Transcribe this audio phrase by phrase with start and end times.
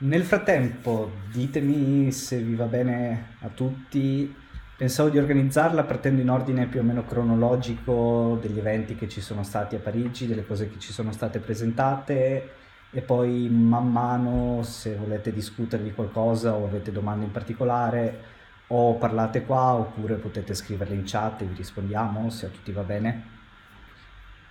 [0.00, 4.32] Nel frattempo, ditemi se vi va bene a tutti.
[4.76, 9.42] Pensavo di organizzarla partendo in ordine più o meno cronologico degli eventi che ci sono
[9.42, 12.50] stati a Parigi, delle cose che ci sono state presentate
[12.92, 18.20] e poi man mano se volete discutere di qualcosa o avete domande in particolare
[18.68, 22.82] o parlate qua oppure potete scriverle in chat e vi rispondiamo se a tutti va
[22.82, 23.22] bene.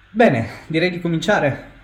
[0.10, 1.77] Bene, direi di cominciare.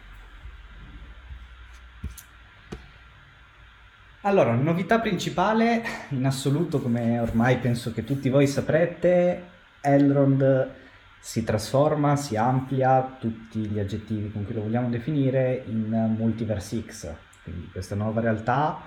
[4.26, 9.48] Allora, novità principale in assoluto, come ormai penso che tutti voi saprete,
[9.82, 10.72] Elrond
[11.20, 17.14] si trasforma, si amplia, tutti gli aggettivi con cui lo vogliamo definire, in Multiverse X.
[17.44, 18.80] Quindi questa nuova realtà,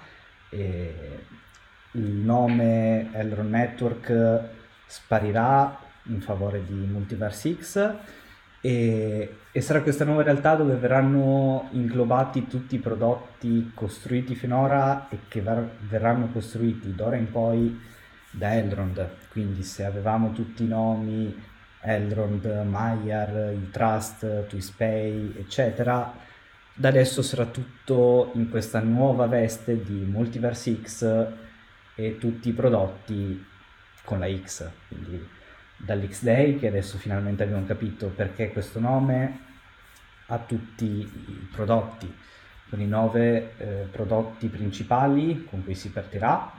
[0.48, 1.26] eh,
[1.90, 4.40] il nome Elrond Network
[4.86, 7.94] sparirà in favore di Multiverse X
[8.66, 15.18] e, e, sarà questa nuova realtà dove verranno inglobati tutti i prodotti costruiti finora e
[15.28, 17.80] che ver- verranno costruiti d'ora in poi
[18.28, 19.08] da Elrond.
[19.30, 21.32] Quindi se avevamo tutti i nomi
[21.80, 26.12] Elrond, Maiar, il Trust, Twispay, eccetera,
[26.74, 31.26] da adesso sarà tutto in questa nuova veste di Multiverse X
[31.94, 33.46] e tutti i prodotti
[34.02, 34.68] con la X.
[34.88, 35.35] Quindi
[35.76, 39.44] dall'X-Day che adesso finalmente abbiamo capito perché questo nome
[40.26, 42.12] a tutti i prodotti,
[42.68, 46.52] con i nove eh, prodotti principali con cui si partirà,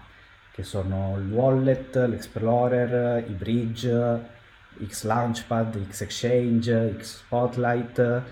[0.52, 4.36] che sono il wallet, l'explorer, i bridge,
[4.86, 8.24] X Launchpad, X Exchange, X Spotlight,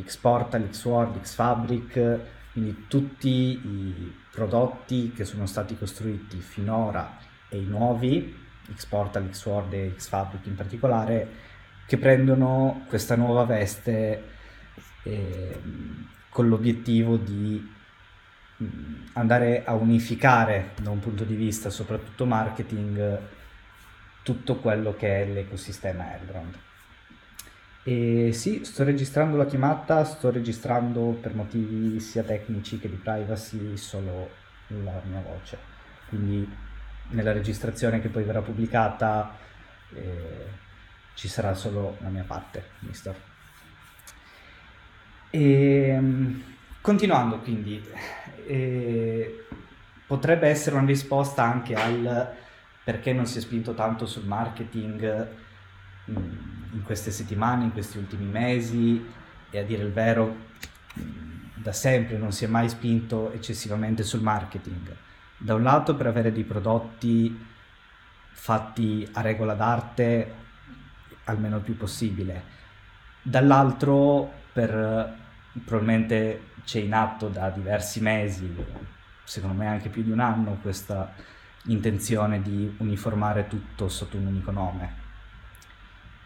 [0.00, 2.18] X Portal, X Word, X Fabric,
[2.52, 8.42] quindi tutti i prodotti che sono stati costruiti finora e i nuovi
[8.72, 11.28] X-Portal, X-Word e X-Fabric in particolare,
[11.86, 14.24] che prendono questa nuova veste
[15.02, 15.60] eh,
[16.28, 17.72] con l'obiettivo di
[19.14, 23.18] andare a unificare da un punto di vista soprattutto marketing
[24.22, 26.58] tutto quello che è l'ecosistema Elrond.
[27.86, 33.76] E sì, sto registrando la chiamata, sto registrando per motivi sia tecnici che di privacy
[33.76, 34.30] solo
[34.68, 35.58] la mia voce.
[36.08, 36.48] Quindi
[37.10, 39.36] nella registrazione che poi verrà pubblicata
[39.94, 40.46] eh,
[41.14, 43.14] ci sarà solo la mia parte, mister.
[45.30, 46.42] E, ehm,
[46.80, 47.82] continuando quindi,
[48.46, 49.46] eh,
[50.06, 52.32] potrebbe essere una risposta anche al
[52.84, 55.28] perché non si è spinto tanto sul marketing
[56.10, 59.04] mm, in queste settimane, in questi ultimi mesi
[59.50, 60.36] e a dire il vero
[61.00, 64.94] mm, da sempre non si è mai spinto eccessivamente sul marketing
[65.44, 67.38] da un lato per avere dei prodotti
[68.30, 70.34] fatti a regola d'arte
[71.24, 72.42] almeno il più possibile,
[73.20, 75.14] dall'altro per
[75.62, 78.56] probabilmente c'è in atto da diversi mesi,
[79.24, 81.12] secondo me anche più di un anno, questa
[81.64, 85.02] intenzione di uniformare tutto sotto un unico nome.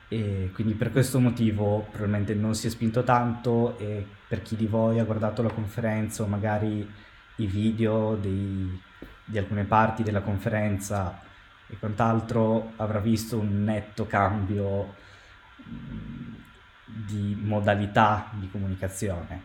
[0.06, 4.66] E quindi per questo motivo probabilmente non si è spinto tanto e per chi di
[4.66, 6.88] voi ha guardato la conferenza o magari
[7.36, 8.80] i video dei,
[9.28, 11.20] di alcune parti della conferenza
[11.66, 14.94] e quant'altro avrà visto un netto cambio
[16.84, 19.42] di modalità di comunicazione,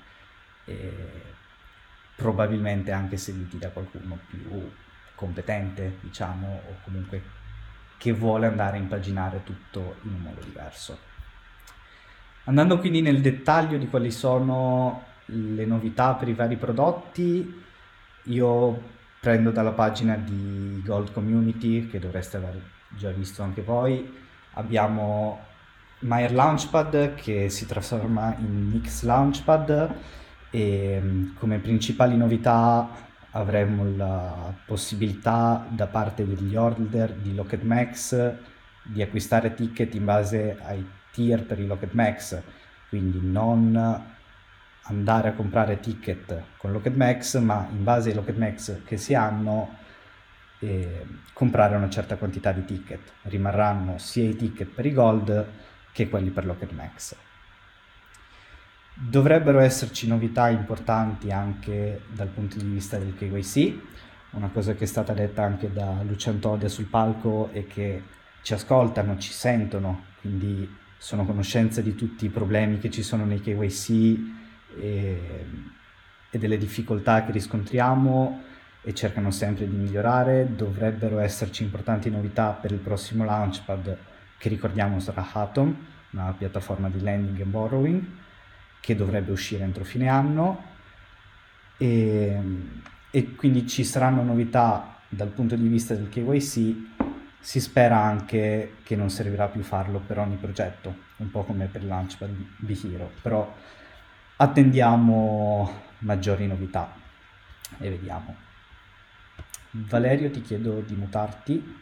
[2.16, 4.72] probabilmente anche seguiti da qualcuno più
[5.16, 7.22] competente, diciamo, o comunque
[7.98, 10.98] che vuole andare a impaginare tutto in un modo diverso.
[12.46, 17.64] Andando quindi nel dettaglio di quali sono le novità per i vari prodotti,
[18.24, 18.92] io
[19.24, 24.14] prendo dalla pagina di Gold Community, che dovreste aver già visto anche voi,
[24.56, 25.40] abbiamo
[26.00, 29.96] Meyer Launchpad che si trasforma in X Launchpad.
[30.50, 32.90] E mm, come principali novità
[33.32, 38.34] avremo la possibilità da parte degli holder di Locket Max
[38.84, 42.42] di acquistare ticket in base ai tier per i Locket Max,
[42.90, 44.13] quindi non
[44.84, 49.78] andare a comprare ticket con Max, ma in base ai Max che si hanno
[50.60, 53.14] eh, comprare una certa quantità di ticket.
[53.24, 55.48] Rimarranno sia i ticket per i Gold
[55.92, 57.16] che quelli per Max.
[58.96, 63.80] Dovrebbero esserci novità importanti anche dal punto di vista del KYC,
[64.32, 68.04] una cosa che è stata detta anche da Lucian Todia sul palco e che
[68.44, 73.42] ci ascoltano, ci sentono, quindi sono conoscenza di tutti i problemi che ci sono nei
[73.42, 74.43] KYC
[74.80, 75.46] e,
[76.30, 78.44] e delle difficoltà che riscontriamo
[78.82, 80.56] e cercano sempre di migliorare.
[80.56, 83.98] Dovrebbero esserci importanti novità per il prossimo Launchpad
[84.38, 85.76] che ricordiamo sarà Atom,
[86.12, 88.04] una piattaforma di lending e borrowing
[88.80, 90.72] che dovrebbe uscire entro fine anno.
[91.78, 92.40] E
[93.16, 96.76] e quindi ci saranno novità dal punto di vista del KYC,
[97.40, 101.84] si spera anche che non servirà più farlo per ogni progetto, un po' come per
[101.84, 103.56] Launchpad di Hero, però
[104.44, 106.94] attendiamo maggiori novità
[107.80, 108.36] e vediamo.
[109.72, 111.78] Valerio ti chiedo di mutarti,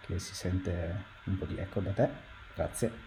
[0.00, 2.08] che si sente un po' di eco da te,
[2.54, 3.04] grazie.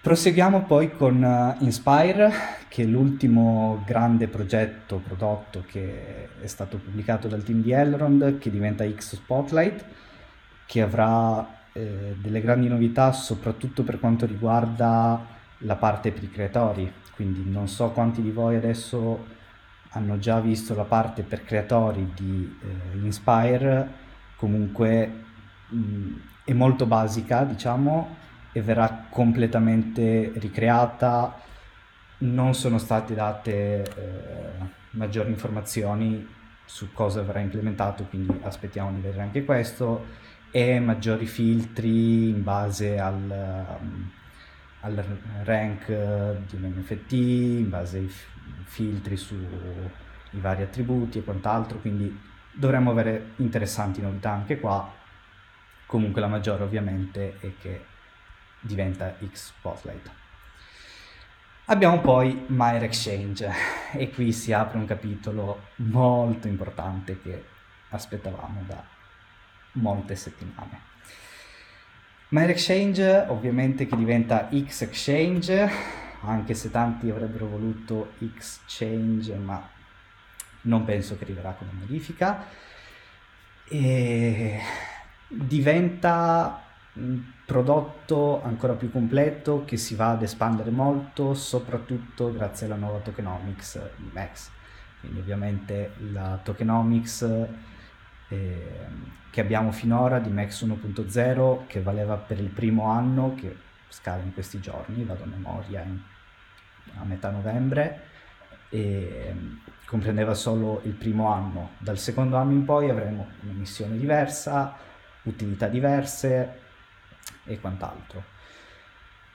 [0.00, 2.32] Proseguiamo poi con uh, Inspire,
[2.68, 8.50] che è l'ultimo grande progetto, prodotto che è stato pubblicato dal team di Elrond, che
[8.50, 9.84] diventa X Spotlight,
[10.64, 16.90] che avrà eh, delle grandi novità soprattutto per quanto riguarda la parte per i creatori,
[17.20, 19.26] quindi non so quanti di voi adesso
[19.90, 23.88] hanno già visto la parte per creatori di eh, Inspire,
[24.36, 25.24] comunque
[25.68, 26.12] mh,
[26.44, 28.16] è molto basica, diciamo,
[28.52, 31.38] e verrà completamente ricreata.
[32.20, 36.26] Non sono state date eh, maggiori informazioni
[36.64, 40.06] su cosa verrà implementato, quindi aspettiamo di vedere anche questo,
[40.50, 44.10] e maggiori filtri in base al, um,
[44.80, 45.04] al
[45.44, 48.12] rank di un NFT, in base ai
[48.64, 49.46] filtri sui
[50.32, 54.92] vari attributi e quant'altro, quindi dovremmo avere interessanti novità anche qua.
[55.86, 57.84] Comunque la maggiore ovviamente è che
[58.60, 60.10] diventa X Spotlight.
[61.66, 63.48] Abbiamo poi Mire Exchange
[63.92, 67.44] e qui si apre un capitolo molto importante che
[67.90, 68.82] aspettavamo da
[69.72, 70.89] molte settimane.
[72.32, 75.68] Mire Exchange ovviamente che diventa X Exchange,
[76.22, 79.68] anche se tanti avrebbero voluto Exchange, ma
[80.62, 82.44] non penso che arriverà come modifica.
[83.68, 84.60] E
[85.26, 86.62] diventa
[86.92, 92.98] un prodotto ancora più completo che si va ad espandere molto, soprattutto grazie alla nuova
[92.98, 94.50] tokenomics di Max.
[95.00, 97.46] Quindi ovviamente la tokenomics
[98.30, 98.88] eh,
[99.30, 103.54] che abbiamo finora di Max 1.0 che valeva per il primo anno, che
[103.88, 106.00] scade in questi giorni, vado a memoria in,
[106.98, 108.08] a metà novembre,
[108.70, 109.34] e
[109.84, 111.70] comprendeva solo il primo anno.
[111.78, 114.76] Dal secondo anno in poi avremo una missione diversa,
[115.22, 116.58] utilità diverse,
[117.44, 118.22] e quant'altro.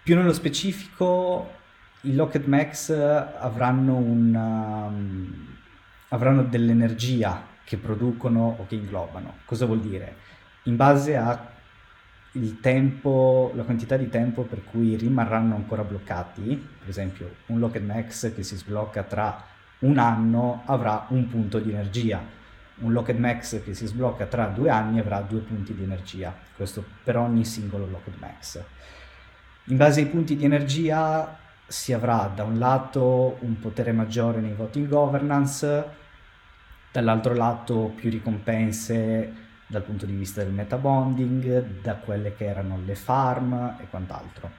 [0.04, 1.52] Più nello specifico,
[2.02, 5.58] i Lockheed Max avranno, una, um,
[6.10, 9.40] avranno dell'energia che producono o che inglobano.
[9.44, 10.16] Cosa vuol dire?
[10.64, 11.52] In base a
[12.32, 17.86] il tempo, la quantità di tempo per cui rimarranno ancora bloccati, per esempio un Lockheed
[17.86, 19.44] Max che si sblocca tra
[19.80, 22.22] un anno avrà un punto di energia,
[22.78, 26.84] un Locked Max che si sblocca tra due anni avrà due punti di energia, questo
[27.04, 28.62] per ogni singolo Locked Max.
[29.66, 34.54] In base ai punti di energia si avrà da un lato un potere maggiore nei
[34.54, 36.04] voti in governance,
[36.96, 39.34] dall'altro lato più ricompense
[39.68, 44.50] dal punto di vista del metabonding, da quelle che erano le farm e quant'altro.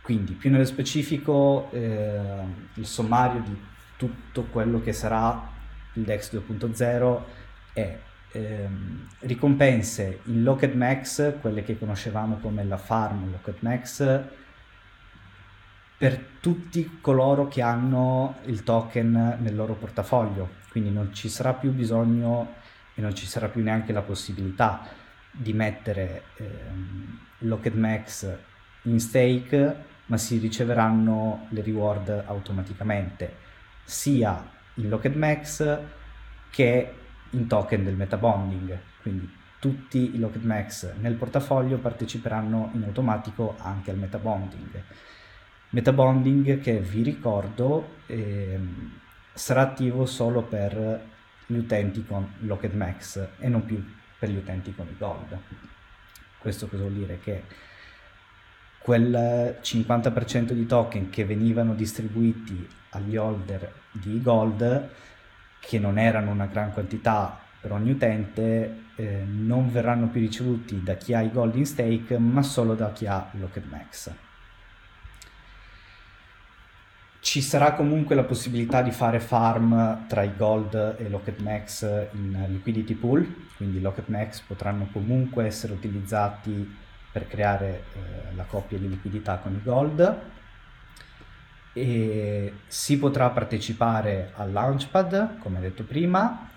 [0.00, 2.44] Quindi più nello specifico eh,
[2.74, 3.60] il sommario di
[3.96, 5.50] tutto quello che sarà
[5.94, 7.22] il DEX 2.0
[7.72, 7.98] è
[8.30, 14.20] ehm, ricompense in Locked Max, quelle che conoscevamo come la farm Locked Max,
[15.98, 21.70] per tutti coloro che hanno il token nel loro portafoglio, quindi non ci sarà più
[21.70, 22.54] bisogno
[22.94, 24.88] e non ci sarà più neanche la possibilità
[25.30, 28.38] di mettere ehm, Locked Max
[28.84, 33.36] in stake, ma si riceveranno le reward automaticamente,
[33.84, 35.78] sia in Locked Max
[36.48, 36.94] che
[37.30, 38.78] in token del metabonding.
[39.02, 44.82] Quindi tutti i Locked Max nel portafoglio parteciperanno in automatico anche al metabonding.
[45.68, 48.58] Metabonding che vi ricordo eh,
[49.32, 51.10] sarà attivo solo per
[51.46, 53.84] gli utenti con Locked Max e non più
[54.18, 55.38] per gli utenti con i Gold.
[56.38, 57.18] Questo cosa vuol dire?
[57.20, 57.44] Che
[58.78, 64.90] quel 50% di token che venivano distribuiti agli holder di gold,
[65.60, 70.94] che non erano una gran quantità per ogni utente, eh, non verranno più ricevuti da
[70.94, 74.12] chi ha i gold in stake, ma solo da chi ha Locked Max.
[77.22, 81.82] Ci sarà comunque la possibilità di fare farm tra i gold e Locked Max
[82.14, 83.24] in liquidity pool,
[83.56, 86.68] quindi Locked Max potranno comunque essere utilizzati
[87.12, 90.20] per creare eh, la coppia di liquidità con i gold.
[91.72, 96.50] E si potrà partecipare al Launchpad, come detto prima,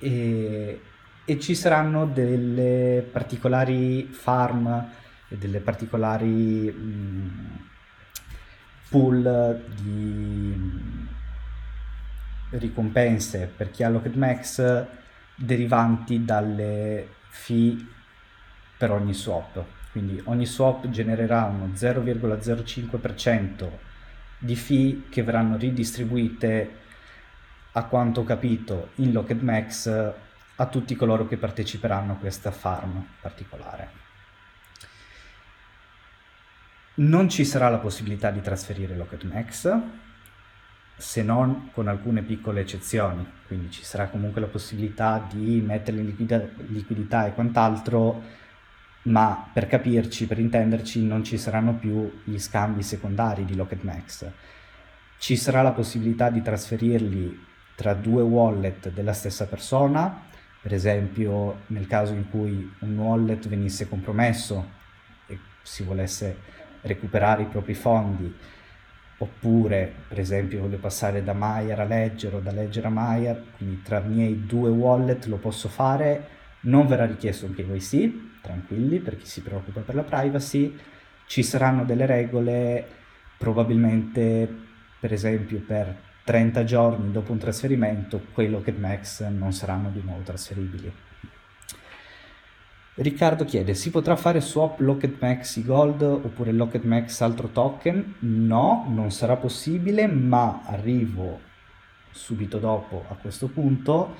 [0.00, 0.80] e,
[1.24, 4.90] e ci saranno delle particolari farm
[5.28, 7.67] e delle particolari mh,
[8.88, 11.06] pool di,
[12.50, 14.86] ricompense per chi ha Locked Max
[15.34, 17.76] derivanti dalle fee
[18.76, 19.64] per ogni swap.
[19.90, 23.68] Quindi ogni swap genererà uno 0,05%
[24.38, 26.76] di fee che verranno ridistribuite
[27.72, 30.12] a quanto ho capito in Locked Max
[30.60, 34.07] a tutti coloro che parteciperanno a questa farm particolare.
[36.98, 39.72] Non ci sarà la possibilità di trasferire Locked Max,
[40.96, 46.06] se non con alcune piccole eccezioni, quindi ci sarà comunque la possibilità di mettere in
[46.06, 48.20] liquida- liquidità e quant'altro,
[49.02, 54.28] ma per capirci, per intenderci, non ci saranno più gli scambi secondari di Locked Max.
[55.18, 60.22] Ci sarà la possibilità di trasferirli tra due wallet della stessa persona,
[60.60, 64.68] per esempio nel caso in cui un wallet venisse compromesso
[65.28, 68.34] e si volesse recuperare i propri fondi,
[69.18, 73.82] oppure per esempio voglio passare da Maier a Ledger o da Ledger a Maier, quindi
[73.82, 79.16] tra i miei due wallet lo posso fare, non verrà richiesto un KYC, tranquilli per
[79.16, 80.76] chi si preoccupa per la privacy,
[81.26, 82.86] ci saranno delle regole,
[83.36, 84.48] probabilmente
[85.00, 90.22] per esempio per 30 giorni dopo un trasferimento quei Locket Max non saranno di nuovo
[90.22, 90.92] trasferibili.
[93.00, 98.16] Riccardo chiede, si potrà fare swap Locket Max Gold oppure Locket Max altro token?
[98.18, 101.38] No, non sarà possibile, ma arrivo
[102.10, 104.16] subito dopo a questo punto.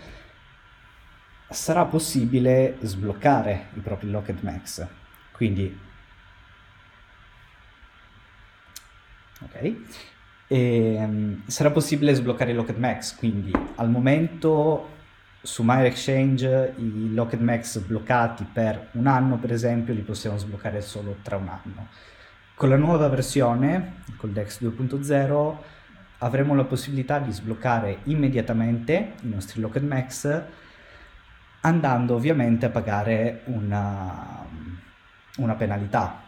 [1.50, 4.86] Sarà possibile sbloccare i propri Locket Max.
[5.32, 5.76] Quindi,
[9.40, 9.74] ok,
[10.46, 13.16] e, um, sarà possibile sbloccare i Locket Max.
[13.16, 14.97] Quindi, al momento
[15.40, 21.16] su MyExchange i Locked Max bloccati per un anno, per esempio, li possiamo sbloccare solo
[21.22, 21.88] tra un anno.
[22.54, 25.56] Con la nuova versione, col DEX 2.0,
[26.18, 30.42] avremo la possibilità di sbloccare immediatamente i nostri Locked Max,
[31.60, 34.44] andando ovviamente a pagare una,
[35.36, 36.20] una penalità.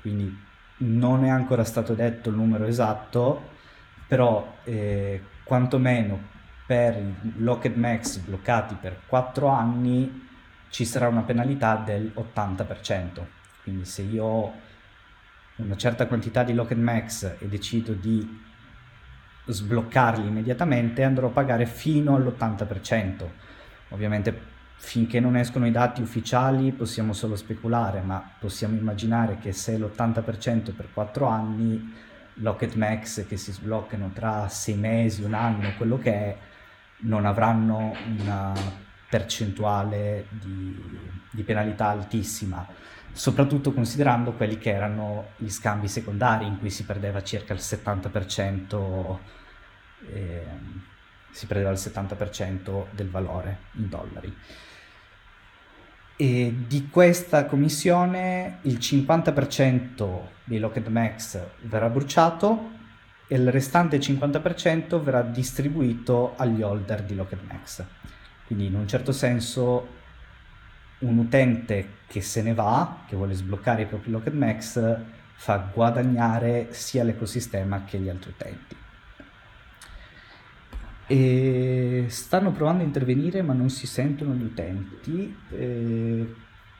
[0.00, 0.46] Quindi
[0.78, 3.56] non è ancora stato detto il numero esatto,
[4.06, 6.36] però eh, quantomeno
[6.68, 10.28] per i Locked Max bloccati per 4 anni
[10.68, 13.24] ci sarà una penalità del 80%.
[13.62, 14.52] Quindi se io ho
[15.56, 18.44] una certa quantità di Locked Max e decido di
[19.46, 23.26] sbloccarli immediatamente andrò a pagare fino all'80%.
[23.88, 29.78] Ovviamente finché non escono i dati ufficiali possiamo solo speculare, ma possiamo immaginare che se
[29.78, 31.94] l'80% per 4 anni,
[32.34, 36.36] Locked Max che si sbloccano tra 6 mesi, un anno, quello che è,
[37.00, 38.52] non avranno una
[39.08, 40.76] percentuale di,
[41.30, 42.66] di, penalità altissima,
[43.12, 49.18] soprattutto considerando quelli che erano gli scambi secondari in cui si perdeva circa il 70%,
[50.12, 50.46] eh,
[51.30, 54.36] si perdeva il 70% del valore in dollari.
[56.20, 62.76] E di questa commissione il 50% dei Locked Max verrà bruciato
[63.28, 67.84] e il restante 50% verrà distribuito agli holder di Locked Max.
[68.46, 69.96] Quindi in un certo senso
[71.00, 74.98] un utente che se ne va, che vuole sbloccare i propri Locked Max,
[75.34, 78.76] fa guadagnare sia l'ecosistema che gli altri utenti.
[81.06, 85.36] E stanno provando a intervenire ma non si sentono gli utenti.
[85.50, 86.34] E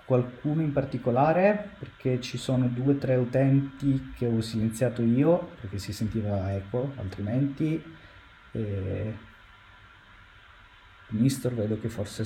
[0.09, 1.73] qualcuno in particolare?
[1.79, 6.95] Perché ci sono due o tre utenti che ho silenziato io perché si sentiva eco
[6.97, 7.83] altrimenti
[8.53, 9.15] e...
[11.09, 12.25] Mister vedo che forse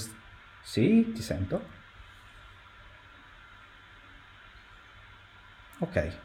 [0.63, 1.61] sì ti sento.
[5.79, 6.17] Ok.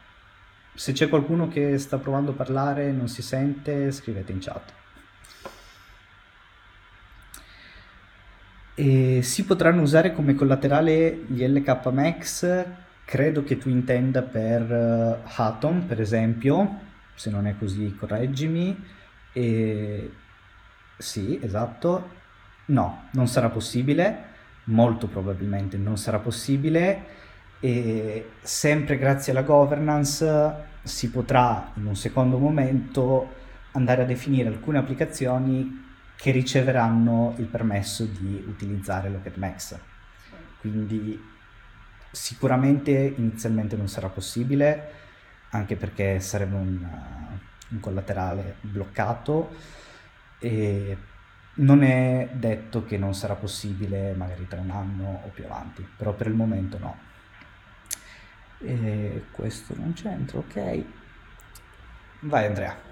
[0.74, 4.77] Se c'è qualcuno che sta provando a parlare e non si sente scrivete in chat
[8.80, 12.64] E si potranno usare come collaterale gli LK Max,
[13.04, 16.78] credo che tu intenda per uh, Atom, per esempio,
[17.16, 18.80] se non è così correggimi.
[19.32, 20.12] E...
[20.96, 22.08] Sì, esatto.
[22.66, 24.16] No, non sarà possibile,
[24.66, 27.16] molto probabilmente non sarà possibile
[27.58, 30.54] e sempre grazie alla governance
[30.84, 33.28] si potrà in un secondo momento
[33.72, 35.86] andare a definire alcune applicazioni
[36.18, 39.78] che riceveranno il permesso di utilizzare Locket Max.
[40.58, 41.16] Quindi
[42.10, 44.94] sicuramente inizialmente non sarà possibile,
[45.50, 49.54] anche perché sarebbe un, uh, un collaterale bloccato
[50.40, 50.96] e
[51.54, 56.14] non è detto che non sarà possibile magari tra un anno o più avanti, però
[56.14, 56.98] per il momento no.
[58.58, 60.84] E questo non c'entra, ok.
[62.22, 62.87] Vai Andrea.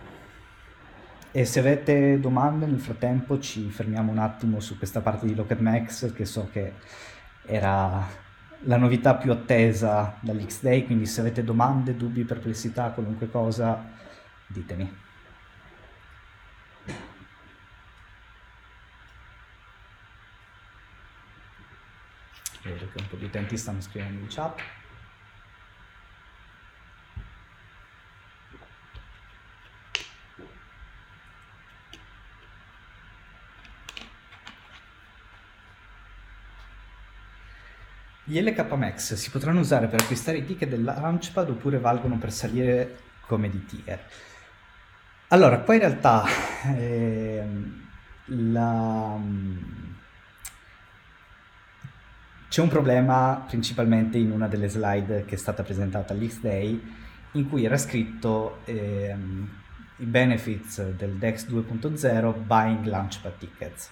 [1.37, 5.59] E se avete domande nel frattempo ci fermiamo un attimo su questa parte di Locket
[5.59, 6.73] Max che so che
[7.45, 8.09] era
[8.61, 13.85] la novità più attesa dall'X-Day, quindi se avete domande, dubbi, perplessità, qualunque cosa,
[14.47, 14.90] ditemi.
[22.62, 24.59] Vedo che un po' di utenti stanno scrivendo in chat.
[38.28, 42.33] Gli LK Max si potranno usare per acquistare i ticket del Launchpad oppure valgono per
[42.33, 44.00] salire come di tier?
[45.28, 46.25] Allora, qua in realtà
[46.76, 47.45] eh,
[48.25, 49.16] la,
[52.49, 56.83] c'è un problema principalmente in una delle slide che è stata presentata all'X-Day
[57.33, 59.49] in cui era scritto ehm,
[59.99, 63.90] i benefits del DEX 2.0 Buying Launchpad Tickets.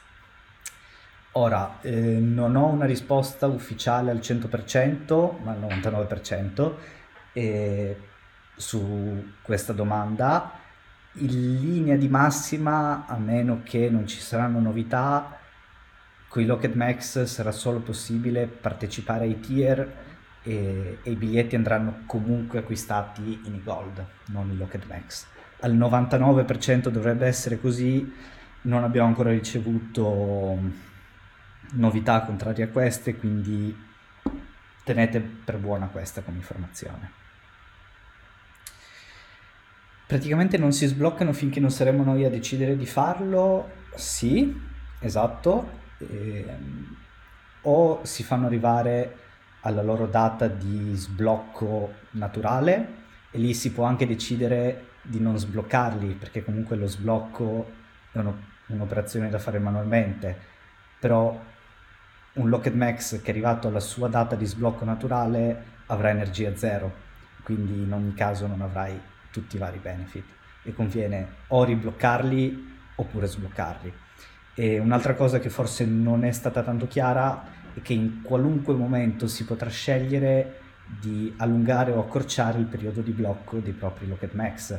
[1.37, 6.75] Ora, eh, non ho una risposta ufficiale al 100%, ma al 99%
[7.33, 7.97] eh,
[8.55, 10.53] su questa domanda.
[11.15, 15.39] In linea di massima, a meno che non ci saranno novità,
[16.29, 19.93] con i Locket Max sarà solo possibile partecipare ai tier
[20.43, 25.27] e, e, i biglietti andranno comunque acquistati in gold, non in Locket Max.
[25.61, 28.13] Al 99% dovrebbe essere così,
[28.63, 30.93] non abbiamo ancora ricevuto
[31.73, 33.77] novità contrarie a queste, quindi
[34.85, 37.23] tenete per buona questa come informazione.
[40.07, 43.71] Praticamente non si sbloccano finché non saremo noi a decidere di farlo?
[43.95, 44.55] Sì,
[45.01, 45.83] esatto.
[45.99, 46.97] E, ehm,
[47.63, 49.19] o si fanno arrivare
[49.61, 56.13] alla loro data di sblocco naturale e lì si può anche decidere di non sbloccarli
[56.15, 57.71] perché comunque lo sblocco
[58.13, 60.39] è uno, un'operazione da fare manualmente,
[60.99, 61.39] però
[62.35, 66.93] un Locket Max che è arrivato alla sua data di sblocco naturale avrà energia zero,
[67.43, 68.99] quindi in ogni caso non avrai
[69.31, 70.25] tutti i vari benefit
[70.63, 73.93] e conviene o ribloccarli oppure sbloccarli.
[74.55, 79.27] E un'altra cosa che forse non è stata tanto chiara è che in qualunque momento
[79.29, 80.61] si potrà scegliere
[81.01, 84.77] di allungare o accorciare il periodo di blocco dei propri Locket Max.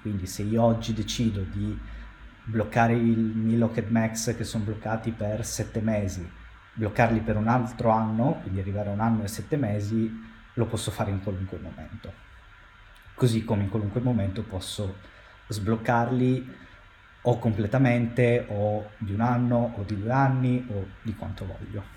[0.00, 1.78] Quindi se io oggi decido di
[2.42, 6.35] bloccare i miei Locket Max che sono bloccati per 7 mesi
[6.76, 10.10] bloccarli per un altro anno, quindi arrivare a un anno e sette mesi,
[10.54, 12.12] lo posso fare in qualunque momento.
[13.14, 14.98] Così come in qualunque momento posso
[15.48, 16.54] sbloccarli
[17.22, 21.94] o completamente o di un anno o di due anni o di quanto voglio.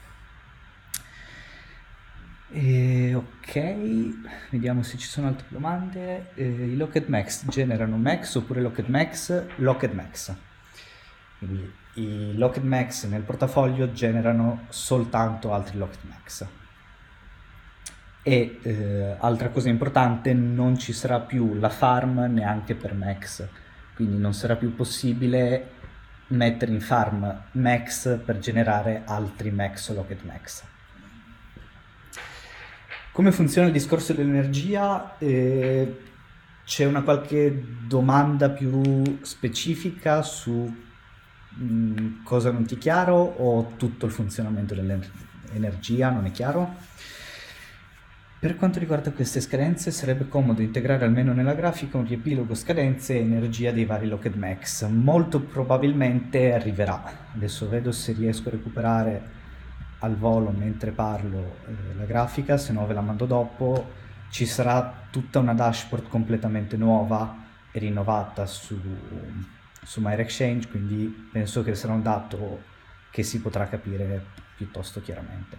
[2.52, 6.32] E, ok, vediamo se ci sono altre domande.
[6.34, 9.46] Eh, I Locket Max generano Max oppure Locket Max?
[9.58, 10.34] Locket Max.
[11.38, 16.45] Quindi i Locket Max nel portafoglio generano soltanto altri Locket Max.
[18.21, 23.47] E eh, altra cosa importante, non ci sarà più la farm neanche per Max,
[23.95, 25.71] quindi non sarà più possibile
[26.28, 30.63] mettere in farm Max per generare altri Max o Locket Max.
[33.12, 35.17] Come funziona il discorso dell'energia?
[35.17, 36.02] Eh,
[36.63, 40.88] c'è una qualche domanda più specifica su
[41.58, 46.76] Mm, cosa non ti è chiaro o tutto il funzionamento dell'energia non è chiaro?
[48.40, 53.20] Per quanto riguarda queste scadenze sarebbe comodo integrare almeno nella grafica un riepilogo scadenze e
[53.20, 54.88] energia dei vari Locket Max.
[54.88, 57.04] Molto probabilmente arriverà.
[57.36, 59.22] Adesso vedo se riesco a recuperare
[60.00, 63.92] al volo mentre parlo eh, la grafica, se no ve la mando dopo.
[64.30, 68.80] Ci sarà tutta una dashboard completamente nuova e rinnovata su
[69.89, 72.62] su MyRexchange, quindi penso che sarà un dato
[73.10, 74.23] che si potrà capire
[74.56, 75.58] piuttosto chiaramente.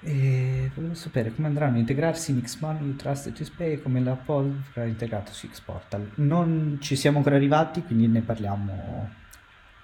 [0.00, 4.14] E volevo sapere come andranno a integrarsi in Xmoney, Trust e Twispay e come la
[4.14, 6.10] POL verrà integrato su Xportal.
[6.16, 9.10] Non ci siamo ancora arrivati, quindi ne parliamo,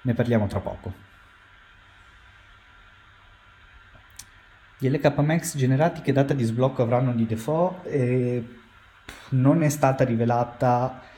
[0.00, 0.92] ne parliamo tra poco.
[4.76, 7.87] Gli LK Max generati che data di sblocco avranno di default?
[7.87, 8.58] E
[9.30, 11.11] non è stata rivelata,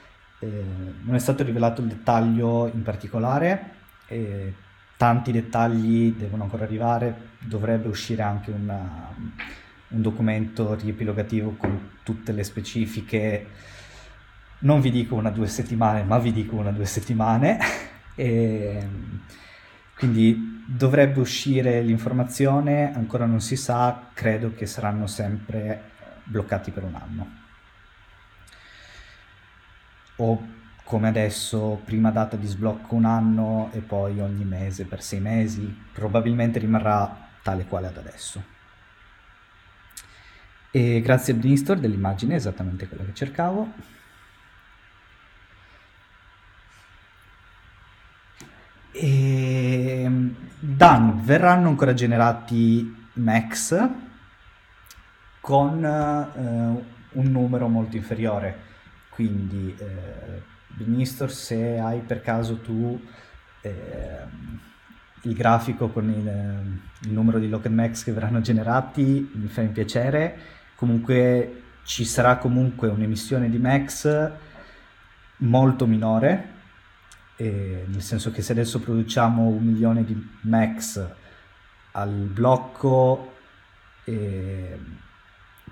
[0.44, 0.64] eh,
[1.02, 3.70] non è stato rivelato il dettaglio in particolare,
[4.08, 4.52] eh,
[4.96, 9.14] tanti dettagli devono ancora arrivare, dovrebbe uscire anche una,
[9.88, 13.46] un documento riepilogativo con tutte le specifiche,
[14.60, 17.58] non vi dico una o due settimane, ma vi dico una o due settimane.
[18.14, 18.88] e,
[19.96, 25.92] quindi dovrebbe uscire l'informazione, ancora non si sa, credo che saranno sempre
[26.24, 27.43] bloccati per un anno.
[30.16, 30.52] O
[30.84, 35.82] come adesso, prima data di sblocco un anno e poi ogni mese per sei mesi,
[35.92, 38.42] probabilmente rimarrà tale quale ad adesso.
[40.70, 43.72] E grazie al Beanstalk dell'immagine, esattamente quella che cercavo.
[48.92, 50.08] E
[50.58, 53.88] Dan, verranno ancora generati max
[55.40, 58.72] con eh, un numero molto inferiore,
[59.14, 60.42] quindi eh,
[60.76, 63.00] Minister, se hai per caso tu
[63.60, 63.72] eh,
[65.22, 70.36] il grafico con il, il, numero di Locked Max che verranno generati, mi fa piacere.
[70.74, 74.32] Comunque ci sarà comunque un'emissione di Max
[75.38, 76.52] molto minore,
[77.36, 81.04] eh, nel senso che se adesso produciamo un milione di Max
[81.92, 83.32] al blocco
[84.04, 84.78] eh,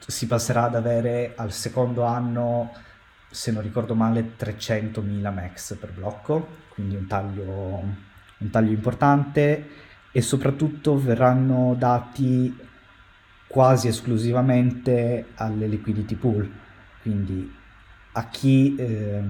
[0.07, 2.73] si passerà ad avere al secondo anno
[3.33, 7.45] se non ricordo male, 300.000 max per blocco, quindi un taglio,
[8.38, 9.68] un taglio importante
[10.12, 12.55] e soprattutto verranno dati
[13.47, 16.51] quasi esclusivamente alle liquidity pool,
[17.01, 17.51] quindi
[18.12, 19.23] a chi eh,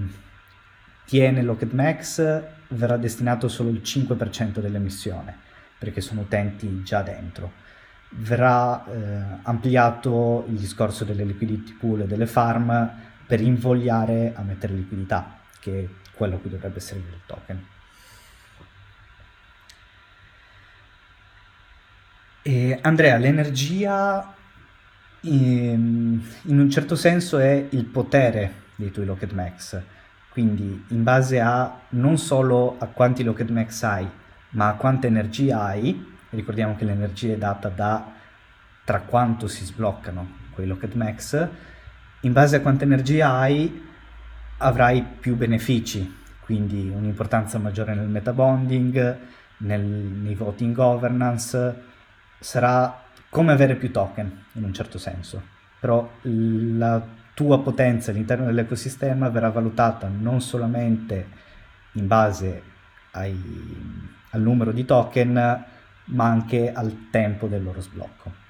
[1.05, 5.37] tiene Locked Max verrà destinato solo il 5% dell'emissione,
[5.79, 7.53] perché sono utenti già dentro.
[8.11, 12.91] Verrà eh, ampliato il discorso delle liquidity pool e delle farm
[13.27, 17.67] per invogliare a mettere liquidità, che è quello a cui dovrebbe servire il token.
[22.43, 24.35] E Andrea, l'energia
[25.21, 29.81] in, in, un certo senso è il potere dei tuoi Locked Max,
[30.31, 34.09] quindi in base a non solo a quanti Locked Max hai,
[34.51, 38.13] ma a quanta energia hai, ricordiamo che l'energia è data da
[38.85, 41.49] tra quanto si sbloccano quei Locked Max,
[42.23, 43.91] in base a quanta energia hai
[44.59, 49.19] avrai più benefici, quindi un'importanza maggiore nel metabonding,
[49.59, 51.83] nel, nei voti in governance,
[52.39, 55.43] sarà come avere più token in un certo senso,
[55.81, 57.03] però la
[57.35, 61.27] tua potenza all'interno dell'ecosistema verrà valutata non solamente
[61.93, 62.63] in base
[63.13, 63.37] ai,
[64.31, 65.65] al numero di token,
[66.05, 68.42] ma anche al tempo del loro sblocco.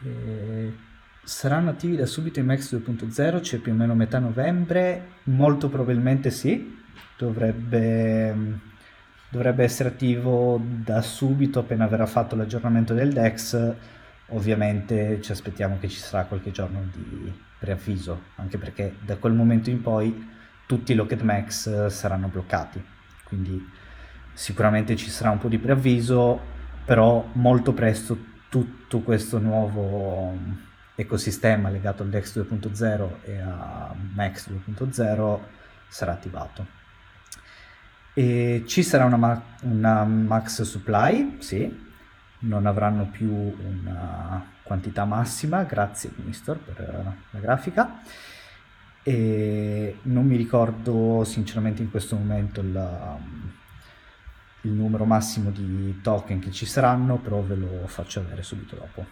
[0.00, 0.72] Eh,
[1.22, 5.16] saranno attivi da subito in Max 2.0, cioè più o meno metà novembre?
[5.24, 6.78] Molto probabilmente sì,
[7.16, 8.58] dovrebbe,
[9.28, 13.74] dovrebbe essere attivo da subito appena verrà fatto l'aggiornamento del DEX.
[14.28, 19.70] Ovviamente ci aspettiamo che ci sarà qualche giorno di preavviso, anche perché da quel momento
[19.70, 22.82] in poi tutti i Locked Max saranno bloccati,
[23.24, 23.66] quindi
[24.34, 26.38] sicuramente ci sarà un po' di preavviso,
[26.84, 30.36] però molto presto tutto questo nuovo
[30.94, 35.38] ecosistema legato al DEX 2.0 e a Max 2.0
[35.88, 36.76] sarà attivato.
[38.14, 41.86] E ci sarà una, una max supply, sì,
[42.40, 48.00] non avranno più una quantità massima, grazie Minister per la grafica.
[49.04, 53.16] E non mi ricordo sinceramente in questo momento la,
[54.62, 59.06] il numero massimo di token che ci saranno, però ve lo faccio avere subito dopo.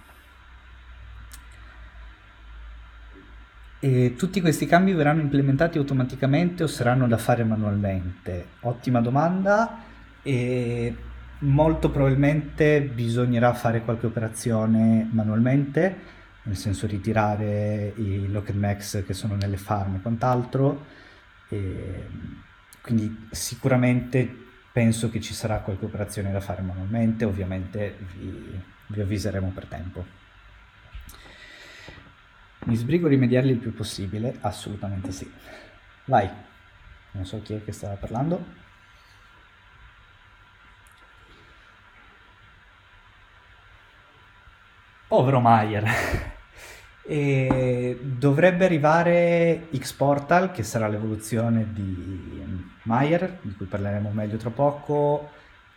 [3.78, 8.46] E tutti questi cambi verranno implementati automaticamente o saranno da fare manualmente?
[8.60, 9.82] Ottima domanda
[10.22, 10.96] e
[11.40, 15.98] molto probabilmente bisognerà fare qualche operazione manualmente,
[16.44, 20.86] nel senso ritirare i locked max che sono nelle farm e quant'altro.
[21.48, 22.08] E
[22.80, 24.45] quindi sicuramente
[24.76, 30.04] penso che ci sarà qualche operazione da fare manualmente, ovviamente vi, vi avviseremo per tempo.
[32.64, 34.36] Mi sbrigo a rimediarli il più possibile?
[34.42, 35.32] Assolutamente sì.
[36.04, 36.28] Vai,
[37.12, 38.44] non so chi è che stava parlando.
[45.08, 46.34] Povero Maier.
[47.08, 52.44] E dovrebbe arrivare X-Portal, che sarà l'evoluzione di
[52.82, 55.30] Maier, di cui parleremo meglio tra poco,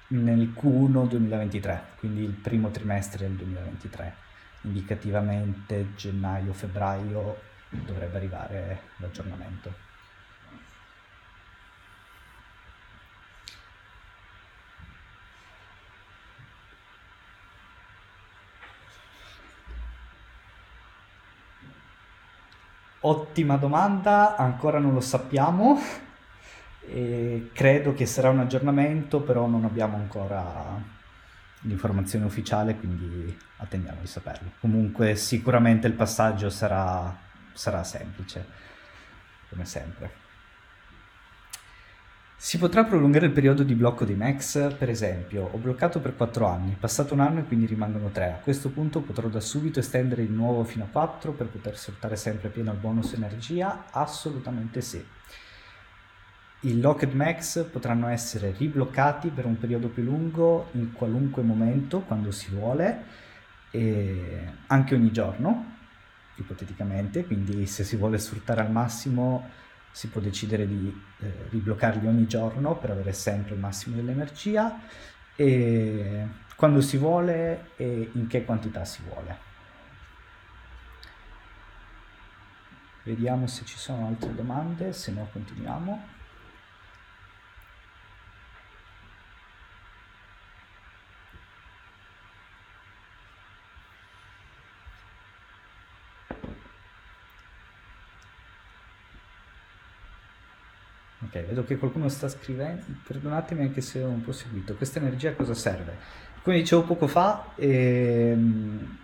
[0.07, 4.15] nel Q1 2023, quindi il primo trimestre del 2023.
[4.61, 7.37] Indicativamente gennaio-febbraio
[7.69, 9.88] dovrebbe arrivare l'aggiornamento.
[23.01, 25.79] Ottima domanda, ancora non lo sappiamo.
[26.85, 30.97] E credo che sarà un aggiornamento, però non abbiamo ancora
[31.61, 34.51] l'informazione ufficiale, quindi attendiamo di saperlo.
[34.59, 37.15] Comunque sicuramente il passaggio sarà,
[37.53, 38.45] sarà semplice,
[39.49, 40.27] come sempre.
[42.41, 44.73] Si potrà prolungare il periodo di blocco dei Max?
[44.75, 48.31] Per esempio, ho bloccato per 4 anni, passato un anno e quindi rimangono 3.
[48.31, 52.15] A questo punto potrò da subito estendere il nuovo fino a 4 per poter saltare
[52.15, 53.87] sempre pieno al bonus energia?
[53.91, 55.05] Assolutamente sì.
[56.61, 62.31] I Locked Max potranno essere ribloccati per un periodo più lungo in qualunque momento, quando
[62.31, 63.03] si vuole,
[64.67, 65.75] anche ogni giorno,
[66.35, 72.27] ipoteticamente, quindi se si vuole sfruttare al massimo si può decidere di eh, ribloccarli ogni
[72.27, 74.79] giorno per avere sempre il massimo dell'energia
[75.35, 79.47] e quando si vuole e in che quantità si vuole.
[83.03, 86.18] Vediamo se ci sono altre domande, se no continuiamo.
[101.29, 105.35] Ok, vedo che qualcuno sta scrivendo, perdonatemi anche se ho un po' seguito, questa energia
[105.35, 105.95] cosa serve?
[106.41, 108.97] Come dicevo poco fa, ehm,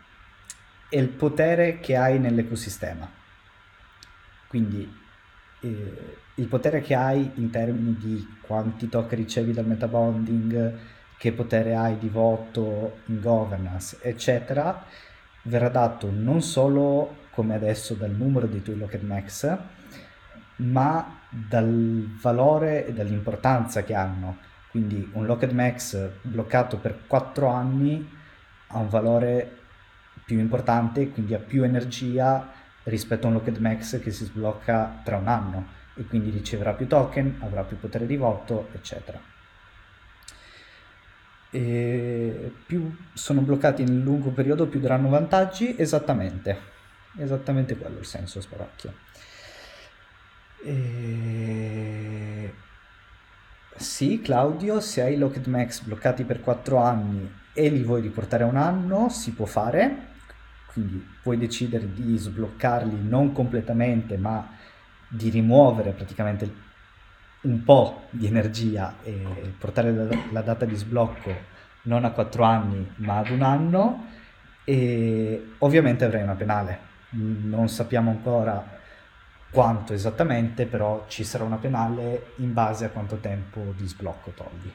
[0.89, 3.07] è il potere che hai nell'ecosistema,
[4.47, 4.91] quindi
[5.59, 10.77] eh, il potere che hai in termini di quanti token ricevi dal metabonding,
[11.19, 14.83] che potere hai di voto in governance, eccetera,
[15.43, 19.57] verrà dato non solo come adesso dal numero dei tuoi locked max,
[20.57, 24.37] ma dal valore e dall'importanza che hanno.
[24.69, 28.09] Quindi un Locked Max bloccato per 4 anni
[28.67, 29.57] ha un valore
[30.25, 32.51] più importante, quindi ha più energia
[32.83, 36.87] rispetto a un Locked Max che si sblocca tra un anno e quindi riceverà più
[36.87, 39.19] token, avrà più potere di voto, eccetera.
[41.51, 45.75] E più sono bloccati nel lungo periodo, più daranno vantaggi?
[45.77, 46.59] Esattamente,
[47.17, 48.93] esattamente quello il senso sparacchio.
[53.77, 58.47] Sì, Claudio, se hai Locked Max bloccati per 4 anni e li vuoi riportare a
[58.47, 60.13] un anno, si può fare.
[60.71, 64.49] Quindi puoi decidere di sbloccarli non completamente, ma
[65.07, 66.63] di rimuovere praticamente
[67.41, 71.31] un po' di energia e portare la, la data di sblocco
[71.83, 74.05] non a 4 anni, ma ad un anno.
[74.63, 76.79] E ovviamente avrai una penale.
[77.11, 78.74] Non sappiamo ancora
[79.49, 84.73] quanto esattamente, però ci sarà una penale in base a quanto tempo di sblocco togli.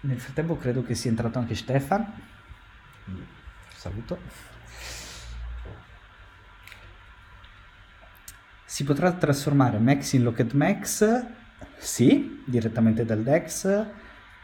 [0.00, 2.12] Nel frattempo credo che sia entrato anche Stefan.
[3.74, 4.18] Saluto.
[8.64, 11.26] Si potrà trasformare Max in Locked Max?
[11.76, 13.86] Sì, direttamente dal DEX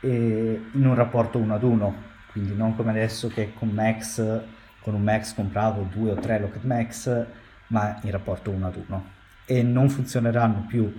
[0.00, 4.42] in un rapporto 1 ad 1, quindi non come adesso che con Max
[4.84, 7.26] con un Max compravo due o tre Locked Max,
[7.68, 9.12] ma in rapporto uno ad uno.
[9.46, 10.94] E non funzioneranno più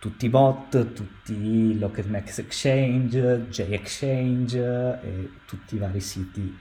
[0.00, 6.58] tutti i bot, tutti i Locked Max Exchange, J-Exchange e tutti i vari siti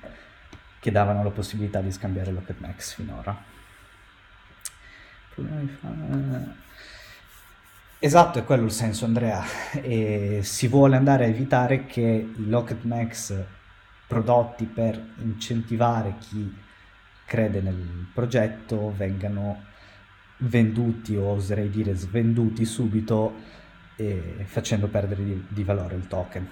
[0.80, 3.36] che davano la possibilità di scambiare Locked Max finora.
[7.98, 12.84] Esatto, è quello il senso Andrea, e si vuole andare a evitare che i Locked
[12.84, 13.34] Max
[14.14, 16.56] prodotti per incentivare chi
[17.26, 19.64] crede nel progetto vengano
[20.38, 23.34] venduti o oserei dire svenduti subito
[24.44, 26.48] facendo perdere di, di, valore il token.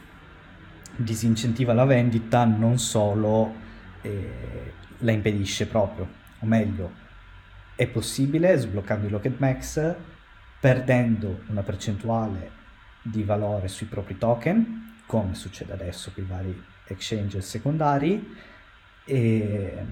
[0.96, 3.54] Disincentiva la vendita non solo
[4.02, 6.08] eh, la impedisce proprio,
[6.40, 6.92] o meglio,
[7.76, 9.96] è possibile sbloccando i Locked Max
[10.60, 12.52] perdendo una percentuale
[13.04, 18.36] di valore sui propri token, come succede adesso con i vari exchange secondari
[19.06, 19.86] e,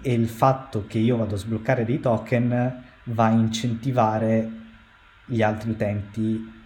[0.00, 4.50] e il fatto che io vado a sbloccare dei token va a incentivare
[5.24, 6.60] gli altri utenti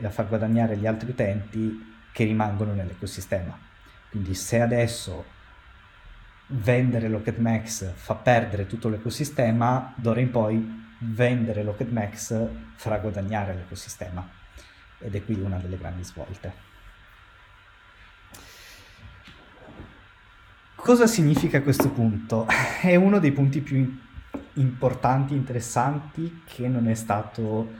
[0.00, 3.58] e a far guadagnare gli altri utenti che rimangono nell'ecosistema.
[4.10, 5.36] Quindi se adesso
[6.48, 13.54] vendere Locket Max fa perdere tutto l'ecosistema, d'ora in poi vendere Locket Max farà guadagnare
[13.54, 14.26] l'ecosistema.
[14.98, 16.67] Ed è qui una delle grandi svolte.
[20.80, 22.46] Cosa significa questo punto?
[22.80, 24.00] È uno dei punti più
[24.54, 27.72] importanti, interessanti, che non è stato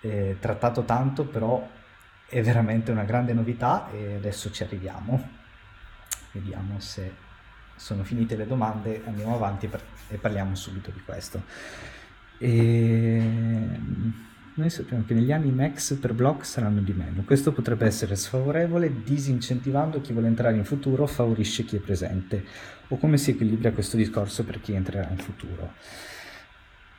[0.00, 1.66] eh, trattato tanto, però
[2.26, 5.26] è veramente una grande novità e adesso ci arriviamo.
[6.32, 7.14] Vediamo se
[7.76, 9.70] sono finite le domande, andiamo avanti
[10.08, 11.40] e parliamo subito di questo.
[12.36, 13.22] E...
[14.56, 17.24] Noi sappiamo che negli anni i max per block saranno di meno.
[17.24, 22.44] Questo potrebbe essere sfavorevole, disincentivando chi vuole entrare in futuro, favorisce chi è presente.
[22.88, 25.72] O come si equilibra questo discorso per chi entrerà in futuro?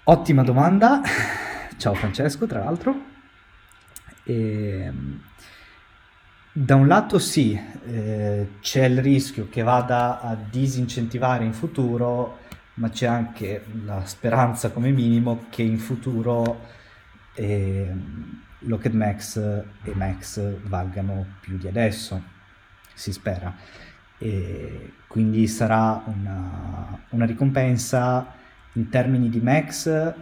[0.04, 1.02] Ottima domanda.
[1.78, 2.94] Ciao Francesco, tra l'altro.
[4.26, 5.22] E, ehm,
[6.52, 12.40] da un lato sì, eh, c'è il rischio che vada a disincentivare in futuro,
[12.74, 16.84] ma c'è anche la speranza come minimo che in futuro
[17.36, 17.94] eh,
[18.60, 22.22] Locked Max e Max valgano più di adesso,
[22.94, 23.54] si spera.
[24.18, 28.34] E quindi sarà una, una ricompensa
[28.74, 30.14] in termini di Max,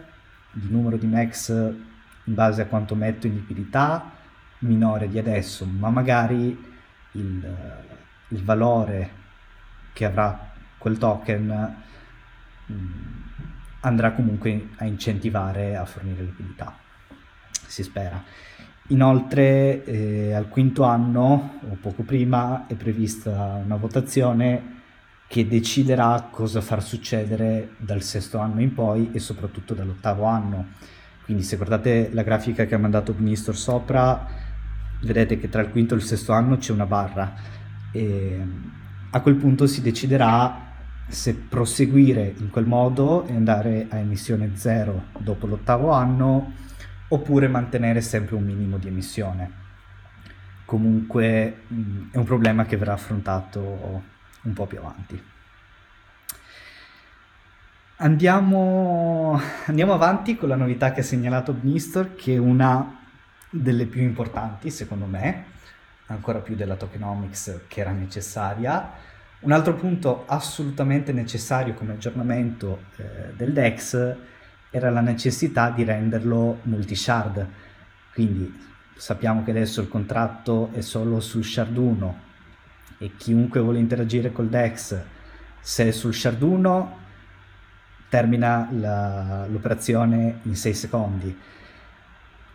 [0.52, 4.12] di numero di Max in base a quanto metto in liquidità,
[4.60, 6.72] minore di adesso, ma magari
[7.12, 7.84] il,
[8.28, 9.22] il valore
[9.92, 11.76] che avrà quel token
[12.66, 13.22] mh, mm,
[13.80, 16.74] andrà comunque a incentivare a fornire liquidità,
[17.66, 18.22] si spera.
[18.88, 24.72] Inoltre eh, al quinto anno o poco prima è prevista una votazione
[25.26, 30.66] che deciderà cosa far succedere dal sesto anno in poi e soprattutto dall'ottavo anno.
[31.24, 34.26] Quindi se guardate la grafica che ha mandato Ministro sopra,
[35.00, 37.34] vedete che tra il quinto e il sesto anno c'è una barra
[37.90, 38.46] e
[39.10, 40.72] a quel punto si deciderà
[41.06, 46.52] se proseguire in quel modo e andare a emissione zero dopo l'ottavo anno
[47.08, 49.62] oppure mantenere sempre un minimo di emissione.
[50.64, 54.02] Comunque mh, è un problema che verrà affrontato
[54.42, 55.22] un po' più avanti.
[57.96, 63.02] Andiamo, andiamo avanti con la novità che ha segnalato Bnistor, che è una
[63.48, 65.44] delle più importanti, secondo me,
[66.06, 68.92] ancora più della tokenomics che era necessaria.
[69.40, 74.16] Un altro punto assolutamente necessario come aggiornamento eh, del DEX
[74.74, 77.46] era la necessità di renderlo multi-shard.
[78.12, 78.52] Quindi
[78.96, 82.20] sappiamo che adesso il contratto è solo su shard 1
[82.98, 85.00] e chiunque vuole interagire col DEX,
[85.60, 87.02] se è sul shard 1
[88.08, 91.38] termina la, l'operazione in 6 secondi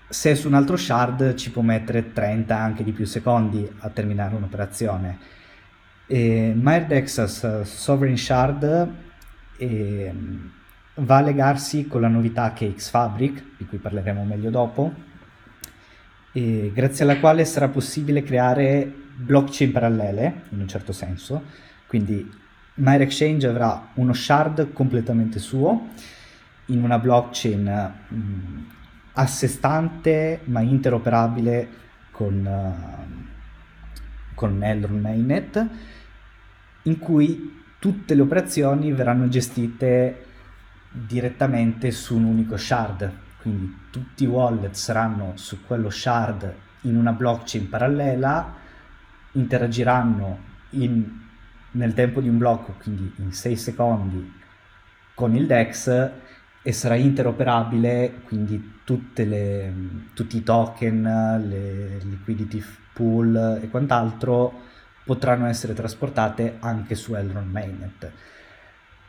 [0.10, 4.36] se su un altro shard ci può mettere 30 anche di più secondi a terminare
[4.36, 5.20] un'operazione.
[6.08, 8.92] E Myrdexas Sovereign Shard
[9.58, 10.14] eh,
[11.00, 14.94] va a legarsi con la novità che Xfabric, di cui parleremo meglio dopo,
[16.32, 21.44] grazie alla quale sarà possibile creare blockchain parallele, in un certo senso,
[21.88, 22.30] quindi
[22.76, 25.90] Myr Exchange avrà uno shard completamente suo
[26.68, 28.66] in una blockchain mh,
[29.14, 31.68] a sé stante ma interoperabile
[32.12, 35.68] con, uh, con Elrond Mainnet
[36.84, 40.26] in cui tutte le operazioni verranno gestite
[40.90, 47.12] direttamente su un unico shard quindi tutti i wallet saranno su quello shard in una
[47.12, 48.56] blockchain parallela
[49.34, 51.06] interagiranno in,
[51.72, 54.34] nel tempo di un blocco quindi in 6 secondi
[55.14, 56.12] con il DEX
[56.62, 58.78] e sarà interoperabile, quindi
[59.16, 59.74] le,
[60.14, 64.68] tutti i token, le liquidity pool e quant'altro
[65.04, 68.12] potranno essere trasportate anche su Elrond Mainnet.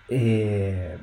[0.07, 0.99] E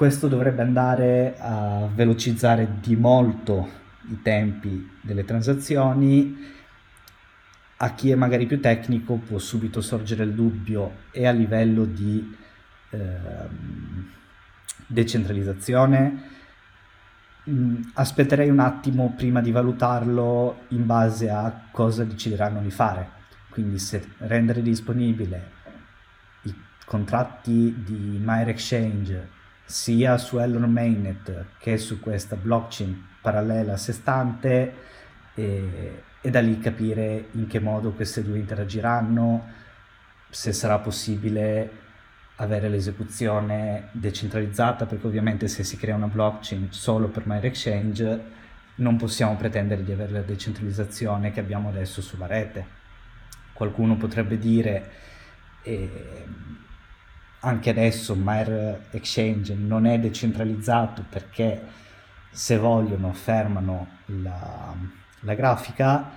[0.00, 3.68] questo dovrebbe andare a velocizzare di molto
[4.08, 6.38] i tempi delle transazioni.
[7.76, 12.34] A chi è magari più tecnico può subito sorgere il dubbio e a livello di...
[12.88, 12.98] Eh,
[14.86, 16.22] decentralizzazione.
[17.50, 23.06] Mm, aspetterei un attimo prima di valutarlo in base a cosa decideranno di fare.
[23.50, 25.50] Quindi se rendere disponibile
[26.44, 26.54] i
[26.86, 29.38] contratti di Myr Exchange
[29.70, 34.74] sia su Elon Mainnet che su questa blockchain parallela a sé stante
[35.34, 39.46] e, e da lì capire in che modo queste due interagiranno,
[40.28, 41.78] se sarà possibile
[42.36, 48.38] avere l'esecuzione decentralizzata, perché ovviamente se si crea una blockchain solo per Myr Exchange
[48.76, 52.78] non possiamo pretendere di avere la decentralizzazione che abbiamo adesso sulla rete.
[53.52, 54.90] Qualcuno potrebbe dire
[55.62, 56.26] eh,
[57.40, 61.78] anche adesso Myr Exchange non è decentralizzato perché
[62.30, 64.74] se vogliono fermano la,
[65.20, 66.10] la grafica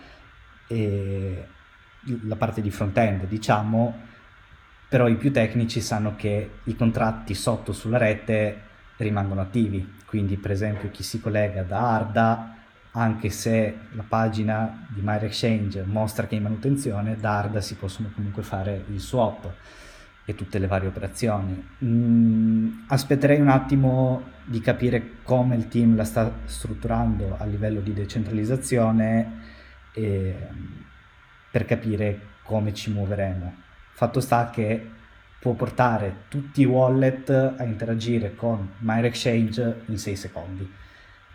[0.68, 1.48] e
[2.24, 4.12] la parte di front-end, diciamo,
[4.90, 8.62] però i più tecnici sanno che i contratti sotto sulla rete
[8.98, 12.56] rimangono attivi, quindi per esempio chi si collega da Arda,
[12.92, 17.76] anche se la pagina di Myr Exchange mostra che è in manutenzione, da Arda si
[17.76, 19.52] possono comunque fare il swap.
[20.26, 21.68] E tutte le varie operazioni.
[21.84, 27.94] Mm, aspetterei un attimo di capire come il team la sta strutturando a livello di
[27.94, 29.42] decentralizzazione
[29.94, 30.36] e,
[31.52, 33.62] per capire come ci muoveremo.
[33.92, 34.90] Fatto sta che
[35.40, 40.74] può portare tutti i wallet a interagire con MyExchange in 6 secondi,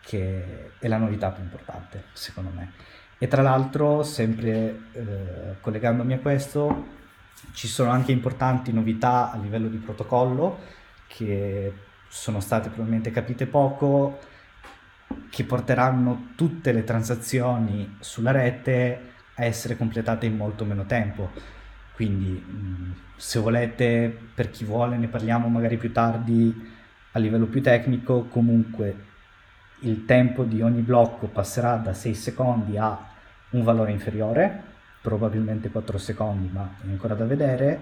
[0.01, 2.73] che è la novità più importante secondo me.
[3.19, 6.97] E tra l'altro, sempre eh, collegandomi a questo,
[7.53, 10.59] ci sono anche importanti novità a livello di protocollo
[11.07, 11.73] che
[12.09, 14.19] sono state probabilmente capite poco,
[15.31, 21.31] che porteranno tutte le transazioni sulla rete a essere completate in molto meno tempo.
[21.95, 22.45] Quindi
[23.17, 26.77] se volete, per chi vuole, ne parliamo magari più tardi
[27.13, 29.07] a livello più tecnico, comunque
[29.81, 33.07] il tempo di ogni blocco passerà da 6 secondi a
[33.51, 34.63] un valore inferiore,
[35.09, 37.81] probabilmente 4 secondi, ma è ancora da vedere,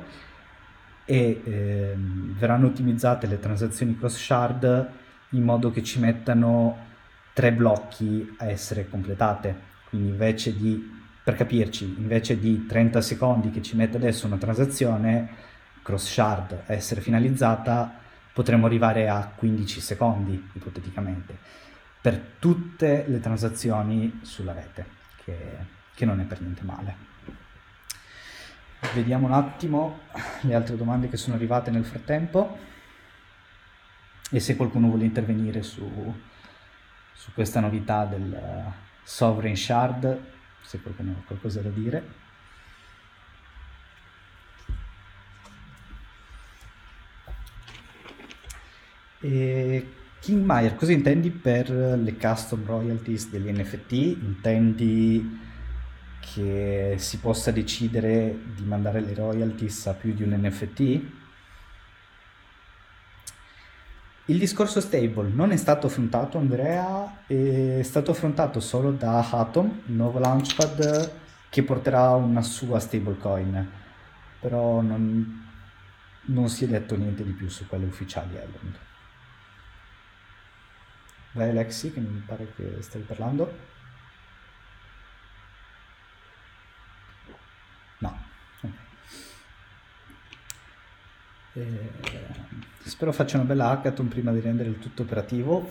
[1.04, 4.88] e eh, verranno ottimizzate le transazioni cross shard
[5.30, 6.84] in modo che ci mettano
[7.32, 9.74] tre blocchi a essere completate.
[9.88, 10.88] Quindi invece di,
[11.22, 15.28] per capirci, invece di 30 secondi che ci mette adesso una transazione
[15.82, 17.92] cross shard a essere finalizzata,
[18.32, 21.36] potremmo arrivare a 15 secondi ipoteticamente
[22.00, 24.86] per tutte le transazioni sulla rete,
[25.24, 25.36] che,
[25.92, 27.15] che non è per niente male.
[28.94, 30.00] Vediamo un attimo
[30.42, 32.58] le altre domande che sono arrivate nel frattempo
[34.30, 36.14] e se qualcuno vuole intervenire su,
[37.12, 38.72] su questa novità del
[39.02, 40.20] Sovereign Shard,
[40.62, 42.24] se qualcuno ha qualcosa da dire.
[49.20, 53.92] E King Meyer, cosa intendi per le custom royalties degli NFT?
[53.92, 55.44] Intendi
[56.32, 60.80] che si possa decidere di mandare le royalties a più di un NFT?
[64.28, 69.94] Il discorso stable non è stato affrontato, Andrea, è stato affrontato solo da Atom, il
[69.94, 71.12] nuovo launchpad
[71.48, 73.70] che porterà una sua stablecoin,
[74.40, 75.48] però non,
[76.22, 78.78] non si è detto niente di più su quelle ufficiali Elrond.
[81.32, 83.58] Vai Alexi, che mi pare che stavi parlando.
[87.98, 88.24] No.
[91.56, 91.90] Eh,
[92.84, 95.66] spero faccia una bella hackathon prima di rendere il tutto operativo.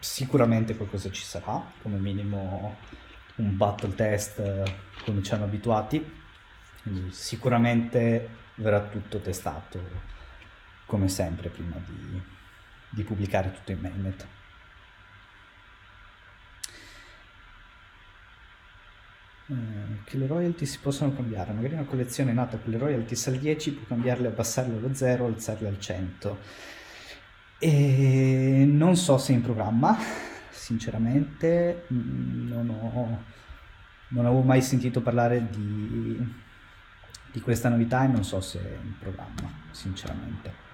[0.00, 2.76] Sicuramente qualcosa ci sarà, come minimo
[3.36, 4.42] un battle test
[5.04, 6.04] come ci hanno abituati.
[6.82, 9.80] Quindi sicuramente verrà tutto testato
[10.86, 12.20] come sempre prima di,
[12.88, 14.26] di pubblicare tutto in mainnet.
[19.50, 23.38] Eh, che le royalty si possono cambiare, magari una collezione nata con le royalties al
[23.38, 26.38] 10 può cambiarle, abbassarle allo 0, alzarle al 100.
[27.58, 29.96] E non so se è in programma,
[30.50, 33.24] sinceramente mm, non, ho,
[34.08, 36.34] non avevo mai sentito parlare di,
[37.32, 40.67] di questa novità e non so se è in programma, sinceramente.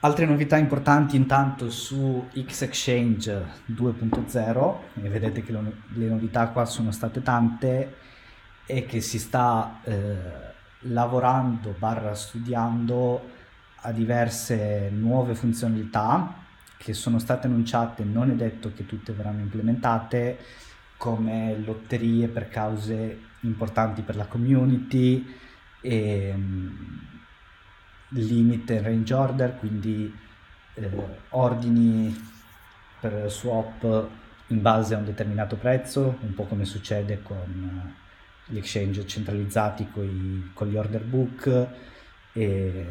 [0.00, 7.20] Altre novità importanti intanto su X-Exchange 2.0, e vedete che le novità qua sono state
[7.20, 7.96] tante,
[8.64, 10.16] e che si sta eh,
[10.82, 13.28] lavorando barra studiando
[13.80, 16.44] a diverse nuove funzionalità
[16.76, 20.38] che sono state annunciate, non è detto che tutte verranno implementate,
[20.96, 25.26] come lotterie per cause importanti per la community
[25.80, 26.34] e
[28.10, 30.12] limit range order, quindi
[30.74, 30.90] eh,
[31.30, 32.14] ordini
[33.00, 34.08] per swap
[34.48, 37.36] in base a un determinato prezzo, un po' come succede con
[37.86, 41.68] uh, gli exchange centralizzati coi, con gli order book
[42.32, 42.86] e,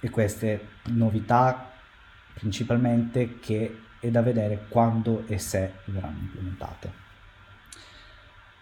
[0.00, 1.72] e queste novità
[2.34, 7.03] principalmente che è da vedere quando e se verranno implementate.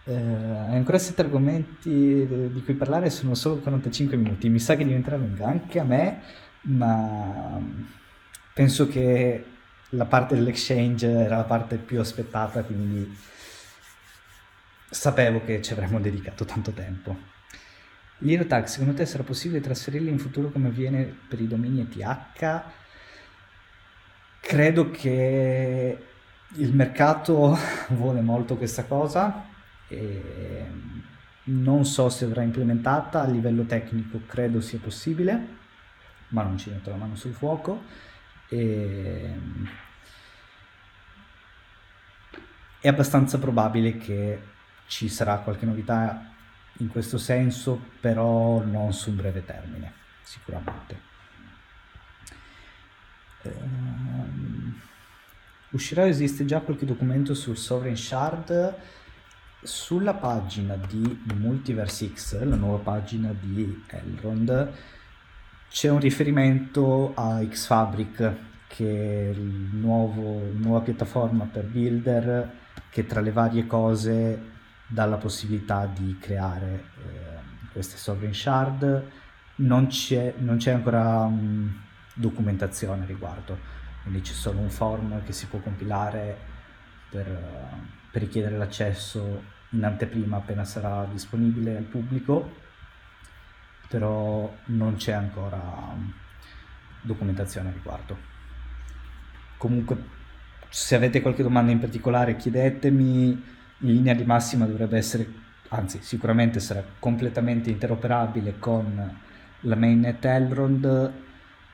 [0.05, 4.49] Eh, ancora sette argomenti di cui parlare, sono solo 45 minuti.
[4.49, 6.21] Mi sa che diventerà lunga anche a me,
[6.63, 7.59] ma
[8.53, 9.45] penso che
[9.89, 13.15] la parte dell'exchange era la parte più aspettata, quindi
[14.89, 17.31] sapevo che ci avremmo dedicato tanto tempo.
[18.19, 22.63] L'Irotag, secondo te sarà possibile trasferirli in futuro come avviene per i domini ETH?
[24.39, 25.97] Credo che
[26.55, 27.57] il mercato
[27.89, 29.51] vuole molto questa cosa,
[29.93, 30.65] e
[31.45, 35.47] non so se verrà implementata, a livello tecnico credo sia possibile,
[36.29, 37.83] ma non ci metto la mano sul fuoco.
[38.49, 39.35] E
[42.79, 44.41] è abbastanza probabile che
[44.87, 46.31] ci sarà qualche novità
[46.77, 51.11] in questo senso, però non su breve termine, sicuramente.
[53.43, 54.79] Um,
[55.71, 58.75] uscirà, esiste già qualche documento sul Sovereign Shard
[59.63, 64.71] sulla pagina di Multiverse X, la nuova pagina di Elrond,
[65.69, 68.35] c'è un riferimento a Xfabric,
[68.67, 74.51] che è la nuova piattaforma per builder che tra le varie cose
[74.87, 79.03] dà la possibilità di creare eh, queste sovereign shard.
[79.55, 81.81] Non c'è, non c'è ancora um,
[82.13, 83.57] documentazione riguardo,
[84.01, 86.37] quindi c'è solo un form che si può compilare
[87.09, 87.77] per, uh,
[88.11, 92.61] per richiedere l'accesso in anteprima appena sarà disponibile al pubblico,
[93.87, 96.11] però non c'è ancora um,
[97.01, 98.17] documentazione a riguardo.
[99.57, 100.21] Comunque,
[100.69, 105.27] se avete qualche domanda in particolare chiedetemi, in linea di massima dovrebbe essere,
[105.69, 109.19] anzi sicuramente sarà completamente interoperabile con
[109.61, 111.13] la mainnet Elrond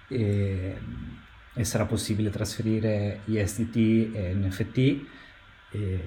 [0.08, 0.78] e,
[1.54, 4.78] e sarà possibile trasferire ISDT e NFT.
[5.72, 6.04] E,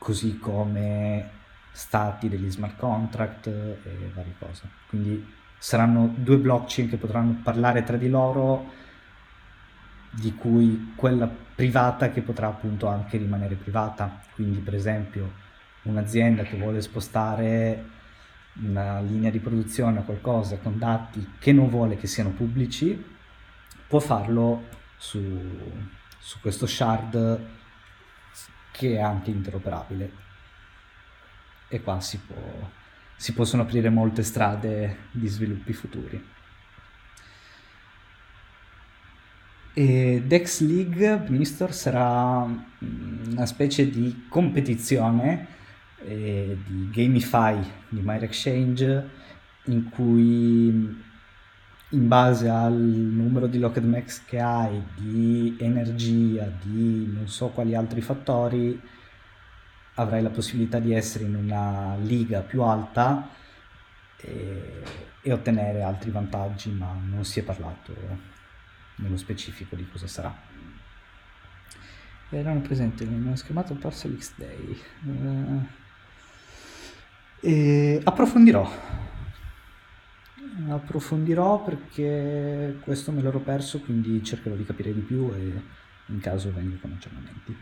[0.00, 1.28] così come
[1.72, 4.62] stati degli smart contract e varie cose.
[4.88, 8.72] Quindi saranno due blockchain che potranno parlare tra di loro,
[10.10, 14.22] di cui quella privata che potrà appunto anche rimanere privata.
[14.34, 15.32] Quindi per esempio
[15.82, 17.84] un'azienda che vuole spostare
[18.62, 23.04] una linea di produzione o qualcosa con dati che non vuole che siano pubblici,
[23.86, 24.64] può farlo
[24.96, 25.20] su,
[26.18, 27.58] su questo shard
[28.80, 30.10] che è anche interoperabile.
[31.68, 32.70] E qua si, può,
[33.14, 36.28] si possono aprire molte strade di sviluppi futuri.
[39.74, 45.46] E Dex League Minister sarà mm, una specie di competizione
[46.02, 49.08] eh, di gamify di Myre Exchange
[49.64, 51.02] in cui
[51.90, 57.74] in base al numero di Locked Max che hai, di energia, di non so quali
[57.74, 58.80] altri fattori,
[59.94, 63.28] avrai la possibilità di essere in una liga più alta
[64.16, 64.82] e,
[65.20, 67.94] e ottenere altri vantaggi, ma non si è parlato
[68.96, 70.34] nello specifico di cosa sarà.
[72.28, 74.80] Erano presenti nella schermata Parcel X Day.
[75.02, 75.66] Uh,
[77.40, 79.09] e approfondirò
[80.68, 85.62] approfondirò perché questo me l'ero perso, quindi cercherò di capire di più e
[86.06, 87.56] in caso vengo con aggiornamenti.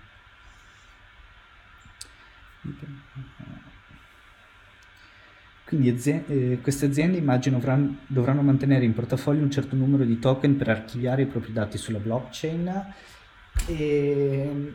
[5.64, 10.18] Quindi aziende, eh, queste aziende immagino avranno, dovranno mantenere in portafoglio un certo numero di
[10.18, 12.94] token per archiviare i propri dati sulla blockchain
[13.66, 14.74] e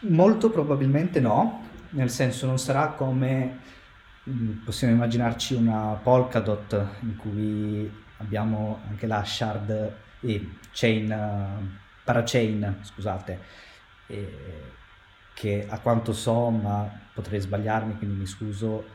[0.00, 3.58] molto probabilmente no, nel senso non sarà come
[4.64, 13.40] possiamo immaginarci una Polkadot in cui abbiamo anche la shard e chain, parachain, scusate,
[14.06, 14.74] eh,
[15.32, 18.94] che a quanto so, ma potrei sbagliarmi, quindi mi scuso,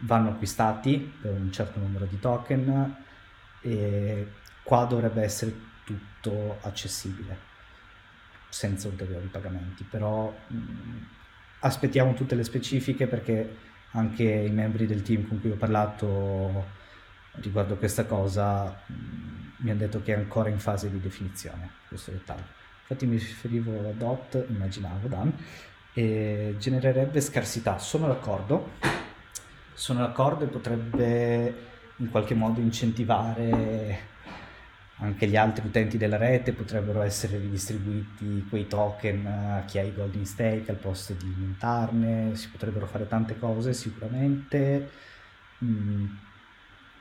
[0.00, 2.96] vanno acquistati per un certo numero di token
[3.62, 5.54] e qua dovrebbe essere
[5.84, 7.46] tutto accessibile
[8.48, 11.02] senza ulteriori pagamenti, però mh, mm,
[11.60, 16.76] aspettiamo tutte le specifiche perché anche i membri del team con cui ho parlato
[17.40, 22.10] riguardo questa cosa mm, mi hanno detto che è ancora in fase di definizione questo
[22.10, 22.56] dettaglio.
[22.82, 25.32] Infatti mi riferivo a DOT, immaginavo Dan,
[25.92, 27.78] e genererebbe scarsità.
[27.78, 28.72] Sono d'accordo,
[29.74, 31.54] sono d'accordo e potrebbe
[31.96, 34.16] in qualche modo incentivare
[35.00, 39.94] anche gli altri utenti della rete potrebbero essere ridistribuiti quei token a chi ha i
[39.94, 44.90] golden stake al posto di mintarne, si potrebbero fare tante cose sicuramente.
[45.64, 46.06] Mm,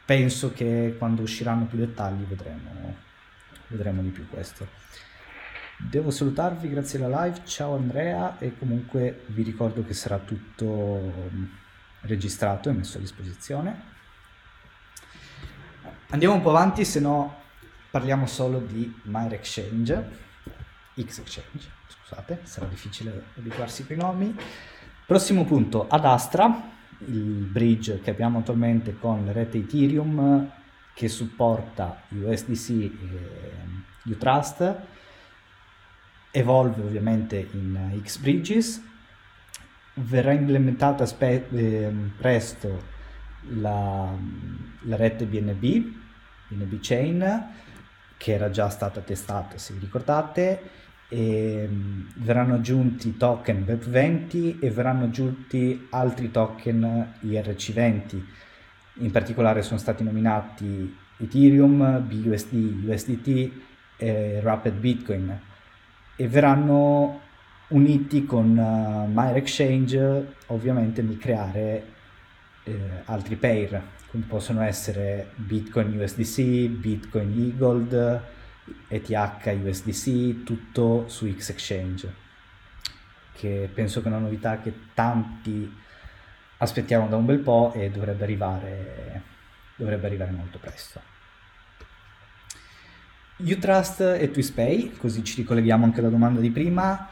[0.06, 2.96] penso che quando usciranno più dettagli vedremo,
[3.68, 4.68] vedremo di più questo.
[5.80, 11.46] Devo salutarvi, grazie alla live, ciao Andrea e comunque vi ricordo che sarà tutto mm,
[12.02, 13.96] registrato e messo a disposizione.
[16.10, 17.46] Andiamo un po' avanti, se no
[17.90, 20.26] parliamo solo di Myre Exchange,
[21.00, 24.36] X Exchange, scusate, sarà difficile abituarsi con i nomi.
[25.06, 26.70] Prossimo punto, ad Astra,
[27.06, 30.52] il bridge che abbiamo attualmente con la rete Ethereum
[30.94, 32.92] che supporta USDC e
[34.06, 34.76] Utrust,
[36.32, 38.84] evolve ovviamente in X-Bridges,
[39.94, 42.96] verrà implementata spe- eh, presto
[43.50, 44.12] la,
[44.82, 45.94] la rete BNB,
[46.48, 47.46] BNB Chain,
[48.18, 54.72] che era già stata testata se vi ricordate e um, verranno aggiunti token BEP20 e
[54.72, 58.22] verranno aggiunti altri token IRC20.
[59.00, 63.52] In particolare sono stati nominati Ethereum, BUSD, USDT
[63.98, 65.40] e Rapid Bitcoin
[66.16, 67.22] e verranno
[67.70, 71.96] uniti con uh, Mire Exchange ovviamente nel creare
[72.64, 73.82] eh, altri pair
[74.18, 78.22] come possono essere Bitcoin USDC, Bitcoin eGold,
[78.88, 79.10] ETH
[79.64, 82.26] USDC, tutto su X Exchange
[83.38, 85.72] che penso che è una novità che tanti
[86.58, 89.22] aspettiamo da un bel po' e dovrebbe arrivare,
[89.76, 91.00] dovrebbe arrivare molto presto.
[93.38, 97.08] Utrust e TwistPay, così ci ricolleghiamo anche alla domanda di prima,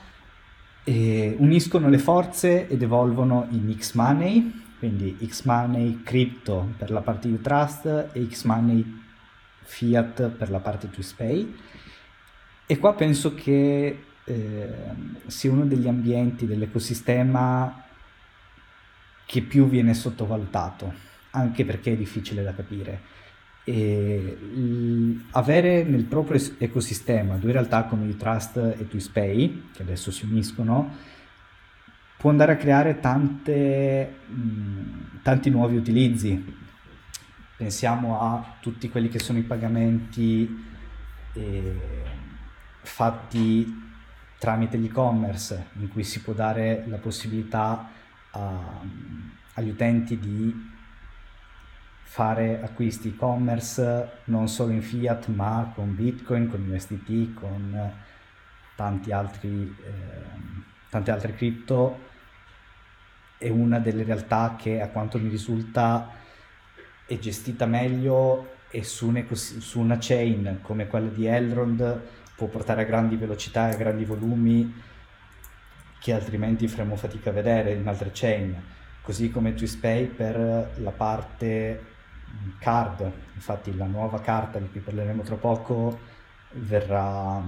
[0.85, 8.27] uniscono le forze ed evolvono in X-Money, quindi X-Money Crypto per la parte Utrust e
[8.27, 9.01] X-Money
[9.63, 11.55] Fiat per la parte TwistPay.
[12.67, 14.73] E qua penso che eh,
[15.25, 17.83] sia uno degli ambienti dell'ecosistema
[19.25, 20.93] che più viene sottovalutato,
[21.31, 23.01] anche perché è difficile da capire.
[23.63, 24.37] E
[25.31, 31.13] avere nel proprio ecosistema due realtà come Trust e TwistPay, che adesso si uniscono,
[32.25, 36.57] può andare a creare tante, mh, tanti nuovi utilizzi.
[37.55, 40.65] Pensiamo a tutti quelli che sono i pagamenti
[41.33, 41.79] eh,
[42.81, 43.71] fatti
[44.39, 47.91] tramite l'e-commerce, in cui si può dare la possibilità
[48.31, 48.81] a,
[49.53, 50.51] agli utenti di
[52.01, 57.93] fare acquisti e-commerce non solo in fiat ma con bitcoin, con USDT, con
[58.75, 60.23] tanti altri, eh,
[60.89, 62.04] tante altre cripto
[63.45, 66.09] è una delle realtà che a quanto mi risulta
[67.05, 72.01] è gestita meglio e su, un su una chain come quella di Elrond
[72.35, 74.73] può portare a grandi velocità e a grandi volumi
[75.99, 78.59] che altrimenti faremo fatica a vedere in altre chain,
[79.03, 81.93] così come TwistPay per la parte
[82.57, 85.99] card, infatti la nuova carta di cui parleremo tra poco
[86.53, 87.43] verrà,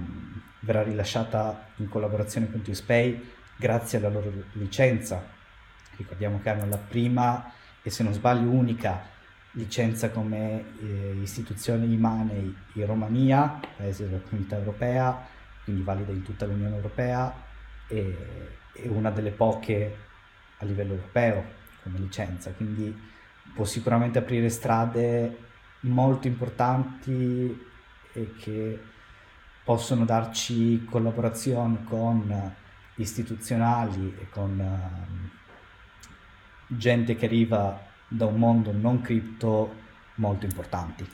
[0.60, 5.37] verrà rilasciata in collaborazione con TwistPay grazie alla loro licenza.
[5.98, 9.16] Ricordiamo che hanno la prima e se non sbaglio unica
[9.52, 15.26] licenza come eh, istituzione di money in Romania, paese della comunità europea,
[15.64, 17.34] quindi valida in tutta l'Unione Europea
[17.88, 18.16] e,
[18.74, 19.98] e una delle poche
[20.60, 21.44] a livello europeo
[21.84, 22.96] come licenza, quindi
[23.54, 25.46] può sicuramente aprire strade
[25.82, 27.66] molto importanti
[28.14, 28.80] e che
[29.64, 32.56] possono darci collaborazioni con
[32.96, 35.37] istituzionali e con uh,
[36.68, 39.74] gente che arriva da un mondo non cripto
[40.16, 41.10] molto importanti.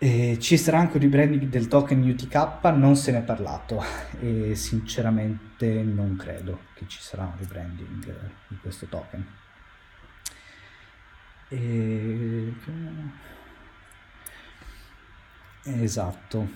[0.00, 3.82] E ci sarà anche un rebranding del token UTK, non se ne è parlato
[4.20, 9.26] e sinceramente non credo che ci sarà un rebranding di questo token.
[11.48, 12.54] E...
[15.64, 16.48] Esatto,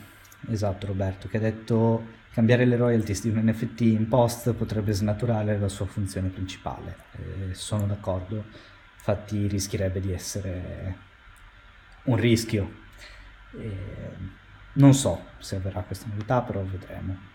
[0.49, 5.59] esatto Roberto, che ha detto cambiare le royalties di un NFT in post potrebbe snaturare
[5.59, 6.97] la sua funzione principale.
[7.13, 8.45] Eh, sono d'accordo,
[8.95, 10.97] infatti rischierebbe di essere
[12.05, 12.81] un rischio.
[13.53, 14.41] Eh,
[14.75, 17.31] non so se avverrà questa novità, però vedremo.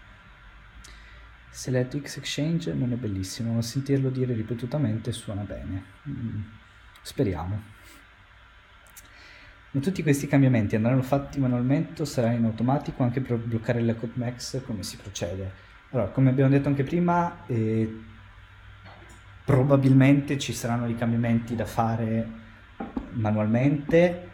[1.50, 5.84] Select X Exchange non è bellissimo, ma sentirlo dire ripetutamente suona bene.
[6.08, 6.42] Mm,
[7.02, 7.76] speriamo.
[9.82, 14.62] Tutti questi cambiamenti andranno fatti manualmente o saranno in automatico anche per bloccare code max
[14.64, 15.52] come si procede?
[15.92, 18.04] Allora, come abbiamo detto anche prima, eh,
[19.46, 22.28] probabilmente ci saranno dei cambiamenti da fare
[23.12, 24.30] manualmente,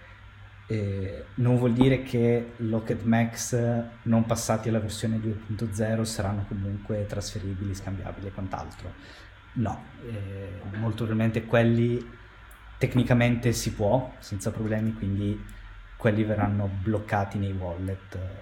[0.68, 3.56] eh, non vuol dire che Locked Max
[4.04, 8.94] non passati alla versione 2.0 saranno comunque trasferibili, scambiabili e quant'altro.
[9.54, 12.22] No, eh, molto probabilmente quelli
[12.78, 15.42] tecnicamente si può senza problemi, quindi
[15.98, 18.42] quelli verranno bloccati nei wallet eh,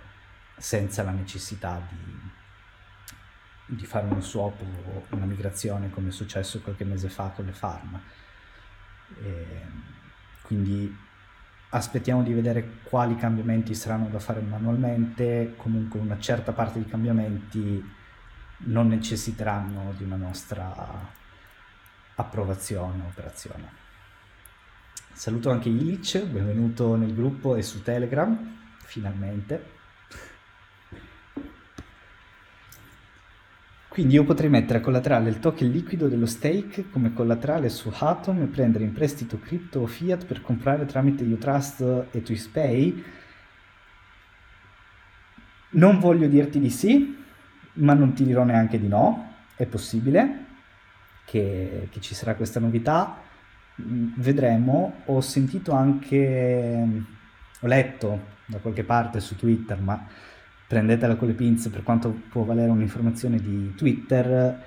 [0.58, 6.86] senza la necessità di, di fare uno swap o una migrazione come è successo qualche
[6.86, 8.02] mese fa con le farm.
[9.22, 9.46] E
[10.42, 10.98] quindi
[11.70, 18.00] aspettiamo di vedere quali cambiamenti saranno da fare manualmente, comunque una certa parte di cambiamenti
[18.64, 21.10] non necessiteranno di una nostra
[22.16, 23.81] approvazione o operazione.
[25.14, 28.36] Saluto anche Illich, benvenuto nel gruppo e su Telegram,
[28.78, 29.80] finalmente.
[33.88, 38.41] Quindi io potrei mettere a collaterale il token liquido dello stake come collaterale su Atom
[38.41, 43.03] e prendere in prestito cripto o fiat per comprare tramite Utrust e TwistPay.
[45.72, 47.16] Non voglio dirti di sì,
[47.74, 50.45] ma non ti dirò neanche di no, è possibile
[51.26, 53.30] che, che ci sarà questa novità,
[53.76, 56.88] vedremo, ho sentito anche,
[57.60, 60.06] ho letto da qualche parte su Twitter, ma
[60.68, 64.64] prendetela con le pinze per quanto può valere un'informazione di Twitter,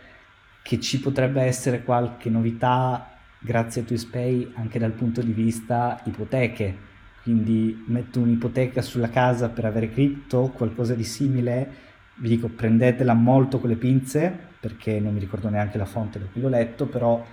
[0.63, 6.93] che ci potrebbe essere qualche novità grazie a TwistPay anche dal punto di vista ipoteche.
[7.23, 11.69] Quindi metto un'ipoteca sulla casa per avere cripto, qualcosa di simile,
[12.17, 16.27] vi dico prendetela molto con le pinze perché non mi ricordo neanche la fonte da
[16.27, 17.25] cui l'ho letto, però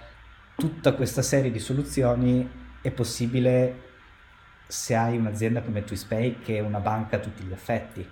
[0.61, 2.47] tutta questa serie di soluzioni
[2.83, 3.89] è possibile
[4.67, 8.07] se hai un'azienda come TwistPay che è una banca a tutti gli effetti,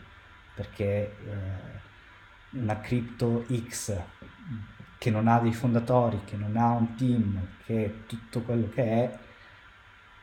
[0.55, 3.95] perché eh, una crypto X
[4.97, 8.83] che non ha dei fondatori, che non ha un team, che è tutto quello che
[8.83, 9.19] è,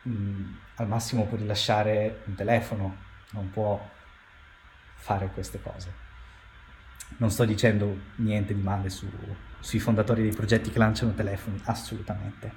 [0.02, 2.96] mh, mm, al massimo può rilasciare un telefono,
[3.30, 3.80] non può
[4.96, 5.94] fare queste cose.
[7.18, 9.08] Non sto dicendo niente di male su,
[9.66, 12.52] sui fondatori dei progetti che lanciano telefoni, assolutamente.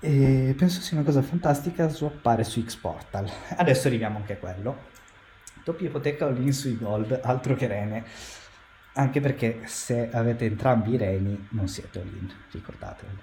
[0.00, 3.30] E penso sia una cosa fantastica swappare su Xportal.
[3.56, 4.84] Adesso arriviamo anche a quello.
[5.62, 8.04] Doppia ipoteca all-in sui gold, altro che rene
[8.94, 13.18] anche perché se avete entrambi i reni non siete all-in, ricordatevelo.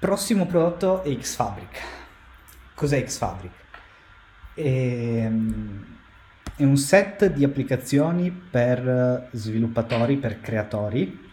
[0.00, 1.80] Prossimo prodotto è Xfabric.
[2.74, 3.52] Cos'è Xfabric?
[4.54, 5.99] Ehm,
[6.60, 11.30] è un set di applicazioni per sviluppatori, per creatori,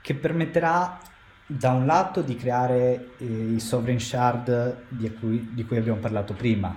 [0.00, 0.98] che permetterà
[1.44, 6.32] da un lato di creare eh, i sovereign shard di cui, di cui abbiamo parlato
[6.32, 6.74] prima,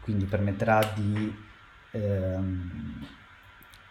[0.00, 1.32] quindi permetterà di
[1.92, 3.06] ehm,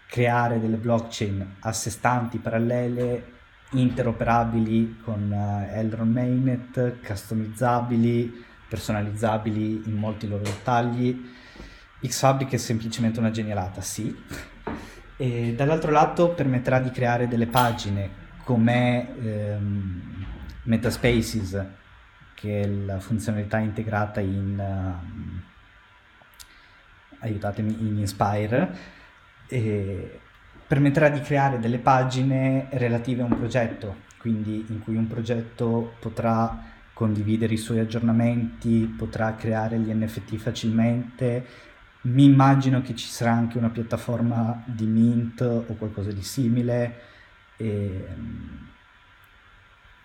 [0.09, 3.31] creare delle blockchain a sé stanti, parallele,
[3.71, 11.43] interoperabili con uh, Elrond Mainnet, customizzabili, personalizzabili in molti loro dettagli.
[12.07, 14.15] Xfabric è semplicemente una genialata, sì.
[15.17, 20.25] E dall'altro lato permetterà di creare delle pagine come ehm,
[20.63, 21.65] Metaspaces,
[22.33, 24.57] che è la funzionalità integrata in...
[24.59, 25.53] Uh,
[27.25, 28.75] aiutatemi, in Inspire,
[29.47, 30.19] e
[30.65, 36.73] permetterà di creare delle pagine relative a un progetto, quindi in cui un progetto potrà
[36.93, 41.45] condividere i suoi aggiornamenti, potrà creare gli NFT facilmente.
[42.05, 47.01] Mi immagino che ci sarà anche una piattaforma di Mint o qualcosa di simile,
[47.57, 48.67] e, um,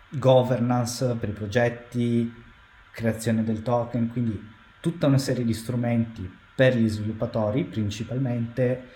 [0.08, 2.32] governance per i progetti,
[2.92, 4.48] creazione del token, quindi
[4.80, 8.88] tutta una serie di strumenti per gli sviluppatori principalmente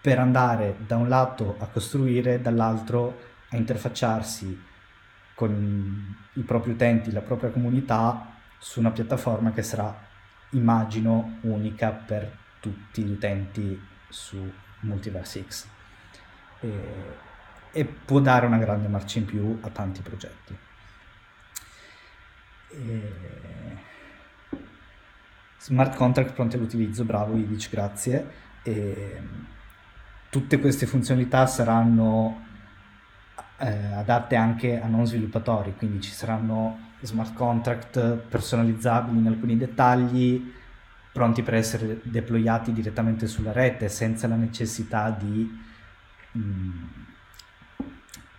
[0.00, 4.60] per andare da un lato a costruire, dall'altro a interfacciarsi
[5.34, 10.08] con i propri utenti, la propria comunità su una piattaforma che sarà,
[10.50, 15.66] immagino, unica per tutti gli utenti su Multiverse X
[16.60, 17.16] e,
[17.72, 20.58] e può dare una grande marcia in più a tanti progetti.
[22.72, 23.88] E
[25.62, 28.48] Smart contract pronti all'utilizzo, bravo Ivic, grazie.
[28.62, 29.22] E
[30.30, 32.46] tutte queste funzionalità saranno
[33.58, 40.52] eh, adatte anche a non sviluppatori, quindi ci saranno smart contract personalizzabili in alcuni dettagli,
[41.12, 45.60] pronti per essere deployati direttamente sulla rete senza la necessità di,
[46.32, 46.84] mh, mm,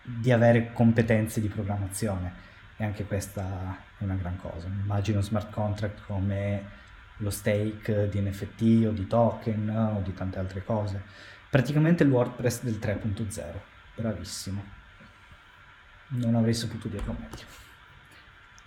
[0.04, 2.50] di avere competenze di programmazione.
[2.78, 4.68] E anche questa è una gran cosa.
[4.68, 6.80] Immagino smart contract come
[7.18, 11.02] lo stake di NFT o di token o di tante altre cose.
[11.50, 13.44] Praticamente il WordPress del 3.0,
[13.96, 14.64] bravissimo.
[16.08, 17.71] Non avrei saputo dirlo meglio.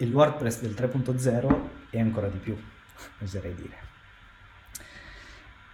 [0.05, 2.55] Il WordPress del 3.0 è ancora di più,
[3.23, 3.79] oserei dire.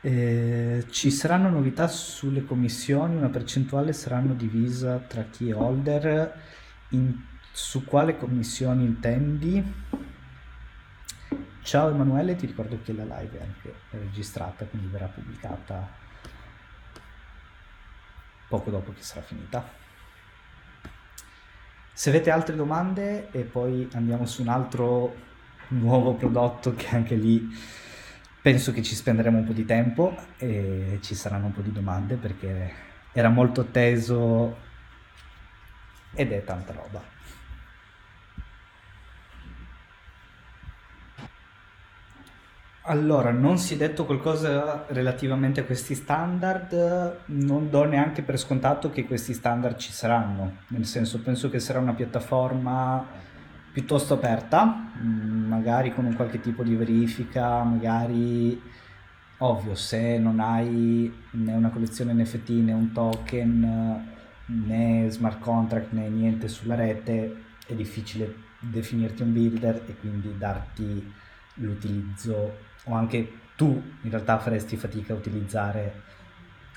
[0.03, 6.33] Eh, ci saranno novità sulle commissioni, una percentuale saranno divisa tra chi è holder,
[6.91, 7.12] in,
[7.51, 9.74] su quale commissioni intendi?
[11.62, 15.89] Ciao Emanuele, ti ricordo che la live è anche registrata, quindi verrà pubblicata
[18.47, 19.80] poco dopo che sarà finita.
[22.01, 25.15] Se avete altre domande e poi andiamo su un altro
[25.69, 27.47] nuovo prodotto che anche lì
[28.41, 32.15] penso che ci spenderemo un po' di tempo e ci saranno un po' di domande
[32.15, 32.73] perché
[33.13, 34.57] era molto atteso
[36.15, 37.03] ed è tanta roba.
[42.91, 48.91] Allora, non si è detto qualcosa relativamente a questi standard, non do neanche per scontato
[48.91, 53.07] che questi standard ci saranno, nel senso penso che sarà una piattaforma
[53.72, 58.61] piuttosto aperta, mm, magari con un qualche tipo di verifica, magari
[59.38, 64.09] ovvio se non hai né una collezione NFT né un token
[64.47, 67.36] né smart contract né niente sulla rete
[67.68, 71.12] è difficile definirti un builder e quindi darti
[71.55, 76.03] l'utilizzo o anche tu in realtà faresti fatica a utilizzare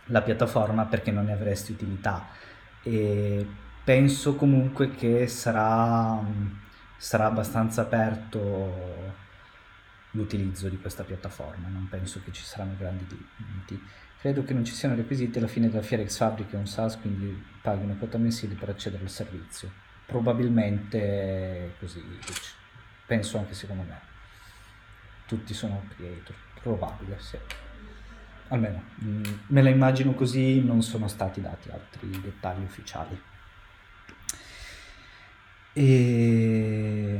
[0.08, 2.28] la piattaforma perché non ne avresti utilità
[2.84, 3.47] e
[3.84, 6.20] penso comunque che sarà,
[6.97, 9.12] sarà abbastanza aperto
[10.12, 13.06] l'utilizzo di questa piattaforma, non penso che ci saranno grandi
[13.38, 13.82] limiti.
[14.20, 16.97] Credo che non ci siano requisiti alla fine della fiera X Fabric è un SaaS,
[16.99, 19.72] quindi paghi una quota mensile per accedere al servizio.
[20.06, 22.01] Probabilmente così,
[23.06, 24.12] penso anche secondo me.
[25.34, 27.40] Tutti sono creator, probabile, sì.
[28.50, 33.20] Almeno, mm, me la immagino così, non sono stati dati altri dettagli ufficiali.
[35.74, 37.20] E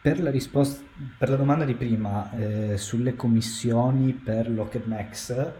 [0.00, 0.84] per la, risposta,
[1.18, 4.48] per la domanda di prima eh, sulle commissioni per
[4.86, 5.52] Max,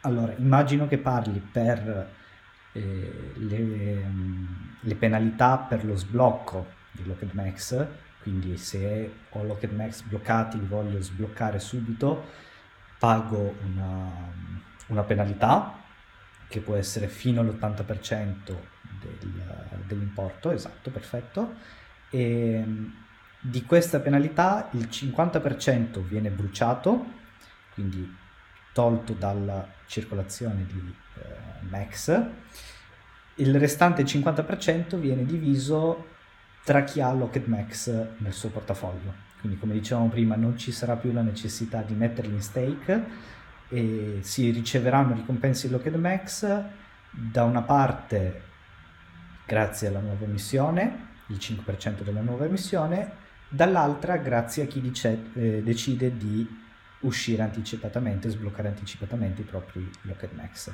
[0.00, 2.10] allora immagino che parli per
[2.72, 4.02] eh, le,
[4.80, 7.02] le, penalità per lo sblocco di
[7.34, 7.86] Max,
[8.22, 12.24] quindi se ho Locked Max bloccati li voglio sbloccare subito,
[12.98, 14.10] pago una,
[14.86, 15.80] una penalità
[16.48, 18.56] che può essere fino all'80%
[19.00, 21.54] del, dell'importo, esatto, perfetto,
[22.10, 22.64] e
[23.40, 27.04] di questa penalità il 50% viene bruciato,
[27.74, 28.16] quindi
[28.72, 32.24] tolto dalla circolazione di eh, Max,
[33.36, 36.10] il restante 50% viene diviso
[36.64, 39.30] tra chi ha Locked Max nel suo portafoglio.
[39.40, 43.04] Quindi come dicevamo prima non ci sarà più la necessità di metterli in stake
[43.68, 46.62] e si riceveranno ricompense di Locked Max
[47.10, 48.42] da una parte
[49.44, 53.12] grazie alla nuova emissione, il 5% della nuova emissione,
[53.48, 56.60] dall'altra grazie a chi dice, eh, decide di
[57.00, 60.72] uscire anticipatamente, sbloccare anticipatamente i propri Locked Max.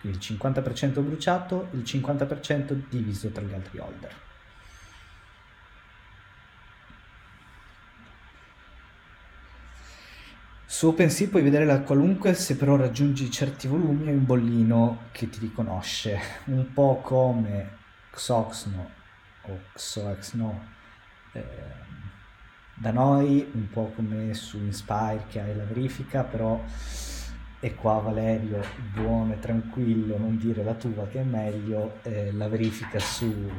[0.00, 4.28] Quindi il 50% bruciato, il 50% diviso tra gli altri holder.
[10.72, 15.28] Su OpenSea puoi vedere la qualunque, se però raggiungi certi volumi hai un bollino che
[15.28, 17.70] ti riconosce, un po' come
[18.12, 18.88] Xoxno
[19.46, 20.68] o Xoxno
[21.32, 21.44] eh,
[22.76, 26.62] da noi, un po' come su Inspire che hai la verifica, però
[27.58, 28.62] e qua Valerio,
[28.94, 33.50] buono e tranquillo, non dire la tua che è meglio, eh, la verifica su,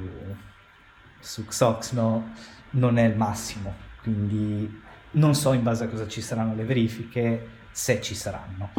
[1.19, 2.31] su Xoxno
[2.69, 4.80] non è il massimo, quindi
[5.11, 8.71] non so in base a cosa ci saranno le verifiche, se ci saranno.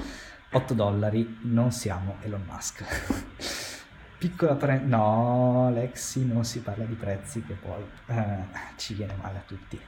[0.50, 2.84] 8 dollari, non siamo Elon Musk.
[4.18, 4.78] Piccola pre...
[4.78, 8.44] No, Lexi, non si parla di prezzi che poi eh,
[8.76, 9.80] ci viene male a tutti.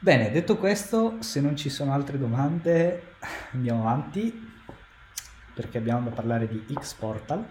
[0.00, 3.14] Bene, detto questo, se non ci sono altre domande,
[3.52, 4.56] andiamo avanti
[5.52, 7.44] perché abbiamo da parlare di X-Portal.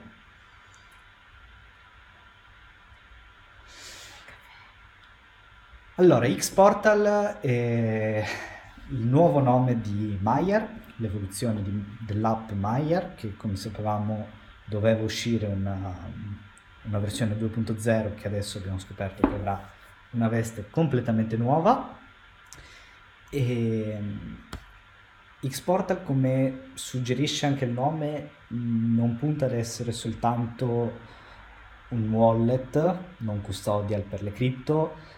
[6.00, 8.24] Allora, X-Portal è
[8.90, 14.28] il nuovo nome di Maier, l'evoluzione di, dell'app Maier, che come sapevamo
[14.66, 15.76] doveva uscire una,
[16.84, 19.60] una versione 2.0 che adesso abbiamo scoperto che avrà
[20.12, 21.98] una veste completamente nuova.
[23.32, 24.38] E ehm,
[25.42, 31.16] Xportal, come suggerisce anche il nome, non punta ad essere soltanto
[31.90, 35.16] un wallet non custodial per le cripto,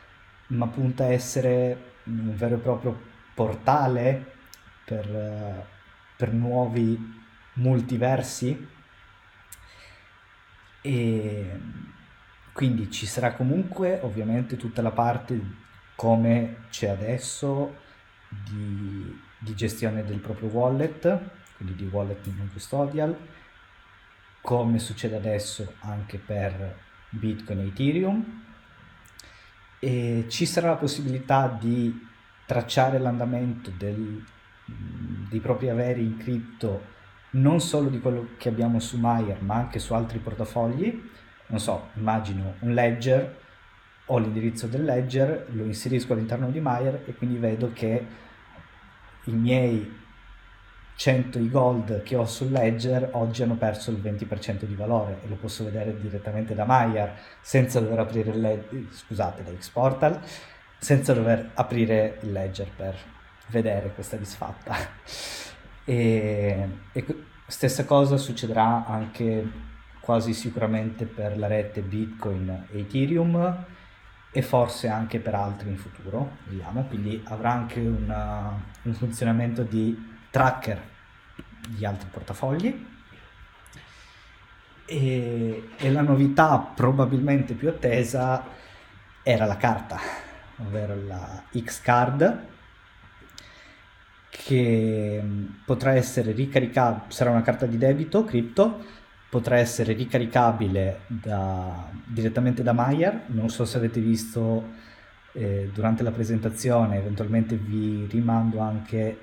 [0.50, 3.02] ma punta a essere un vero e proprio
[3.34, 4.34] portale
[4.86, 5.68] per,
[6.16, 7.18] per nuovi
[7.54, 8.68] multiversi
[10.82, 11.60] e
[12.54, 17.76] quindi ci sarà comunque ovviamente tutta la parte come c'è adesso
[18.30, 21.20] di, di gestione del proprio wallet,
[21.58, 23.18] quindi di wallet non custodial,
[24.42, 26.78] come succede adesso anche per
[27.10, 28.46] Bitcoin e Ethereum.
[29.80, 32.08] E ci sarà la possibilità di
[32.46, 34.24] tracciare l'andamento del,
[35.30, 36.98] dei propri averi in cripto
[37.32, 41.10] non solo di quello che abbiamo su Maier ma anche su altri portafogli.
[41.48, 43.38] Non so, immagino un ledger
[44.12, 48.06] ho l'indirizzo del ledger, lo inserisco all'interno di Maier e quindi vedo che
[49.26, 49.98] i miei
[51.00, 55.30] 100 i gold che ho sul ledger oggi hanno perso il 20% di valore e
[55.30, 60.20] lo posso vedere direttamente da Maier senza dover aprire il ledger, scusate, da Xportal,
[60.78, 62.98] senza dover aprire il ledger per
[63.48, 64.76] vedere questa disfatta.
[65.86, 67.06] E, e
[67.48, 69.50] stessa cosa succederà anche
[70.02, 73.66] quasi sicuramente per la rete Bitcoin e Ethereum
[74.32, 80.18] e forse anche per altri in futuro, vediamo, quindi avrà anche una, un funzionamento di
[80.30, 80.82] tracker
[81.68, 82.88] di altri portafogli.
[84.86, 88.44] E, e la novità probabilmente più attesa
[89.22, 90.00] era la carta,
[90.58, 92.48] ovvero la X-Card
[94.30, 95.22] che
[95.66, 98.84] potrà essere ricaricabile, sarà una carta di debito cripto,
[99.30, 104.70] potrà essere ricaricabile da, direttamente da Maier, non so se avete visto
[105.34, 109.20] eh, durante la presentazione, eventualmente vi rimando anche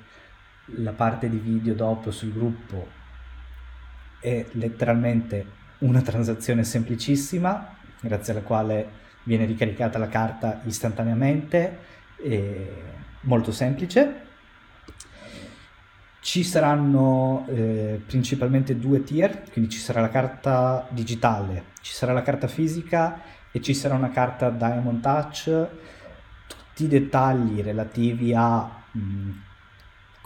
[0.76, 2.88] la parte di video dopo sul gruppo,
[4.20, 5.46] è letteralmente
[5.78, 11.78] una transazione semplicissima, grazie alla quale viene ricaricata la carta istantaneamente,
[13.22, 14.24] molto semplice
[16.26, 22.22] ci saranno eh, principalmente due tier, quindi ci sarà la carta digitale, ci sarà la
[22.22, 23.20] carta fisica
[23.52, 25.68] e ci sarà una carta Diamond Touch.
[26.48, 29.30] Tutti i dettagli relativi a mh,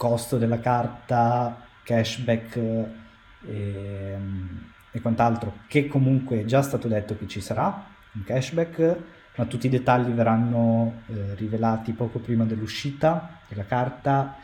[0.01, 4.17] costo della carta, cashback e,
[4.91, 7.85] e quant'altro, che comunque è già stato detto che ci sarà
[8.15, 8.97] un cashback,
[9.37, 14.39] ma tutti i dettagli verranno eh, rivelati poco prima dell'uscita della carta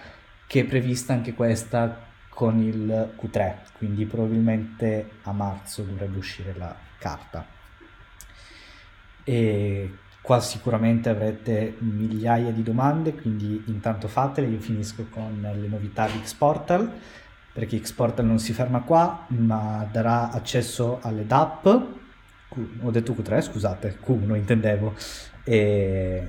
[0.46, 6.76] che è prevista anche questa con il Q3, quindi probabilmente a marzo dovrebbe uscire la
[6.98, 7.46] carta.
[9.24, 9.90] E
[10.26, 16.20] qua sicuramente avrete migliaia di domande, quindi intanto fatele, io finisco con le novità di
[16.20, 16.90] Xportal,
[17.52, 23.98] perché Xportal non si ferma qua, ma darà accesso alle DApp, ho detto Q3, scusate,
[24.04, 24.94] Q1 intendevo,
[25.44, 26.28] e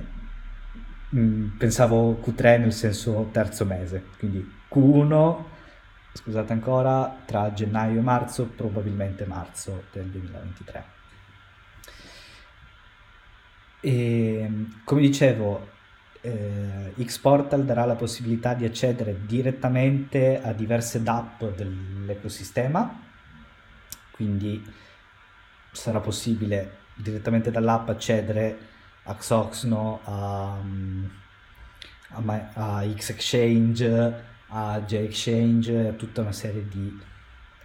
[1.16, 5.42] Mm, pensavo Q3 nel senso terzo mese, quindi Q1,
[6.12, 10.97] scusate ancora, tra gennaio e marzo, probabilmente marzo del 2023.
[13.88, 14.50] E,
[14.84, 15.66] come dicevo,
[16.20, 23.00] eh, Xportal darà la possibilità di accedere direttamente a diverse DApp dell'ecosistema,
[24.10, 24.62] quindi
[25.72, 28.58] sarà possibile direttamente dall'app accedere
[29.04, 30.58] a Xoxno, a,
[32.08, 36.94] a, a X-Exchange, a J-Exchange, a tutta una serie di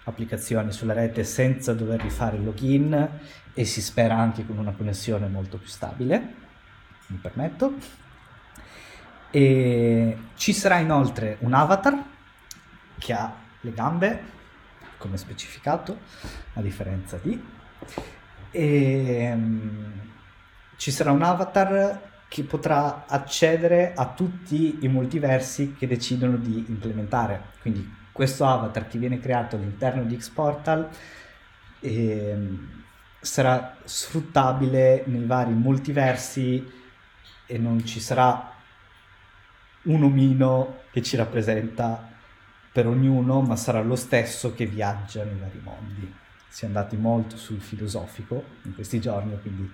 [0.05, 3.09] applicazioni sulla rete senza dover rifare il login
[3.53, 6.33] e si spera anche con una connessione molto più stabile,
[7.07, 7.73] mi permetto.
[9.29, 12.03] E ci sarà inoltre un avatar
[12.97, 14.23] che ha le gambe,
[14.97, 15.99] come specificato,
[16.53, 17.41] a differenza di...
[18.51, 19.37] E,
[20.75, 27.51] ci sarà un avatar che potrà accedere a tutti i multiversi che decidono di implementare.
[27.61, 30.89] Quindi questo avatar che viene creato all'interno di Xportal
[31.79, 32.37] eh,
[33.23, 36.71] sarà sfruttabile nei vari multiversi
[37.45, 38.53] e non ci sarà
[39.83, 42.11] un omino che ci rappresenta
[42.71, 46.13] per ognuno, ma sarà lo stesso che viaggia nei vari mondi.
[46.47, 49.71] Si è andati molto sul filosofico in questi giorni, quindi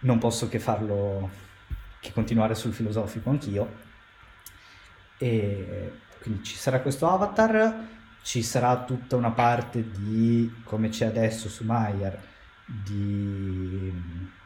[0.00, 1.30] non posso che farlo,
[2.00, 3.86] che continuare sul filosofico anch'io.
[5.18, 7.97] E quindi ci sarà questo avatar,
[8.28, 12.22] ci sarà tutta una parte di, come c'è adesso su Maier,
[12.66, 13.90] di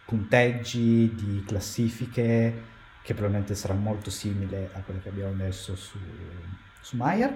[0.05, 2.63] punteggi, di classifiche,
[3.03, 5.99] che probabilmente sarà molto simile a quelle che abbiamo messo su,
[6.81, 7.35] su Maier.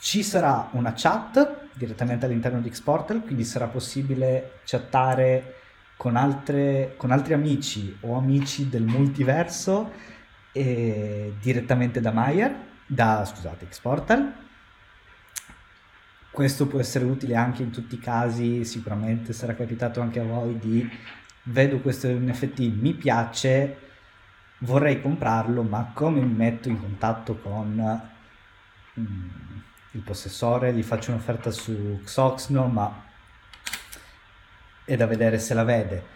[0.00, 5.60] Ci sarà una chat direttamente all'interno di Xportal, quindi sarà possibile chattare
[5.96, 10.14] con, altre, con altri amici o amici del multiverso
[10.56, 12.54] eh, direttamente da Maier,
[12.86, 14.32] da scusate, Xportal.
[16.30, 20.58] Questo può essere utile anche in tutti i casi, sicuramente sarà capitato anche a voi
[20.58, 20.88] di
[21.44, 23.78] vedo questo NFT, mi piace,
[24.58, 28.10] vorrei comprarlo, ma come mi metto in contatto con...
[28.98, 29.56] Mm,
[29.96, 33.04] il possessore, gli faccio un'offerta su Xoxno, ma
[34.84, 36.14] è da vedere se la vede.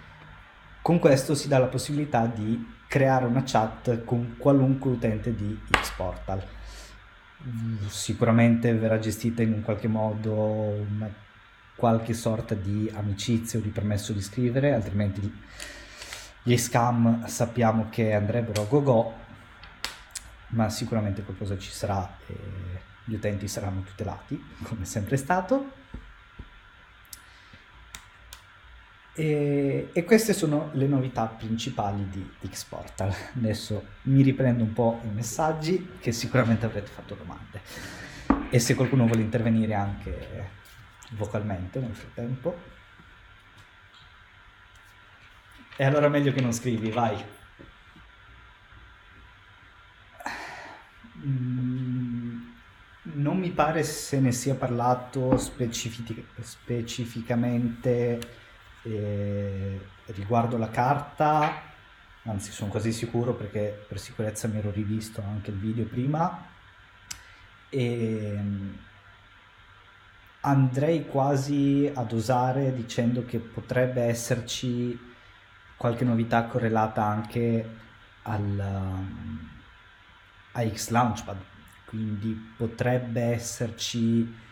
[0.82, 6.44] Con questo si dà la possibilità di creare una chat con qualunque utente di Xportal.
[7.86, 11.08] Sicuramente verrà gestita in un qualche modo una,
[11.76, 15.32] qualche sorta di amicizia o di permesso di scrivere, altrimenti
[16.42, 19.14] gli scam sappiamo che andrebbero a go-go,
[20.48, 22.16] ma sicuramente qualcosa ci sarà.
[22.26, 22.34] E
[23.04, 25.78] gli utenti saranno tutelati, come è sempre stato.
[29.20, 33.14] E, e, queste sono le novità principali di Xportal.
[33.36, 37.60] Adesso mi riprendo un po' i messaggi che sicuramente avrete fatto domande.
[38.48, 40.48] e se qualcuno vuole intervenire anche
[41.10, 42.58] vocalmente nel frattempo.
[45.76, 47.22] E allora meglio che non scrivi, vai.
[51.26, 52.40] Mm,
[53.02, 58.39] non mi pare se ne sia parlato specific- specificamente
[58.82, 61.62] eh, riguardo la carta,
[62.24, 66.46] anzi sono quasi sicuro perché per sicurezza mi ero rivisto anche il video prima.
[67.68, 68.74] E mm,
[70.40, 74.98] andrei quasi ad osare dicendo che potrebbe esserci
[75.76, 77.76] qualche novità correlata anche
[78.22, 78.60] al,
[80.52, 81.38] a X Launchpad,
[81.86, 84.48] quindi potrebbe esserci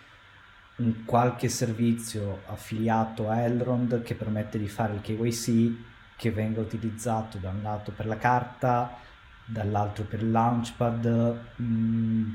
[0.79, 7.39] un qualche servizio affiliato a Elrond che permette di fare il KYC che venga utilizzato
[7.39, 8.97] da un lato per la carta,
[9.45, 11.39] dall'altro per il Launchpad.
[11.63, 12.31] Mm,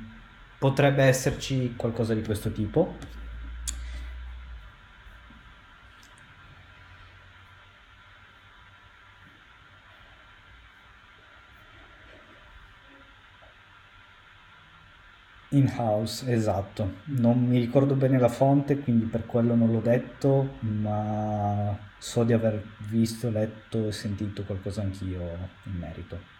[0.58, 2.96] potrebbe esserci qualcosa di questo tipo.
[15.54, 16.96] In-house, esatto.
[17.06, 22.34] Non mi ricordo bene la fonte, quindi per quello non l'ho detto, ma so di
[22.34, 25.22] aver visto, letto e sentito qualcosa anch'io
[25.66, 26.32] in merito.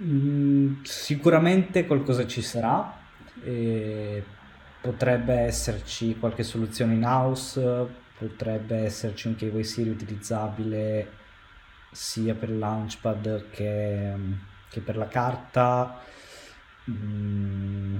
[0.00, 2.94] Mm, sicuramente qualcosa ci sarà,
[4.82, 7.86] potrebbe esserci qualche soluzione in house,
[8.18, 11.10] potrebbe esserci un KYC riutilizzabile
[11.92, 14.12] sia per il Launchpad che,
[14.68, 15.98] che per la carta.
[16.90, 17.96] Mm,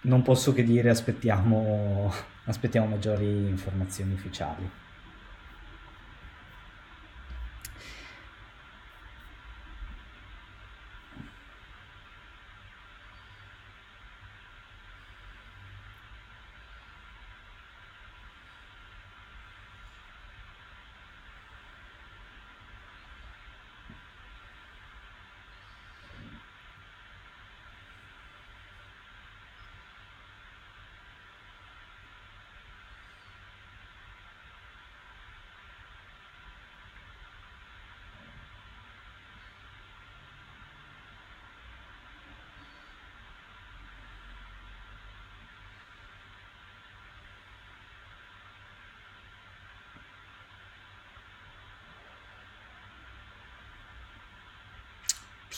[0.00, 2.12] non posso che dire aspettiamo,
[2.46, 4.68] aspettiamo maggiori informazioni ufficiali.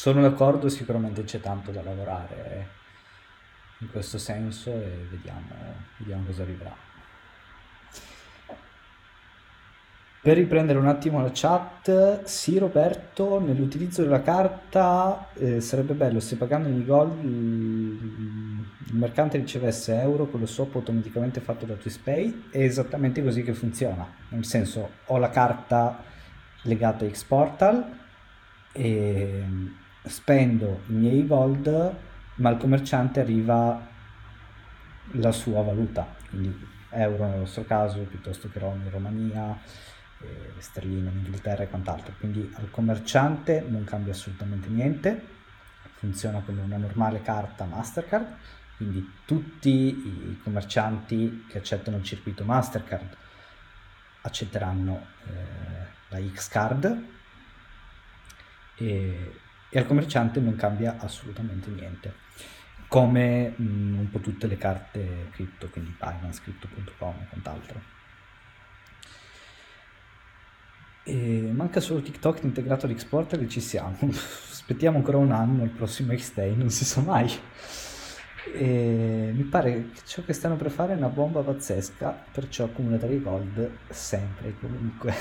[0.02, 2.66] Sono d'accordo, sicuramente c'è tanto da lavorare
[3.78, 5.54] in questo senso e vediamo,
[5.98, 6.74] vediamo cosa arriverà.
[10.20, 16.36] Per riprendere un attimo la chat, sì Roberto, nell'utilizzo della carta eh, sarebbe bello se
[16.36, 22.58] pagando i gold il, mercante ricevesse euro con lo swap automaticamente fatto da TwistPay, è
[22.58, 26.02] esattamente così che funziona, nel senso ho la carta
[26.62, 28.00] legata a Xportal
[28.72, 29.44] e
[30.04, 31.94] spendo i miei gold,
[32.36, 33.90] ma al commerciante arriva
[35.12, 39.58] la sua valuta, quindi euro nel nostro caso, piuttosto che rom in Romania,
[40.20, 42.14] eh, sterline in Inghilterra e quant'altro.
[42.18, 45.26] Quindi al commerciante non cambia assolutamente niente,
[45.94, 48.36] funziona come una normale carta Mastercard,
[48.76, 53.16] quindi tutti i commercianti che accettano il circuito Mastercard
[54.22, 57.04] accetteranno eh, la X-Card
[58.76, 59.40] e
[59.74, 62.14] e al commerciante non cambia assolutamente niente.
[62.88, 67.80] Come mh, mm, un po' tutte le carte cripto quindi Binance, Crypto.com e quant'altro.
[71.04, 73.96] E manca solo TikTok integrato all'Xporter e ci siamo.
[74.12, 77.32] Aspettiamo ancora un anno il prossimo X-Day non si sa mai.
[78.54, 83.22] E mi pare che ciò che stanno per fare è una bomba pazzesca, perciò accumulatori
[83.22, 85.14] gold sempre e comunque.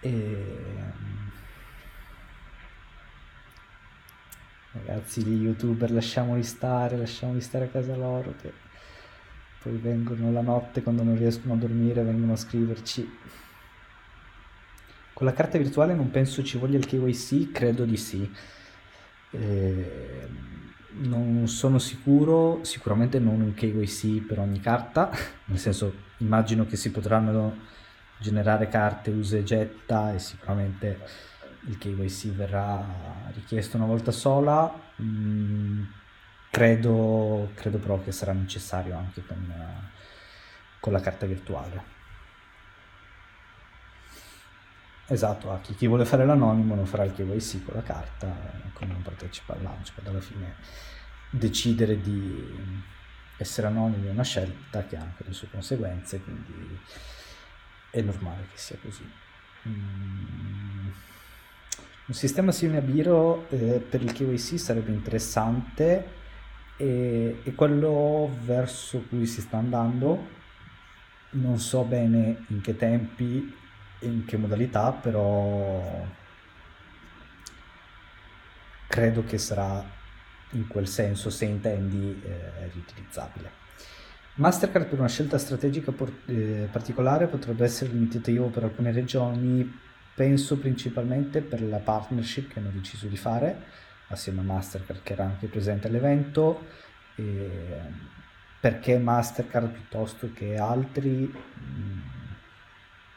[0.00, 1.08] E...
[4.72, 8.52] Ragazzi, gli youtuber lasciamoli stare, lasciamoli stare a casa loro che
[9.62, 13.18] poi vengono la notte quando non riescono a dormire, vengono a scriverci.
[15.12, 18.30] Con la carta virtuale non penso ci voglia il KYC, credo di sì.
[19.32, 20.28] Eh,
[21.00, 25.10] non sono sicuro, sicuramente non un KYC per ogni carta,
[25.46, 27.68] nel senso immagino che si potranno
[28.18, 30.98] generare carte usa e getta e sicuramente
[31.66, 32.84] il KYC verrà
[33.32, 34.72] richiesto una volta sola.
[35.02, 35.84] Mm,
[36.50, 39.54] credo, credo però che sarà necessario anche con,
[40.80, 41.98] con la carta virtuale.
[45.06, 48.32] Esatto, chi, chi, vuole fare l'anonimo non farà il KYC con la carta,
[48.72, 50.06] come non partecipa al launchpad.
[50.06, 50.54] Alla fine
[51.30, 52.82] decidere di
[53.36, 56.78] essere anonimi è una scelta che ha anche le sue conseguenze, quindi
[57.90, 59.10] è normale che sia così.
[59.68, 60.88] Mm.
[62.10, 66.08] Un sistema simile a Biro eh, per il KYC sarebbe interessante
[66.76, 70.26] e, e quello verso cui si sta andando
[71.34, 73.54] non so bene in che tempi
[74.00, 76.04] in che modalità, però
[78.88, 79.80] credo che sarà
[80.54, 83.52] in quel senso, se intendi, eh, riutilizzabile.
[84.34, 89.88] Mastercard per una scelta strategica por- eh, particolare potrebbe essere limitativo per alcune regioni,
[90.20, 93.62] penso principalmente per la partnership che hanno deciso di fare
[94.08, 96.66] assieme a Mastercard che era anche presente all'evento,
[98.60, 102.00] perché Mastercard piuttosto che altri mm,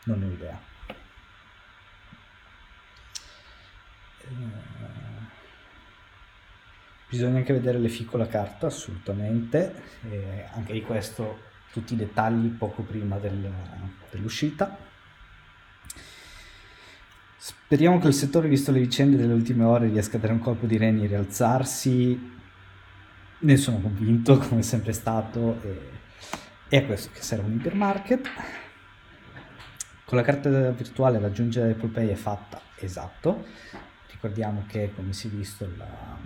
[0.05, 0.61] non ho idea.
[7.09, 9.75] bisogna anche vedere le FI con la carta assolutamente
[10.09, 13.51] e anche di questo tutti i dettagli poco prima del,
[14.09, 14.91] dell'uscita
[17.45, 20.65] speriamo che il settore visto le vicende delle ultime ore riesca a dare un colpo
[20.65, 22.31] di reni e rialzarsi.
[23.39, 25.89] Ne sono convinto come è sempre stato e,
[26.69, 28.29] e a questo che serve un hypermarket.
[30.05, 33.45] Con la carta virtuale raggiungere Apple Pay è fatta esatto.
[34.09, 36.17] Ricordiamo che come si è visto la,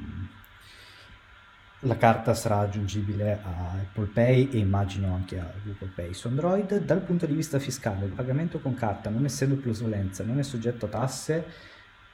[1.82, 6.80] la carta sarà aggiungibile a Apple Pay e immagino anche a Google Pay su Android.
[6.80, 10.86] Dal punto di vista fiscale, il pagamento con carta, non essendo plusvalenza, non è soggetto
[10.86, 11.46] a tasse.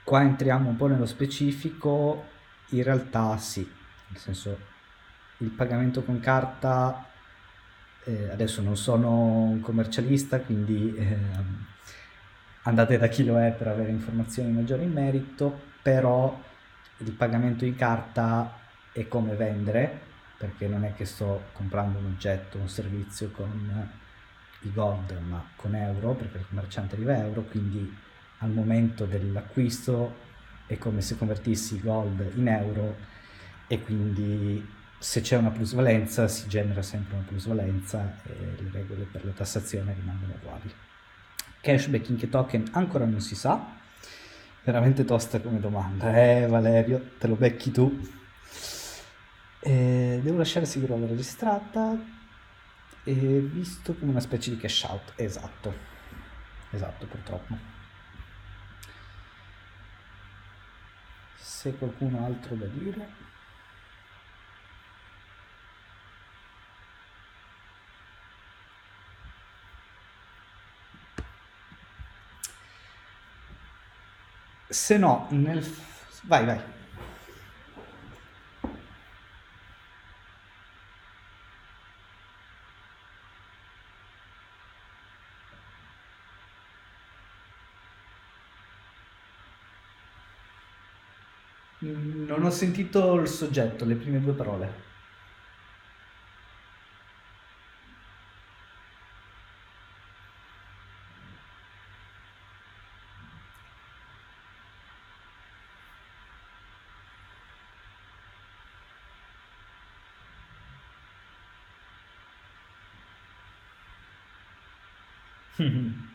[0.04, 2.26] Qua entriamo un po' nello specifico,
[2.70, 3.66] in realtà sì,
[4.10, 4.72] nel senso
[5.38, 7.06] il pagamento con carta,
[8.04, 11.18] eh, adesso non sono un commercialista, quindi eh,
[12.64, 16.38] andate da chi lo è per avere informazioni maggiori in merito, però
[16.98, 18.60] il pagamento in carta
[18.94, 20.00] è come vendere,
[20.38, 23.92] perché non è che sto comprando un oggetto, un servizio con
[24.62, 27.94] i gold, ma con euro, perché il commerciante arriva euro, quindi
[28.38, 30.16] al momento dell'acquisto
[30.68, 32.96] è come se convertissi i gold in euro
[33.68, 34.66] e quindi
[34.98, 39.94] se c'è una plusvalenza si genera sempre una plusvalenza e le regole per la tassazione
[39.94, 40.72] rimangono uguali.
[41.60, 43.78] Cashback in che token ancora non si sa,
[44.64, 46.16] veramente tosta come domanda.
[46.16, 48.22] Eh Valerio, te lo becchi tu.
[49.66, 51.98] Eh, devo lasciare sicuro la registrata
[53.04, 55.14] e visto come una specie di cash out.
[55.16, 55.74] Esatto,
[56.72, 57.58] esatto purtroppo.
[61.38, 63.08] Se qualcuno ha altro da dire.
[74.68, 75.64] Se no, nel...
[76.24, 76.62] Vai, vai.
[91.84, 94.92] Non ho sentito il soggetto, le prime due parole.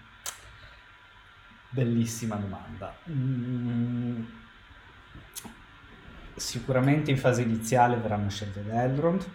[1.70, 2.94] Bellissima domanda.
[3.10, 4.22] Mm,
[6.38, 9.26] sicuramente in fase iniziale verranno scelte da Elrond.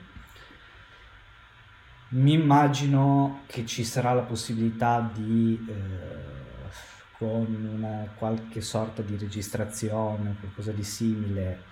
[2.10, 6.70] Mi immagino che ci sarà la possibilità di, eh,
[7.18, 11.64] con una qualche sorta di registrazione, qualcosa di simile,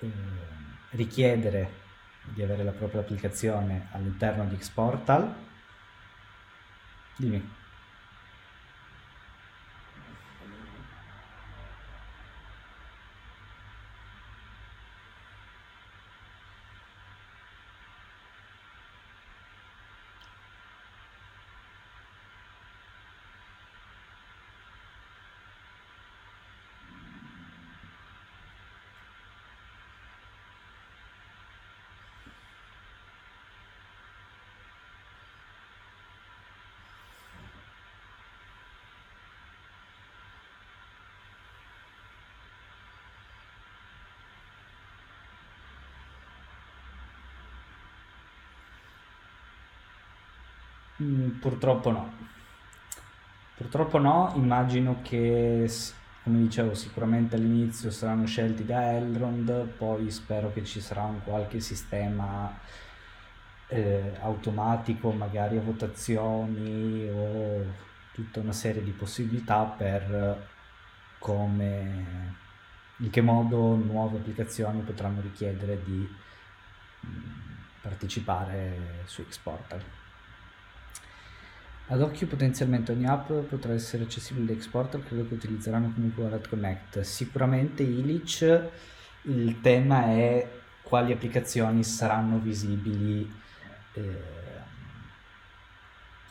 [0.00, 0.10] eh,
[0.90, 1.84] richiedere
[2.34, 5.34] di avere la propria applicazione all'interno di Xportal.
[7.16, 7.64] Dimmi.
[51.06, 52.12] Mm, purtroppo no.
[53.56, 55.70] Purtroppo no, immagino che,
[56.24, 61.60] come dicevo, sicuramente all'inizio saranno scelti da Elrond, poi spero che ci sarà un qualche
[61.60, 62.52] sistema
[63.68, 67.64] eh, automatico, magari a votazioni o
[68.12, 70.48] tutta una serie di possibilità per
[71.18, 72.34] come,
[72.98, 76.08] in che modo nuove applicazioni potranno richiedere di
[77.06, 77.20] mm,
[77.80, 80.05] partecipare su Xportal.
[81.88, 86.48] Ad occhio potenzialmente ogni app potrà essere accessibile da Xportal, credo che utilizzeranno comunque Wallet
[86.48, 87.00] Connect.
[87.02, 88.68] Sicuramente Illich,
[89.22, 90.50] il tema è
[90.82, 93.32] quali applicazioni saranno visibili
[93.92, 94.22] eh,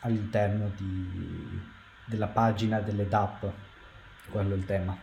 [0.00, 1.58] all'interno di,
[2.04, 3.46] della pagina delle DApp,
[4.30, 4.94] quello è il tema.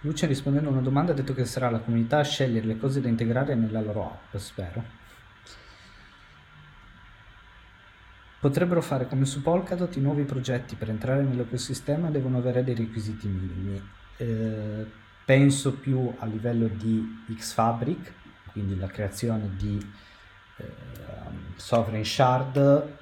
[0.00, 3.00] Lucia rispondendo a una domanda ha detto che sarà la comunità a scegliere le cose
[3.00, 4.97] da integrare nella loro app, spero.
[8.40, 13.26] Potrebbero fare come su Polkadot, i nuovi progetti per entrare nell'ecosistema devono avere dei requisiti
[13.26, 13.82] minimi.
[14.16, 14.86] Eh,
[15.24, 18.12] penso più a livello di Xfabric,
[18.52, 19.92] quindi la creazione di
[20.56, 20.72] eh,
[21.56, 22.96] sovereign shard.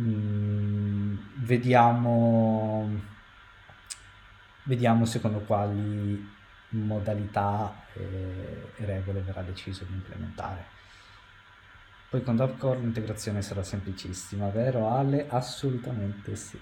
[0.00, 2.88] Mm, vediamo,
[4.62, 6.34] vediamo secondo quali
[6.68, 10.75] modalità e regole verrà deciso di implementare.
[12.16, 15.26] Poi con Dovcore l'integrazione sarà semplicissima, vero Ale?
[15.28, 16.58] Assolutamente sì.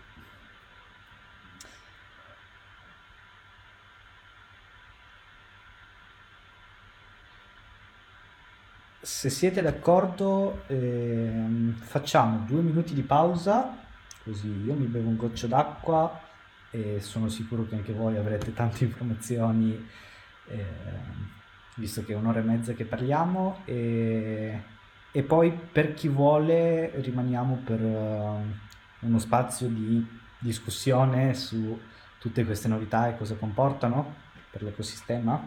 [9.00, 13.78] Se siete d'accordo, ehm, facciamo due minuti di pausa,
[14.24, 16.20] così io mi bevo un goccio d'acqua
[16.70, 19.88] e sono sicuro che anche voi avrete tante informazioni,
[20.48, 20.66] eh,
[21.76, 23.60] visto che è un'ora e mezza che parliamo.
[23.66, 24.72] E
[25.16, 30.04] e poi per chi vuole rimaniamo per uh, uno spazio di
[30.40, 31.80] discussione su
[32.18, 34.12] tutte queste novità e cosa comportano
[34.50, 35.40] per l'ecosistema.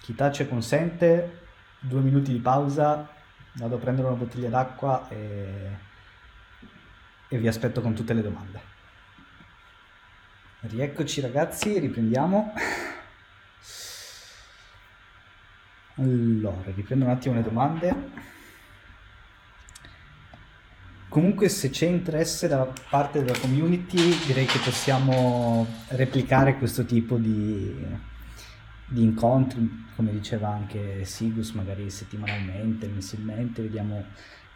[0.00, 1.48] Chi tace consente,
[1.78, 3.06] due minuti di pausa,
[3.56, 5.85] vado a prendere una bottiglia d'acqua e
[7.28, 8.74] e vi aspetto con tutte le domande.
[10.60, 12.52] Rieccoci ragazzi, riprendiamo.
[15.96, 17.94] Allora, riprendo un attimo le domande.
[21.08, 27.74] Comunque se c'è interesse da parte della community direi che possiamo replicare questo tipo di,
[28.86, 34.04] di incontri, come diceva anche Sigus, magari settimanalmente, mensilmente, vediamo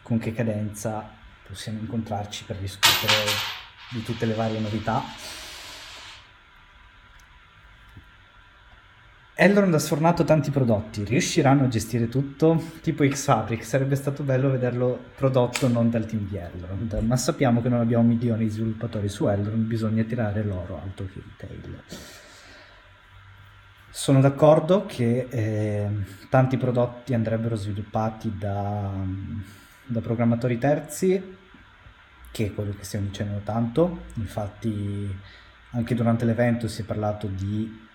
[0.03, 1.20] con che cadenza
[1.51, 3.13] possiamo incontrarci per discutere
[3.91, 5.03] di tutte le varie novità.
[9.35, 12.63] Elrond ha sfornato tanti prodotti, riusciranno a gestire tutto?
[12.83, 17.71] Tipo Xfabric, sarebbe stato bello vederlo prodotto non dal team di Elrond, ma sappiamo che
[17.71, 21.83] non abbiamo milioni di sviluppatori su Elrond, bisogna tirare l'oro alto che retail.
[23.89, 25.89] Sono d'accordo che eh,
[26.29, 28.93] tanti prodotti andrebbero sviluppati da,
[29.87, 31.39] da programmatori terzi
[32.31, 35.15] che è quello che stiamo dicendo tanto, infatti
[35.71, 37.89] anche durante l'evento si è parlato di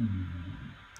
[0.00, 0.42] mm,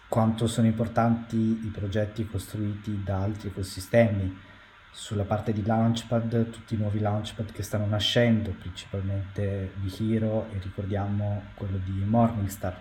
[0.09, 4.51] quanto sono importanti i progetti costruiti da altri ecosistemi.
[4.91, 10.59] Sulla parte di Launchpad, tutti i nuovi Launchpad che stanno nascendo, principalmente di Hero e
[10.59, 12.79] ricordiamo quello di Morningstar.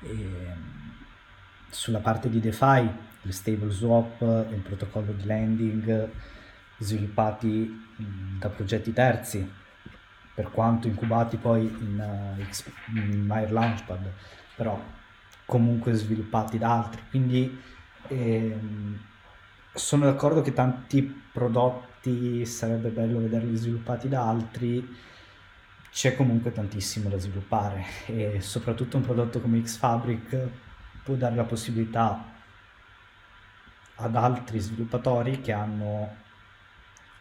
[0.00, 0.28] E,
[1.70, 2.90] sulla parte di DeFi,
[3.22, 4.20] il stable swap,
[4.50, 6.08] il protocollo di lending,
[6.78, 7.83] sviluppati
[8.38, 9.50] da progetti terzi,
[10.34, 14.12] per quanto incubati poi in, uh, in Launchpad,
[14.56, 14.82] però
[15.44, 17.02] comunque sviluppati da altri.
[17.10, 17.72] Quindi
[18.08, 18.58] E,
[19.72, 24.86] sono d'accordo che tanti prodotti sarebbe bello vederli sviluppati da altri,
[25.90, 30.48] c'è comunque tantissimo da sviluppare e soprattutto un prodotto come Xfabric
[31.02, 32.32] può dare la possibilità
[33.96, 36.16] ad altri sviluppatori che hanno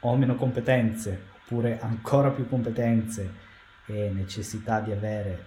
[0.03, 3.41] o meno competenze oppure ancora più competenze
[3.85, 5.45] e necessità di avere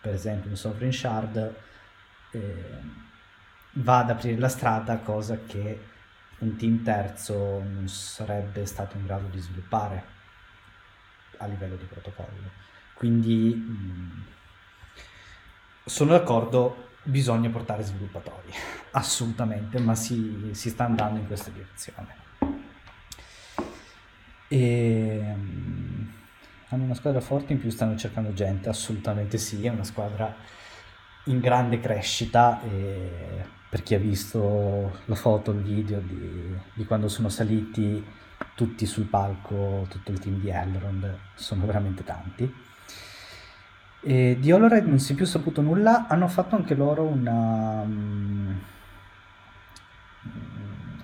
[0.00, 1.54] per esempio un sovereign shard
[2.30, 2.80] eh,
[3.72, 5.94] va ad aprire la strada cosa che
[6.38, 10.14] un team terzo non sarebbe stato in grado di sviluppare
[11.38, 12.50] a livello di protocollo.
[12.94, 14.20] Quindi mh, mm,
[15.84, 18.52] sono d'accordo, bisogna portare sviluppatori,
[18.92, 22.25] assolutamente, ma si, si sta andando in questa direzione.
[24.48, 26.12] E, um,
[26.68, 30.34] hanno una squadra forte, in più stanno cercando gente, assolutamente sì, è una squadra
[31.24, 37.08] in grande crescita e per chi ha visto la foto, il video di, di, quando
[37.08, 38.04] sono saliti
[38.54, 42.52] tutti sul palco, tutto il team di Elrond, sono veramente tanti.
[44.00, 48.56] E di Holoride non si è più saputo nulla, hanno fatto anche loro una, mm,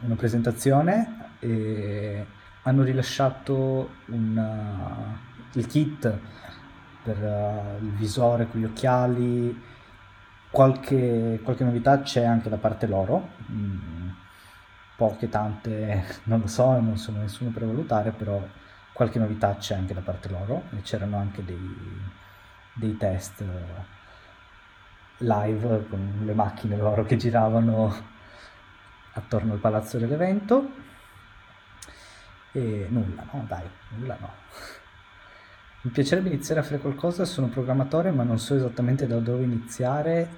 [0.03, 2.25] una presentazione e
[2.63, 5.19] hanno rilasciato una,
[5.53, 6.19] il kit
[7.03, 9.71] per uh, il visore con gli occhiali,
[10.53, 14.09] Qualche, qualche novità c'è anche da parte loro, mm,
[14.97, 18.39] poche, tante, non lo so, non sono nessuno per valutare, però
[18.93, 20.65] qualche novità c'è anche da parte loro.
[20.77, 21.77] E c'erano anche dei,
[22.75, 23.43] dei test
[25.17, 27.95] live con le macchine loro che giravano
[29.15, 30.71] attorno al palazzo dell'evento
[32.53, 33.45] e nulla, no?
[33.49, 34.31] Dai, nulla no.
[35.83, 40.29] Mi piacerebbe iniziare a fare qualcosa, sono programmatore ma non so esattamente da dove iniziare.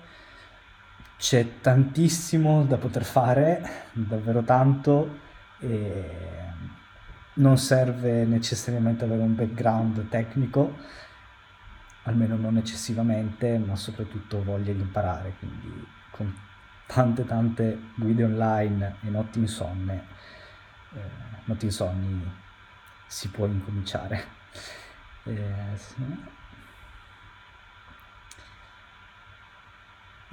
[1.16, 5.20] C'è tantissimo da poter fare, davvero tanto,
[5.60, 6.10] e
[7.34, 10.76] non serve necessariamente avere un background tecnico,
[12.04, 16.32] almeno non eccessivamente, ma soprattutto voglia di imparare, quindi con
[16.86, 20.06] tante tante guide online e notti insonne,
[20.94, 22.30] eh, notti insonni
[23.06, 24.42] si può incominciare.
[25.26, 25.78] Eh,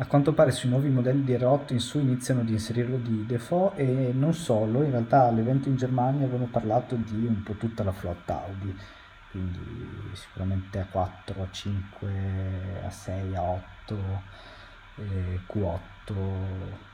[0.01, 3.77] A quanto pare sui nuovi modelli di R8 in su iniziano ad inserirlo di default
[3.77, 7.91] e non solo, in realtà all'evento in Germania avevano parlato di un po' tutta la
[7.91, 8.75] flotta Audi,
[9.29, 9.59] quindi
[10.13, 13.95] sicuramente A4, A5, A6, A8,
[14.95, 16.13] eh, Q8,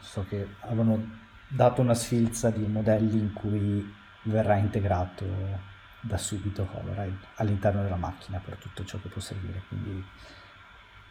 [0.02, 1.02] so che avevano
[1.48, 3.90] dato una sfilza di modelli in cui
[4.28, 5.26] verrà integrato
[6.00, 10.06] da subito Holoride all'interno della macchina per tutto ciò che può servire, quindi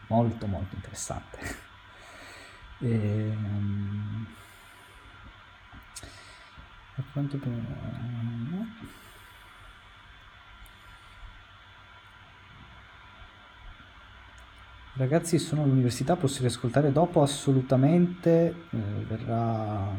[0.09, 1.39] molto molto interessante.
[2.81, 2.89] e,
[3.35, 4.27] um,
[6.97, 7.39] a quanto
[14.99, 17.21] Ragazzi, sono all'università, posso riascoltare dopo?
[17.21, 19.95] Assolutamente, eh, verrà,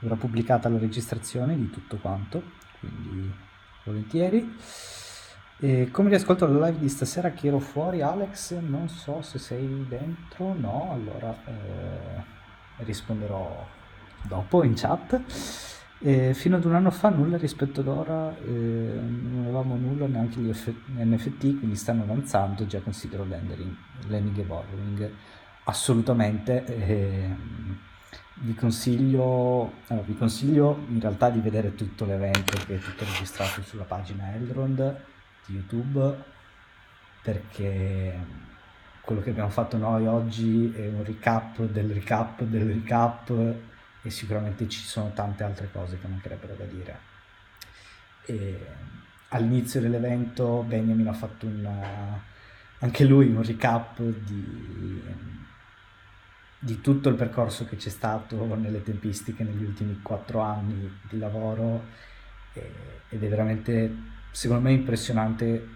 [0.00, 2.42] verrà pubblicata la registrazione di tutto quanto,
[2.80, 3.32] quindi
[3.84, 4.54] volentieri.
[5.58, 9.86] E come riascolto la live di stasera che ero fuori, Alex, non so se sei
[9.88, 13.66] dentro, no, allora eh, risponderò
[14.22, 15.20] dopo in chat.
[15.98, 20.40] E fino ad un anno fa nulla rispetto ad ora, eh, non avevamo nulla neanche
[20.40, 20.52] gli
[20.94, 23.74] NFT, quindi stanno avanzando, già considero l'endering,
[24.08, 25.10] l'ending evolving,
[25.64, 26.64] assolutamente.
[26.66, 27.34] Eh,
[28.38, 33.62] vi consiglio, allora, vi consiglio in realtà di vedere tutto l'evento che è tutto registrato
[33.62, 35.00] sulla pagina Eldrond
[35.46, 36.22] di YouTube
[37.22, 38.18] perché
[39.00, 43.32] quello che abbiamo fatto noi oggi è un recap del recap del recap
[44.02, 46.98] e sicuramente ci sono tante altre cose che mancherebbero da dire.
[48.26, 48.66] E
[49.28, 52.22] all'inizio dell'evento Benjamin ha fatto una,
[52.80, 55.02] anche lui un recap di
[56.66, 61.84] di tutto il percorso che c'è stato nelle tempistiche negli ultimi quattro anni di lavoro
[62.54, 63.96] eh, ed è veramente,
[64.32, 65.74] secondo me, impressionante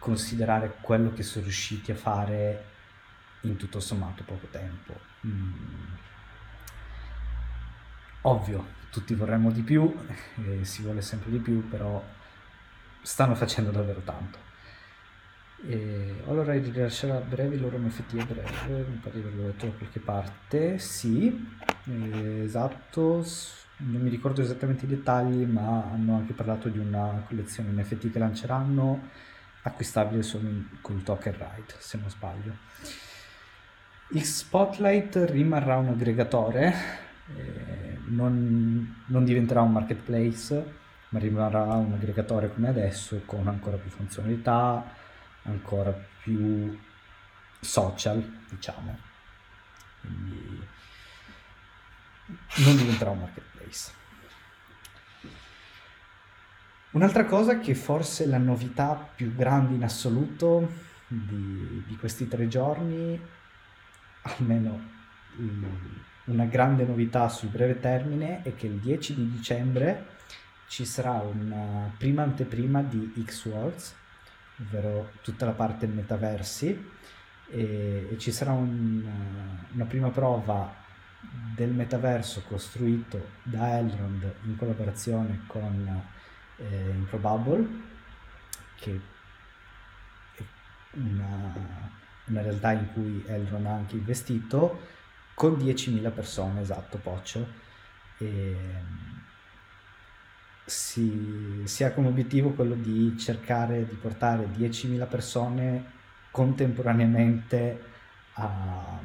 [0.00, 2.64] considerare quello che sono riusciti a fare
[3.42, 4.98] in tutto sommato poco tempo.
[5.24, 5.52] Mm.
[8.22, 9.94] Ovvio, tutti vorremmo di più,
[10.48, 12.04] eh, si vuole sempre di più, però
[13.02, 14.47] stanno facendo davvero tanto.
[15.66, 19.66] E allora rilascerà a breve il loro NFT a breve, mi pare di averlo letto
[19.66, 21.48] da qualche parte, sì,
[22.42, 23.26] esatto,
[23.78, 28.18] non mi ricordo esattamente i dettagli, ma hanno anche parlato di una collezione NFT che
[28.18, 29.08] lanceranno,
[29.62, 30.48] acquistabile solo
[30.80, 32.56] col token ride, se non sbaglio.
[34.10, 37.06] Il Spotlight rimarrà un aggregatore,
[37.36, 40.64] Eh, non, non diventerà un marketplace,
[41.10, 44.82] ma rimarrà un aggregatore come adesso con ancora più funzionalità,
[45.48, 45.92] ancora
[46.22, 46.78] più
[47.60, 48.98] social, diciamo.
[50.00, 50.66] Quindi
[52.64, 53.92] non diventerà un marketplace.
[56.90, 63.20] Un'altra cosa che forse la novità più grande in assoluto di, di questi tre giorni,
[64.22, 64.96] almeno
[66.24, 70.16] una grande novità sul breve termine, è che il 10 di dicembre
[70.68, 73.94] ci sarà una prima anteprima di X-Worlds,
[74.60, 76.96] ovvero tutta la parte metaversi,
[77.50, 79.02] e, e ci sarà un,
[79.72, 80.86] una prima prova
[81.54, 86.02] del metaverso costruito da Elrond in collaborazione con
[86.56, 87.66] eh, Improbable,
[88.76, 89.00] che
[90.36, 90.42] è
[90.92, 91.54] una,
[92.26, 94.96] una, realtà in cui Elrond ha anche investito,
[95.34, 97.66] con 10.000 persone, esatto, Poccio.
[98.18, 98.56] E,
[100.68, 105.96] si, si ha come obiettivo quello di cercare di portare 10.000 persone
[106.30, 107.82] contemporaneamente
[108.34, 109.00] a,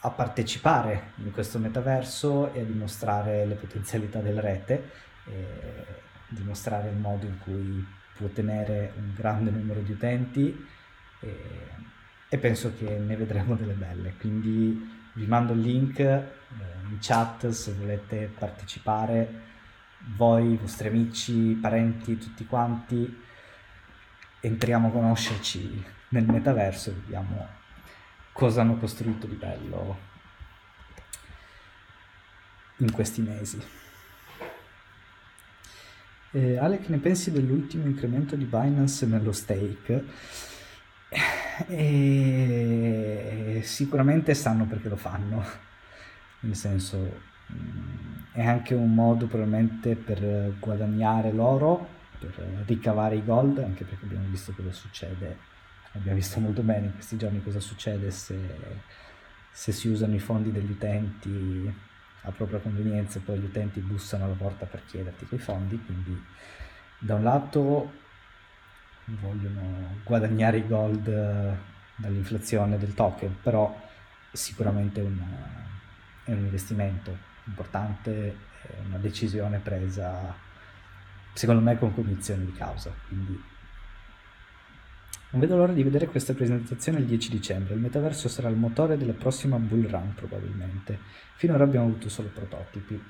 [0.00, 4.90] a, partecipare in questo metaverso e a dimostrare le potenzialità della rete,
[6.28, 7.86] dimostrare il modo in cui
[8.16, 10.66] può tenere un grande numero di utenti
[11.20, 11.38] e,
[12.28, 14.14] e penso che ne vedremo delle belle.
[14.18, 16.24] Quindi vi mando il link eh,
[16.88, 19.44] in chat se volete partecipare
[20.14, 23.22] voi, i vostri amici, parenti, tutti quanti,
[24.40, 27.48] entriamo a conoscerci nel metaverso e vediamo
[28.32, 29.98] cosa hanno costruito di bello
[32.78, 33.60] in questi mesi.
[36.32, 40.04] Eh, Ale, che ne pensi dell'ultimo incremento di Binance nello stake?
[41.68, 45.42] Eh, sicuramente sanno perché lo fanno,
[46.40, 47.34] nel senso
[48.32, 54.28] è anche un modo probabilmente per guadagnare l'oro, per ricavare i gold, anche perché abbiamo
[54.28, 55.38] visto cosa succede,
[55.92, 58.38] abbiamo visto molto bene in questi giorni cosa succede se,
[59.50, 61.74] se si usano i fondi degli utenti
[62.22, 66.22] a propria convenienza e poi gli utenti bussano alla porta per chiederti quei fondi, quindi
[66.98, 67.92] da un lato
[69.04, 71.56] vogliono guadagnare i gold
[71.96, 73.74] dall'inflazione del token, però
[74.30, 75.22] sicuramente è un,
[76.24, 80.34] è un investimento importante, è una decisione presa
[81.36, 82.92] secondo me con cognizione di causa.
[83.06, 83.42] Quindi
[85.30, 87.74] non vedo l'ora di vedere questa presentazione il 10 dicembre.
[87.74, 90.98] Il metaverso sarà il motore della prossima bull run probabilmente.
[91.34, 93.02] Finora abbiamo avuto solo prototipi.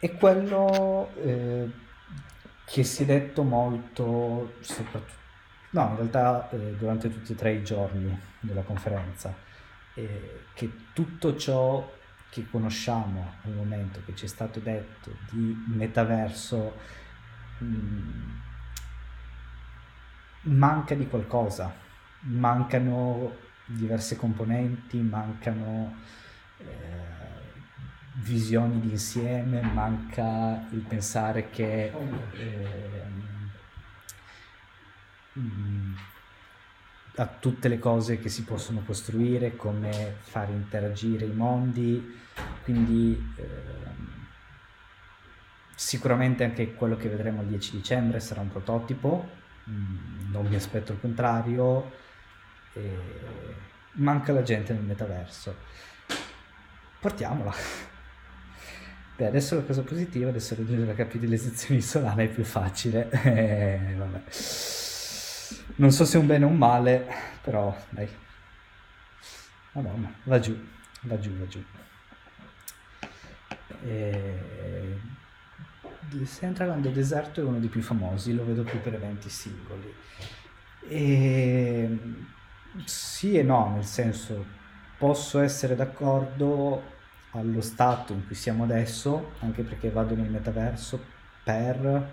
[0.00, 1.70] E quello eh,
[2.64, 5.22] che si è detto molto, soprattutto,
[5.70, 9.34] no, in realtà eh, durante tutti e tre i giorni della conferenza,
[9.94, 11.88] eh, che tutto ciò
[12.34, 16.76] che conosciamo al momento, che ci è stato detto di metaverso,
[17.58, 18.30] mh, mm,
[20.42, 21.72] manca di qualcosa,
[22.22, 23.36] mancano
[23.66, 25.94] diverse componenti, mancano
[26.58, 26.64] eh,
[28.14, 31.92] visioni d'insieme, manca il pensare che
[32.32, 33.04] eh,
[35.34, 35.73] mh,
[37.16, 42.20] a tutte le cose che si possono costruire, come fare interagire i mondi,
[42.64, 44.26] quindi ehm,
[45.74, 49.28] sicuramente anche quello che vedremo il 10 dicembre sarà un prototipo,
[49.68, 51.92] mm, non mi aspetto il contrario,
[52.72, 52.98] e
[53.92, 55.54] manca la gente nel metaverso.
[57.00, 57.52] Portiamola.
[59.16, 63.08] Beh, adesso la cosa positiva, adesso raggiungere la capitalizzazione Solana è più facile.
[63.22, 64.22] Eh, vabbè.
[65.76, 67.06] Non so se è un bene o un male,
[67.42, 68.08] però dai.
[69.72, 70.56] Madonna, va giù,
[71.02, 71.64] va giù, va giù.
[73.84, 75.00] E...
[76.26, 79.92] Central Land Deserto è uno dei più famosi, lo vedo più per eventi singoli.
[80.88, 81.98] E...
[82.84, 84.44] Sì e no, nel senso,
[84.98, 86.92] posso essere d'accordo
[87.32, 91.04] allo stato in cui siamo adesso, anche perché vado nel metaverso
[91.42, 92.12] per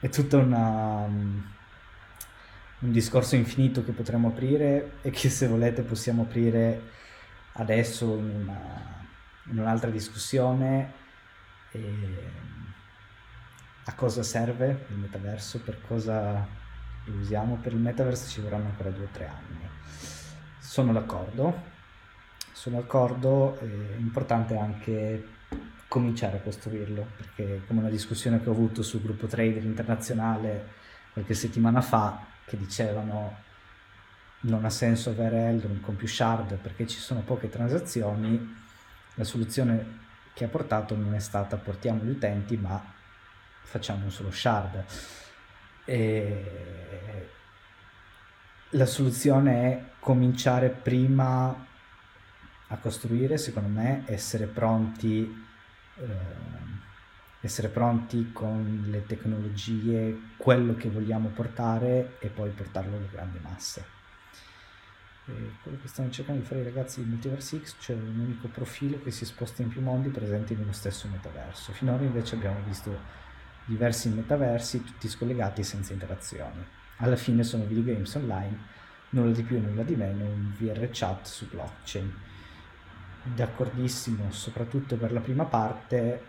[0.00, 1.52] è tutto una, um,
[2.80, 6.80] un discorso infinito che potremmo aprire e che se volete possiamo aprire
[7.52, 9.06] adesso in, una,
[9.50, 10.92] in un'altra discussione.
[11.72, 12.48] E
[13.84, 16.46] a cosa serve il metaverso, per cosa
[17.04, 17.56] lo usiamo.
[17.56, 19.68] Per il metaverso ci vorranno ancora due o tre anni.
[20.58, 21.62] Sono d'accordo,
[22.52, 25.38] sono d'accordo, è importante anche
[25.90, 30.68] cominciare a costruirlo, perché come una discussione che ho avuto sul gruppo trader internazionale
[31.12, 33.36] qualche settimana fa, che dicevano
[34.42, 38.56] non ha senso avere Eldron con più shard perché ci sono poche transazioni,
[39.14, 39.98] la soluzione
[40.32, 42.80] che ha portato non è stata portiamo gli utenti ma
[43.64, 44.84] facciamo un solo shard.
[45.86, 47.28] E
[48.70, 51.66] la soluzione è cominciare prima
[52.68, 55.48] a costruire, secondo me, essere pronti,
[57.40, 63.98] essere pronti con le tecnologie, quello che vogliamo portare e poi portarlo alle grandi masse.
[65.26, 68.48] E quello che stanno cercando di fare i ragazzi di Multiverse X c'è un unico
[68.48, 71.72] profilo che si sposta in più mondi presenti nello stesso metaverso.
[71.72, 72.98] Finora invece abbiamo visto
[73.64, 76.64] diversi metaversi tutti scollegati senza interazioni.
[76.96, 78.58] Alla fine sono videogames online,
[79.10, 82.12] nulla di più e nulla di meno, un VR chat su blockchain.
[83.22, 86.22] D'accordissimo, soprattutto per la prima parte,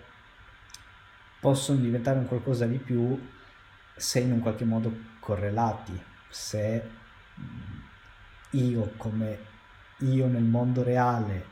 [1.39, 3.29] possono diventare un qualcosa di più
[3.95, 6.89] se in un qualche modo correlati, se
[8.51, 9.49] io come
[9.99, 11.45] io nel mondo reale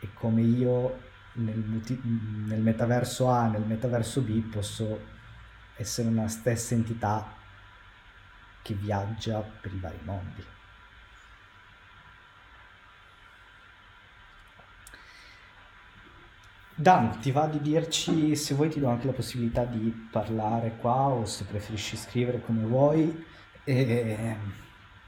[0.00, 1.00] e come io
[1.34, 5.14] nel, multi, nel metaverso A, nel metaverso B posso
[5.76, 7.34] essere una stessa entità
[8.62, 10.44] che viaggia per i vari mondi.
[16.78, 21.06] Dan, ti va di dirci se vuoi ti do anche la possibilità di parlare qua
[21.06, 23.24] o se preferisci scrivere come vuoi.
[23.64, 24.36] E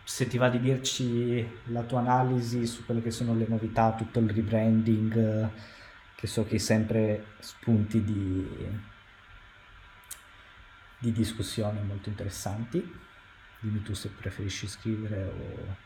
[0.02, 4.18] se ti va di dirci la tua analisi su quelle che sono le novità, tutto
[4.18, 5.50] il rebranding,
[6.16, 8.48] che so che hai sempre spunti di,
[10.98, 12.82] di discussione molto interessanti.
[13.60, 15.76] Dimmi tu se preferisci scrivere o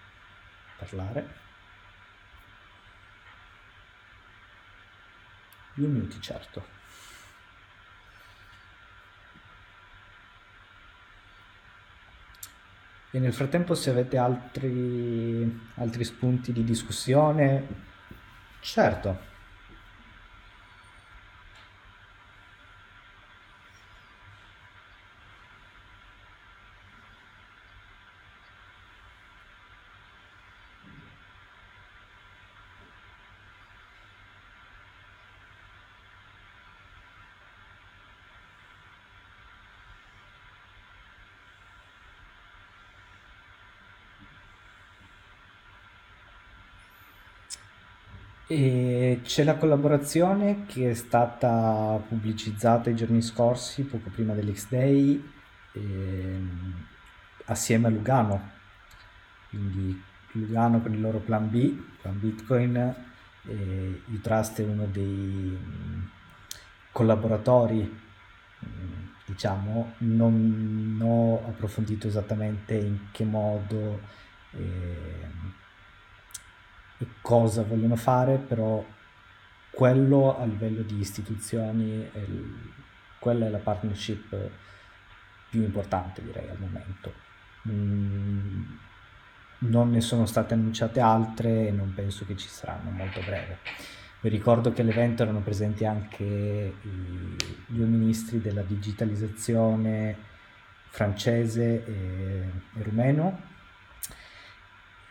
[0.78, 1.41] parlare.
[5.74, 6.80] Due minuti, certo.
[13.10, 17.66] E nel frattempo se avete altri, altri spunti di discussione,
[18.60, 19.31] certo.
[48.54, 55.30] E c'è la collaborazione che è stata pubblicizzata i giorni scorsi, poco prima dell'X-Day,
[55.72, 56.86] ehm,
[57.46, 58.50] assieme a Lugano.
[59.48, 59.98] Quindi
[60.32, 62.94] Lugano con il loro plan B, plan Bitcoin,
[63.46, 66.02] e Utrust è uno dei mm,
[66.92, 73.98] collaboratori, mm, diciamo, non ho approfondito esattamente in che modo.
[74.50, 75.30] Eh,
[77.20, 78.84] cosa vogliono fare, però
[79.70, 82.72] quello a livello di istituzioni, è il,
[83.18, 84.50] quella è la partnership
[85.48, 87.12] più importante direi al momento.
[87.68, 88.64] Mm,
[89.58, 93.58] non ne sono state annunciate altre e non penso che ci saranno molto breve.
[94.20, 100.16] Vi ricordo che all'evento erano presenti anche i due ministri della digitalizzazione
[100.88, 103.50] francese e, e rumeno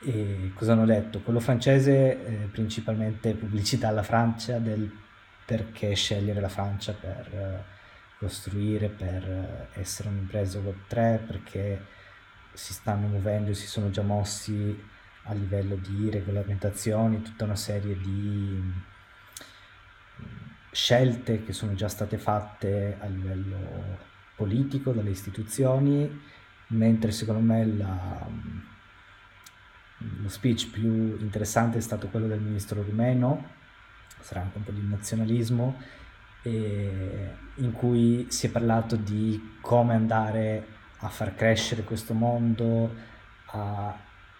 [0.03, 1.21] e cosa hanno detto?
[1.21, 4.91] Quello francese, eh, principalmente pubblicità alla Francia del
[5.45, 7.63] perché scegliere la Francia per eh,
[8.17, 11.85] costruire, per eh, essere un'impresa Web3, perché
[12.53, 14.81] si stanno muovendo si sono già mossi
[15.23, 18.71] a livello di regolamentazioni, tutta una serie di mm,
[20.71, 23.99] scelte che sono già state fatte a livello
[24.35, 26.09] politico dalle istituzioni,
[26.67, 28.59] mentre secondo me la mm,
[30.21, 33.49] lo speech più interessante è stato quello del ministro rumeno,
[34.19, 35.81] sarà anche un po' di nazionalismo,
[36.43, 40.65] in cui si è parlato di come andare
[40.99, 42.93] a far crescere questo mondo,
[43.47, 43.95] a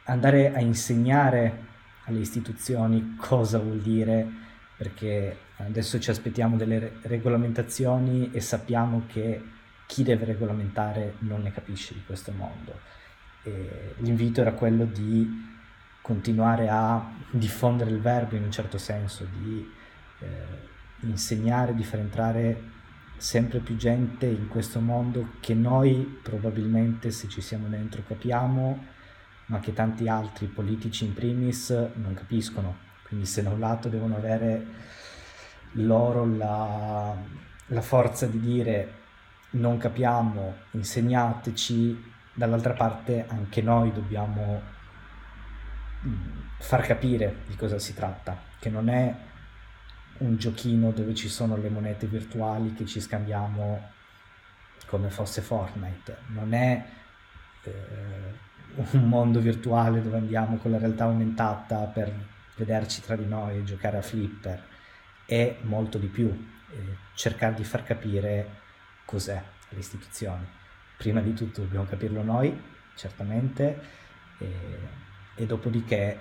[0.05, 1.69] andare a insegnare
[2.05, 4.27] alle istituzioni cosa vuol dire,
[4.77, 9.43] perché adesso ci aspettiamo delle regolamentazioni e sappiamo che
[9.85, 12.79] chi deve regolamentare non ne capisce di questo mondo.
[13.43, 15.49] E l'invito era quello di
[16.01, 19.69] continuare a diffondere il verbo in un certo senso, di
[20.19, 20.27] eh,
[21.01, 22.69] insegnare, di far entrare
[23.17, 28.85] sempre più gente in questo mondo che noi probabilmente se ci siamo dentro capiamo,
[29.45, 32.89] ma che tanti altri politici in primis non capiscono.
[33.07, 34.65] Quindi se da un lato devono avere
[35.73, 37.15] loro la,
[37.67, 38.93] la forza di dire
[39.51, 44.61] non capiamo, insegnateci, dall'altra parte anche noi dobbiamo
[46.59, 49.15] far capire di cosa si tratta, che non è
[50.19, 53.89] un giochino dove ci sono le monete virtuali che ci scambiamo
[54.87, 56.85] come fosse Fortnite, non è
[57.63, 57.71] eh,
[58.91, 62.13] un mondo virtuale dove andiamo con la realtà aumentata per
[62.55, 64.61] vederci tra di noi e giocare a flipper,
[65.25, 68.59] è molto di più, eh, cercare di far capire
[69.05, 70.59] cos'è le istituzioni.
[71.01, 72.55] Prima di tutto dobbiamo capirlo noi,
[72.93, 73.81] certamente,
[74.37, 74.77] e,
[75.33, 76.15] e dopodiché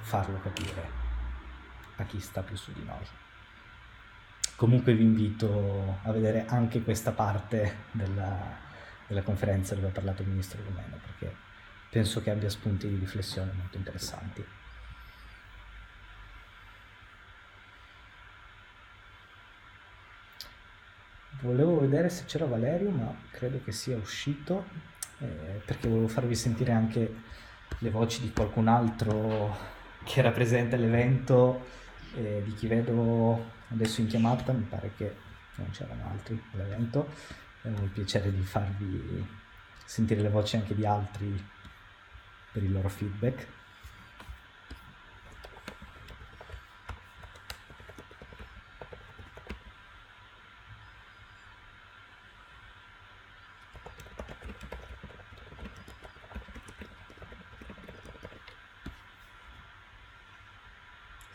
[0.00, 0.90] farlo capire
[1.94, 3.06] a chi sta più su di noi.
[4.56, 8.56] Comunque vi invito a vedere anche questa parte della,
[9.06, 11.32] della conferenza dove ha parlato il ministro rumeno, perché
[11.88, 14.44] penso che abbia spunti di riflessione molto interessanti.
[21.44, 24.64] Volevo vedere se c'era Valerio, ma credo che sia uscito,
[25.18, 27.14] eh, perché volevo farvi sentire anche
[27.80, 29.54] le voci di qualcun altro
[30.04, 31.66] che era presente all'evento,
[32.14, 35.14] eh, di chi vedo adesso in chiamata, mi pare che
[35.56, 37.10] non c'erano altri all'evento,
[37.62, 39.26] ho il piacere di farvi
[39.84, 41.46] sentire le voci anche di altri
[42.52, 43.46] per il loro feedback.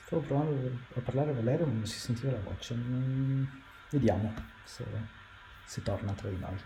[0.10, 2.76] Stavo provando a parlare Valerio ma non si sentiva la voce.
[2.76, 3.44] Mm,
[3.90, 4.86] vediamo se,
[5.66, 6.58] se torna tra di noi.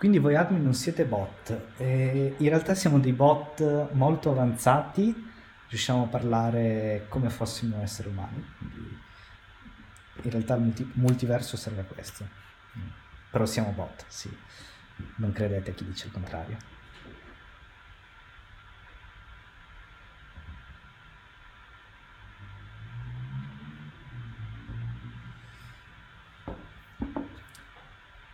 [0.00, 5.14] Quindi voi admin non siete bot, eh, in realtà siamo dei bot molto avanzati,
[5.68, 8.98] riusciamo a parlare come fossimo esseri umani, quindi
[10.22, 12.26] in realtà il multi- multiverso serve a questo,
[12.78, 12.88] mm.
[13.30, 14.34] però siamo bot, sì,
[15.16, 16.56] non credete a chi dice il contrario.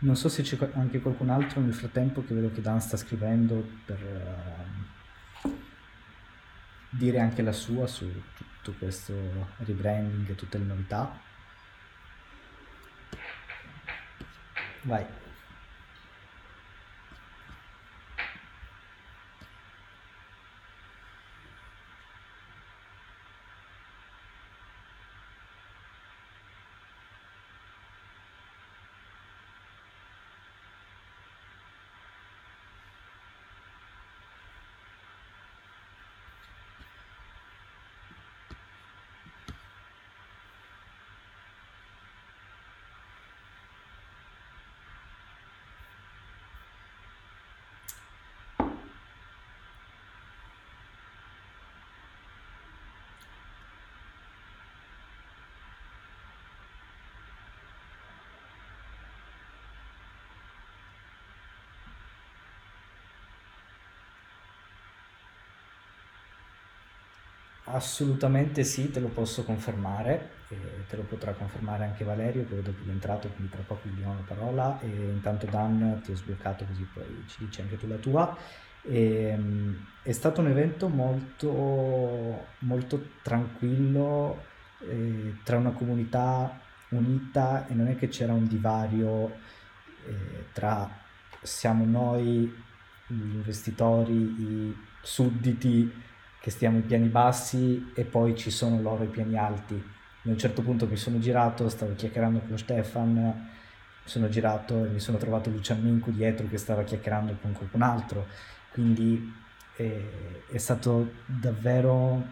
[0.06, 3.68] Non so se c'è anche qualcun altro nel frattempo che vedo che Dan sta scrivendo
[3.84, 4.64] per
[5.42, 5.58] uh,
[6.90, 9.12] dire anche la sua su tutto questo
[9.56, 11.18] rebranding e tutte le novità.
[14.82, 15.04] Vai.
[67.76, 70.30] Assolutamente sì, te lo posso confermare,
[70.88, 73.96] te lo potrà confermare anche Valerio che vedo che è entrato, quindi tra poco gli
[73.96, 77.86] diamo la parola e intanto Dan ti ho sbloccato così poi ci dici anche tu
[77.86, 78.34] la tua.
[78.80, 84.42] E, um, è stato un evento molto, molto tranquillo
[84.80, 86.58] eh, tra una comunità
[86.90, 89.34] unita e non è che c'era un divario
[90.06, 90.88] eh, tra
[91.42, 92.50] siamo noi
[93.06, 96.04] gli investitori, i sudditi
[96.46, 99.74] che stiamo ai piani bassi e poi ci sono loro i piani alti.
[99.74, 104.90] A un certo punto mi sono girato, stavo chiacchierando con Stefan, mi sono girato e
[104.90, 108.28] mi sono trovato Lucian Minku dietro che stava chiacchierando con qualcun altro,
[108.70, 109.34] quindi
[109.74, 112.24] eh, è stato davvero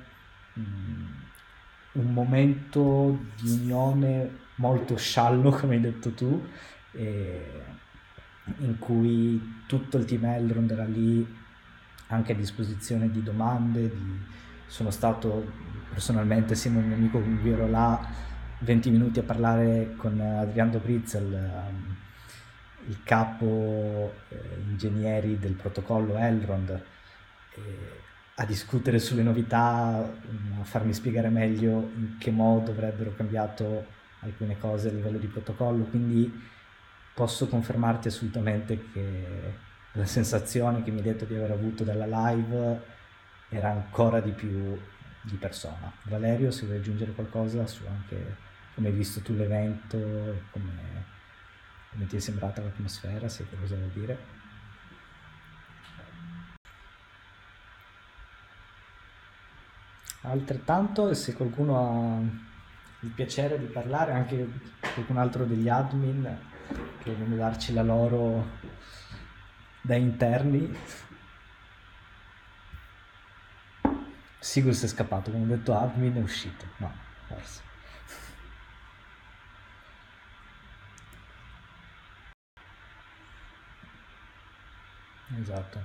[0.61, 1.07] mm,
[1.95, 6.41] un momento di unione molto sciallo, come hai detto tu,
[6.93, 7.62] eh,
[8.59, 11.43] in cui tutto il team Elrond era lì
[12.09, 14.20] anche a disposizione di domande, di...
[14.66, 15.51] sono stato
[15.90, 18.22] personalmente assieme al mio amico Gugliero là
[18.60, 21.97] 20 minuti a parlare con Adriano Brizzel, um,
[22.86, 26.82] il capo eh, ingegneri del protocollo Elrond,
[28.36, 30.12] a discutere sulle novità,
[30.60, 33.86] a farmi spiegare meglio in che modo avrebbero cambiato
[34.20, 36.32] alcune cose a livello di protocollo, quindi
[37.14, 39.55] posso confermarti assolutamente che
[39.94, 42.82] la sensazione che mi hai detto di aver avuto dalla live
[43.48, 44.78] era ancora di più
[45.22, 45.92] di persona.
[46.04, 48.36] Valerio, se vuoi aggiungere qualcosa su anche
[48.74, 49.96] come hai visto tu l'evento
[50.50, 51.04] come,
[51.90, 54.42] come ti è sembrata l'atmosfera, se hai qualcosa da dire.
[60.26, 62.18] altrettanto se qualcuno ha
[63.00, 64.48] il piacere di parlare, anche
[64.94, 66.36] qualcun altro degli admin
[66.98, 68.46] che vogliono darci la loro
[69.85, 70.74] da interni.
[74.39, 76.93] Sigus è scappato, come ho detto admin è uscito, no,
[77.27, 77.62] forse.
[85.39, 85.85] Esatto.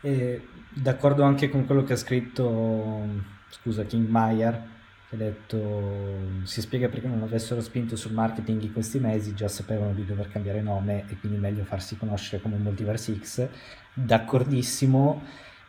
[0.00, 3.06] E d'accordo anche con quello che ha scritto,
[3.48, 4.60] scusa, King Meyer,
[5.12, 9.92] ha detto si spiega perché non avessero spinto sul marketing in questi mesi, già sapevano
[9.92, 13.48] di dover cambiare nome e quindi meglio farsi conoscere come Multiverse X.
[13.92, 15.22] D'accordissimo.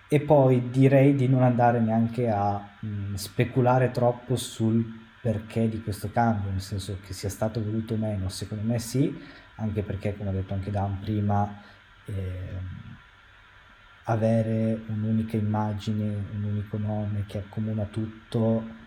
[0.08, 6.12] E poi direi di non andare neanche a mh, speculare troppo sul perché di questo
[6.12, 9.18] cambio, nel senso che sia stato voluto o meno, secondo me sì,
[9.56, 11.62] anche perché come ha detto anche Dan prima,
[12.06, 12.80] eh,
[14.06, 18.80] avere un'unica immagine, un unico nome che accomuna tutto,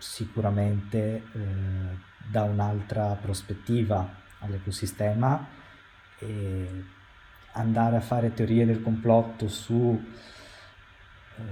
[0.00, 0.98] sicuramente
[1.32, 1.98] eh,
[2.28, 5.46] dà un'altra prospettiva all'ecosistema
[6.18, 6.84] e
[7.52, 10.02] andare a fare teorie del complotto su
[11.36, 11.42] eh,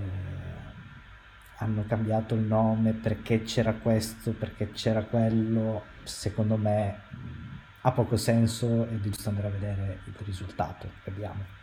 [1.59, 7.01] hanno cambiato il nome perché c'era questo, perché c'era quello, secondo me
[7.81, 11.58] ha poco senso è giusto andare a vedere il risultato che abbiamo.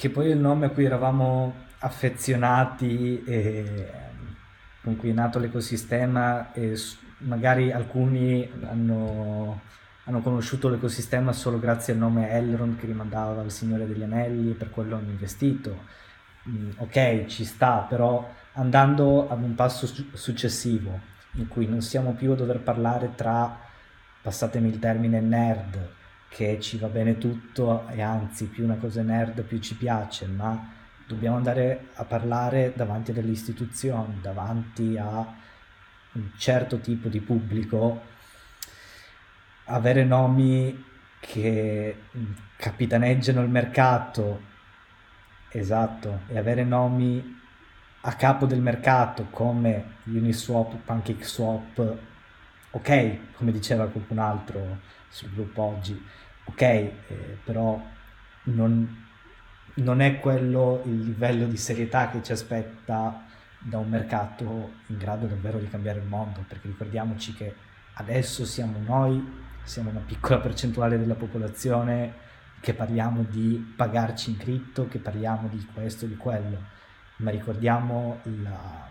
[0.00, 3.86] Che poi è il nome a cui eravamo affezionati e
[4.82, 6.74] con cui è nato l'ecosistema e
[7.18, 9.60] magari alcuni hanno,
[10.04, 14.54] hanno conosciuto l'ecosistema solo grazie al nome Elrond che rimandava al Signore degli Anelli e
[14.54, 15.84] per quello hanno investito.
[16.48, 20.98] Mm, ok, ci sta, però andando ad un passo su- successivo
[21.32, 23.54] in cui non siamo più a dover parlare tra,
[24.22, 25.98] passatemi il termine, nerd,
[26.30, 30.26] che ci va bene tutto e anzi più una cosa è nerd più ci piace,
[30.26, 30.72] ma
[31.06, 35.34] dobbiamo andare a parlare davanti a delle istituzioni, davanti a
[36.12, 38.00] un certo tipo di pubblico,
[39.64, 40.84] avere nomi
[41.18, 42.02] che
[42.56, 44.40] capitaneggiano il mercato,
[45.50, 47.38] esatto, e avere nomi
[48.02, 51.98] a capo del mercato come Uniswap, PancakeSwap,
[52.70, 54.78] ok, come diceva qualcun altro
[55.08, 56.00] sul gruppo oggi,
[56.44, 56.94] ok, eh,
[57.44, 57.80] però
[58.44, 59.06] non,
[59.74, 63.26] non è quello il livello di serietà che ci aspetta
[63.58, 67.54] da un mercato in grado davvero di cambiare il mondo, perché ricordiamoci che
[67.94, 72.28] adesso siamo noi, siamo una piccola percentuale della popolazione
[72.60, 76.62] che parliamo di pagarci in cripto, che parliamo di questo, di quello,
[77.16, 78.86] ma ricordiamo la,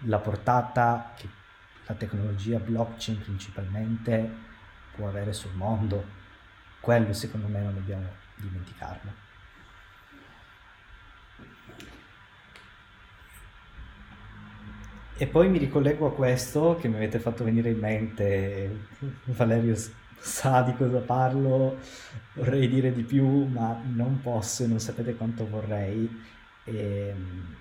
[0.00, 1.28] la portata che
[1.86, 4.30] la tecnologia blockchain principalmente
[4.94, 6.20] può avere sul mondo.
[6.80, 9.30] Quello secondo me non dobbiamo dimenticarlo.
[15.16, 18.88] E poi mi ricollego a questo che mi avete fatto venire in mente,
[19.26, 19.76] Valerio
[20.18, 21.78] sa di cosa parlo,
[22.34, 26.08] vorrei dire di più, ma non posso e non sapete quanto vorrei.
[26.64, 27.56] E ehm,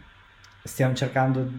[0.64, 1.52] stiamo cercando,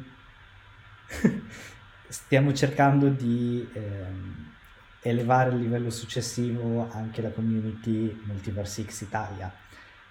[2.13, 4.53] stiamo cercando di ehm,
[5.01, 9.51] elevare il livello successivo anche la community Multiverse X Italia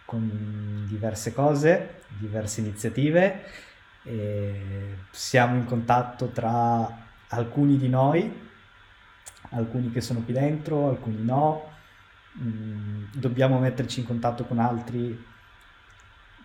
[0.04, 3.44] con diverse cose, diverse iniziative.
[5.12, 8.50] Siamo in contatto tra alcuni di noi,
[9.52, 11.70] alcuni che sono qui dentro, alcuni no.
[12.42, 15.24] Mm, dobbiamo metterci in contatto con altri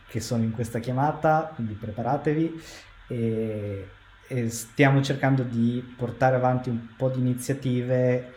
[0.07, 2.63] che sono in questa chiamata, quindi preparatevi.
[3.09, 3.89] E,
[4.29, 8.35] e stiamo cercando di portare avanti un po' di iniziative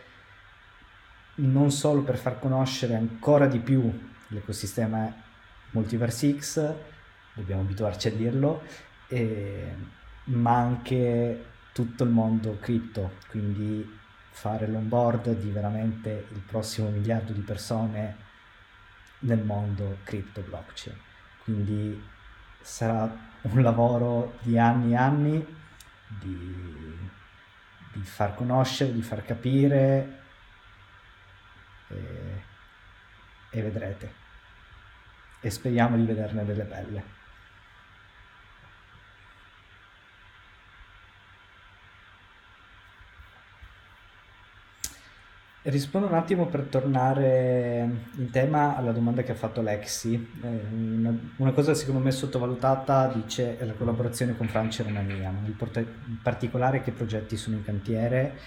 [1.36, 5.12] non solo per far conoscere ancora di più l'ecosistema
[5.70, 6.74] Multiverse X,
[7.34, 8.62] dobbiamo abituarci a dirlo,
[9.08, 9.74] e,
[10.24, 13.98] ma anche tutto il mondo cripto, quindi
[14.30, 18.16] fare l'onboard di veramente il prossimo miliardo di persone
[19.20, 20.96] nel mondo cripto blockchain.
[21.42, 22.02] Quindi
[22.60, 25.58] sarà un lavoro di anni e anni
[26.18, 26.98] di,
[27.92, 30.22] di far conoscere, di far capire
[31.88, 32.42] e,
[33.50, 34.14] e vedrete.
[35.40, 37.18] E speriamo di vederne delle belle.
[45.62, 50.14] Rispondo un attimo per tornare in tema alla domanda che ha fatto Lexi.
[50.42, 50.60] Eh,
[51.36, 56.16] una, cosa secondo me sottovalutata dice è la collaborazione con Francia e Romania, porta- in
[56.22, 58.38] particolare che progetti sono in cantiere.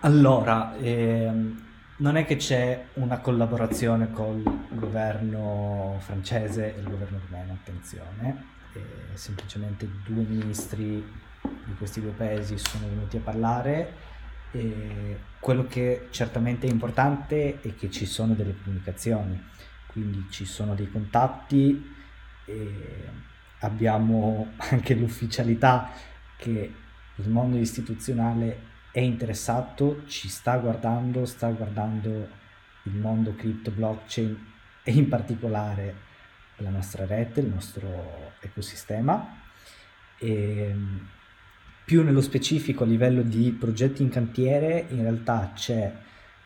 [0.00, 1.62] Allora, ehm,
[1.98, 8.78] non è che c'è una collaborazione col governo francese e il governo rumeno, attenzione, è
[9.12, 11.04] semplicemente due ministri
[11.42, 14.07] di questi due paesi sono venuti a parlare
[14.50, 19.42] e quello che certamente è importante è che ci sono delle comunicazioni,
[19.86, 21.96] quindi ci sono dei contatti
[23.60, 25.90] abbiamo anche l'ufficialità
[26.36, 26.74] che
[27.16, 32.28] il mondo istituzionale è interessato, ci sta guardando, sta guardando
[32.84, 34.46] il mondo cripto blockchain
[34.82, 36.06] e in particolare
[36.56, 39.36] la nostra rete, il nostro ecosistema.
[40.18, 40.74] E
[41.88, 45.90] più nello specifico a livello di progetti in cantiere, in realtà c'è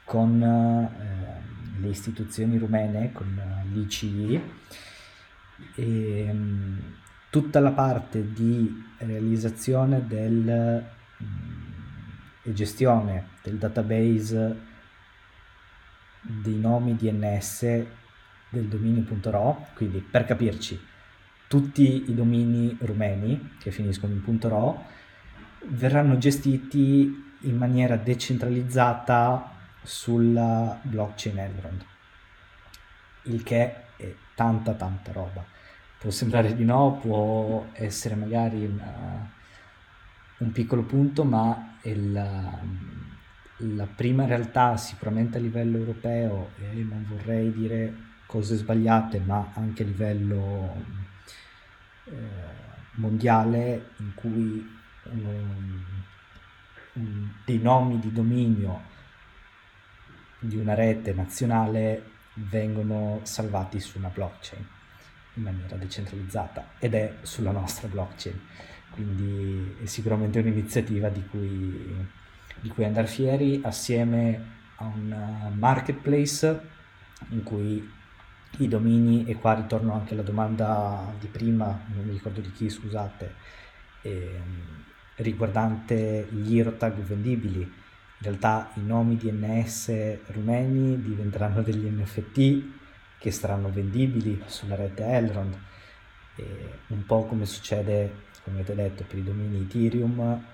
[0.05, 3.43] con eh, le istituzioni rumene, con
[3.73, 4.41] l'ICI,
[5.75, 6.81] e, um,
[7.29, 10.85] tutta la parte di realizzazione del,
[11.17, 11.27] um,
[12.45, 14.57] e gestione del database
[16.21, 17.63] dei nomi DNS
[18.49, 20.81] del dominio.ro, quindi per capirci,
[21.49, 25.01] tutti i domini rumeni che finiscono in .ro
[25.69, 29.51] verranno gestiti in maniera decentralizzata
[29.83, 31.85] sulla blockchain Elrond,
[33.25, 35.45] il che è tanta tanta roba.
[35.99, 39.31] Può sembrare di no, può essere magari una,
[40.39, 42.59] un piccolo punto, ma la,
[43.57, 47.95] la prima realtà sicuramente a livello europeo, e non vorrei dire
[48.27, 50.85] cose sbagliate, ma anche a livello
[52.05, 52.13] eh,
[52.95, 55.85] mondiale in cui um,
[57.45, 58.91] dei nomi di dominio
[60.39, 64.67] di una rete nazionale vengono salvati su una blockchain
[65.35, 68.41] in maniera decentralizzata ed è sulla nostra blockchain.
[68.91, 72.07] Quindi è sicuramente un'iniziativa di cui,
[72.61, 76.69] di cui andare fieri assieme a un marketplace
[77.31, 77.91] in cui
[78.59, 82.69] i domini, e qua ritorno anche alla domanda di prima, non mi ricordo di chi,
[82.69, 83.35] scusate,
[84.03, 84.85] ehm,
[85.23, 87.61] riguardante gli Irotag vendibili.
[87.61, 92.81] In realtà i nomi DNS rumeni diventeranno degli NFT
[93.19, 95.59] che saranno vendibili sulla rete Elrond,
[96.37, 100.45] e un po' come succede, come avete detto, per i domini Ethereum,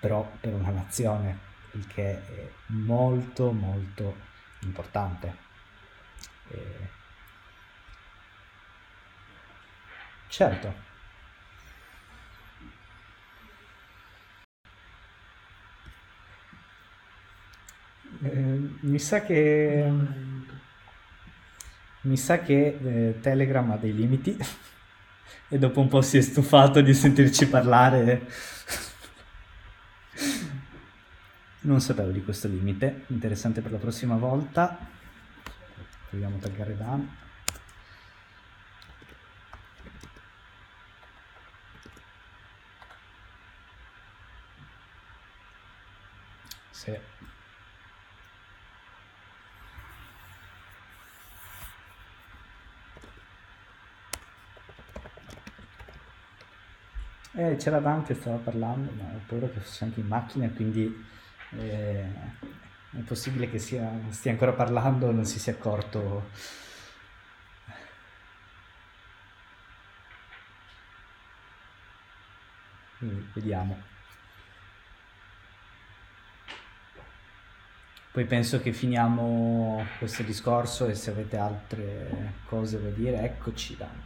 [0.00, 1.38] però per una nazione,
[1.72, 4.16] il che è molto molto
[4.62, 5.36] importante.
[6.48, 6.88] E...
[10.28, 10.74] Certo,
[18.22, 19.92] Eh, mi sa che...
[22.02, 24.36] Mi sa che eh, Telegram ha dei limiti
[25.48, 28.26] e dopo un po' si è stufato di sentirci parlare.
[31.64, 34.76] Non sapevo di questo limite, interessante per la prossima volta.
[36.08, 37.08] Proviamo a taggare Dan.
[46.72, 46.98] Sì.
[57.34, 61.04] Eh, c'era Dan che stava parlando, ma ho paura che fosse anche in macchina, quindi
[61.52, 62.04] eh,
[62.90, 66.28] è possibile che sia, stia ancora parlando e non si sia accorto.
[72.98, 73.90] Quindi vediamo.
[78.12, 84.02] Poi penso che finiamo questo discorso e se avete altre cose da dire, eccoci Dan.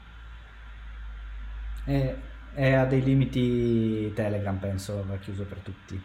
[1.86, 6.03] Eh, è a dei limiti Telegram, penso, va chiuso per tutti.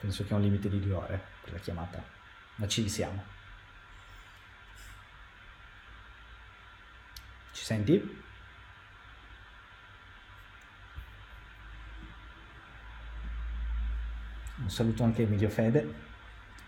[0.00, 2.02] Penso che ha un limite di due ore per la chiamata,
[2.56, 3.24] ma ci siamo.
[7.52, 8.24] Ci senti?
[14.56, 15.94] Un saluto anche Emilio Fede,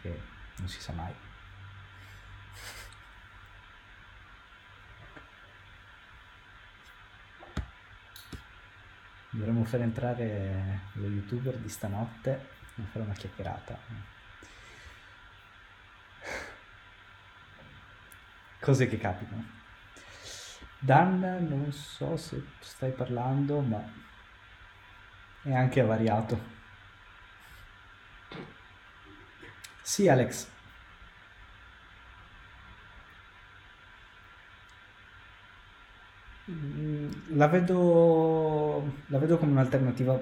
[0.00, 0.20] che
[0.58, 1.12] non si sa mai.
[9.38, 13.78] Dovremmo far entrare lo youtuber di stanotte e fare una chiacchierata.
[18.58, 19.44] Cose che capitano.
[20.80, 23.80] Dan, non so se stai parlando, ma
[25.42, 26.56] è anche avariato.
[29.82, 30.48] Sì, Alex.
[36.50, 36.97] Mm,
[37.28, 40.18] La vedo, la vedo come un'alternativa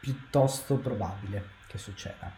[0.00, 2.30] piuttosto probabile che succeda.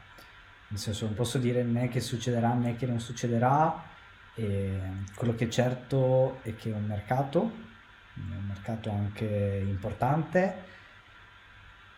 [0.69, 3.93] Nel senso, non posso dire né che succederà né che non succederà.
[4.35, 4.81] E
[5.15, 7.53] quello che è certo è che è un mercato,
[8.15, 10.73] è un mercato anche importante.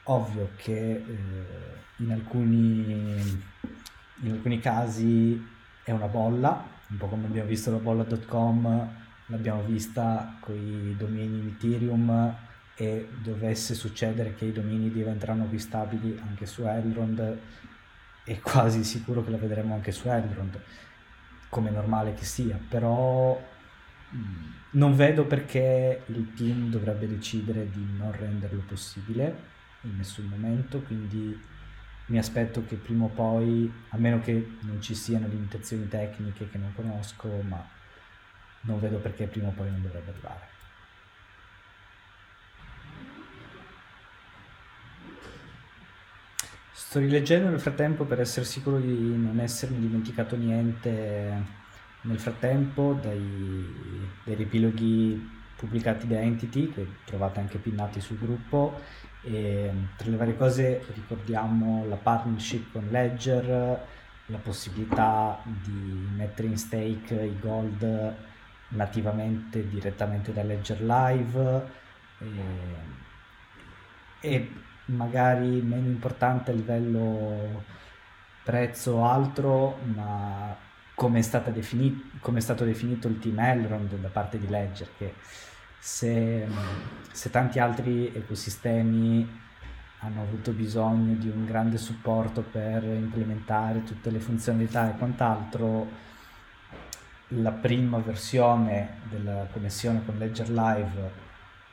[0.05, 1.05] Ovvio che eh,
[1.97, 3.43] in alcuni,
[4.21, 5.45] in alcuni casi
[5.83, 11.49] è una bolla, un po' come abbiamo visto la bolla.com, l'abbiamo vista con i domini
[11.49, 12.35] Ethereum
[12.77, 17.39] e dovesse succedere che i domini diventeranno acquistabili anche su Elrond,
[18.23, 20.61] è quasi sicuro che la vedremo anche su Elrond,
[21.49, 23.41] come è normale che sia, però
[24.15, 30.81] mm, non vedo perché il team dovrebbe decidere di non renderlo possibile in nessun momento,
[30.83, 31.41] quindi
[32.07, 36.59] mi aspetto che prima o poi, a meno che non ci siano limitazioni tecniche che
[36.59, 37.76] non conosco, ma
[38.67, 40.55] non vedo perché prima o poi non dovrebbe arrivare.
[46.73, 51.65] Sto rileggendo nel frattempo per essere sicuro di non essermi dimenticato niente
[52.03, 58.81] nel frattempo dai, dai ripiloghi pubblicati da Entity che trovate anche pinnati sul gruppo
[59.23, 63.85] e tra le varie cose ricordiamo la partnership con Ledger,
[64.27, 68.15] la possibilità di mettere in stake i gold
[68.69, 71.67] nativamente direttamente da Ledger Live
[72.19, 72.29] e,
[74.21, 74.53] e
[74.87, 77.65] magari meno importante a livello
[78.43, 80.57] prezzo o altro, ma
[80.95, 85.15] come è, defini- come è stato definito il team Elrond da parte di Ledger, che
[85.79, 86.47] se,
[87.13, 89.45] se tanti altri ecosistemi
[90.01, 95.89] hanno avuto bisogno di un grande supporto per implementare tutte le funzionalità e quant'altro,
[97.29, 101.25] la prima versione della connessione con Ledger Live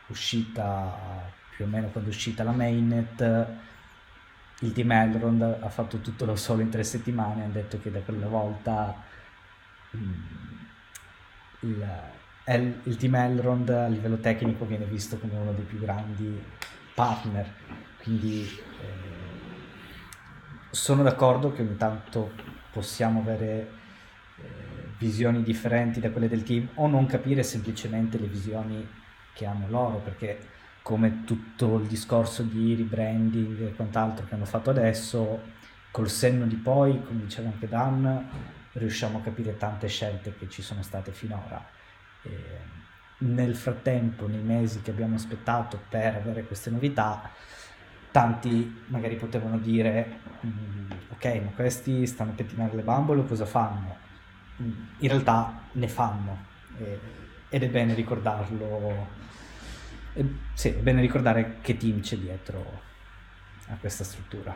[0.08, 3.48] uscita più o meno quando è uscita la mainnet
[4.60, 8.00] il team Elrond ha fatto tutto da solo in tre settimane hanno detto che da
[8.00, 8.96] quella volta
[9.96, 10.12] mm,
[11.62, 11.90] il,
[12.48, 16.42] il, il team Elrond a livello tecnico viene visto come uno dei più grandi
[16.94, 17.52] partner.
[18.02, 18.44] Quindi
[18.82, 19.22] eh,
[20.70, 22.32] sono d'accordo che ogni tanto
[22.72, 23.82] possiamo avere
[25.04, 28.88] visioni differenti da quelle del team o non capire semplicemente le visioni
[29.34, 30.40] che hanno loro perché
[30.82, 35.42] come tutto il discorso di rebranding e quant'altro che hanno fatto adesso,
[35.92, 38.30] col senno di poi, come diceva anche Dan,
[38.74, 41.66] riusciamo a capire tante scelte che ci sono state finora.
[42.22, 42.32] E
[43.20, 47.32] nel frattempo, nei mesi che abbiamo aspettato per avere queste novità,
[48.12, 54.03] tanti magari potevano dire mm, ok, ma questi stanno a pettinare le bambole, cosa fanno?
[54.58, 56.46] In realtà ne fanno
[56.78, 57.00] e,
[57.50, 59.08] ed è bene ricordarlo
[60.14, 62.82] e, sì, è bene ricordare che team c'è dietro
[63.68, 64.56] a questa struttura.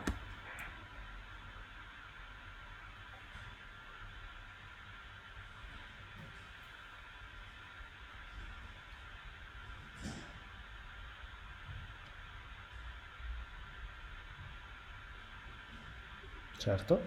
[16.58, 17.00] Certo.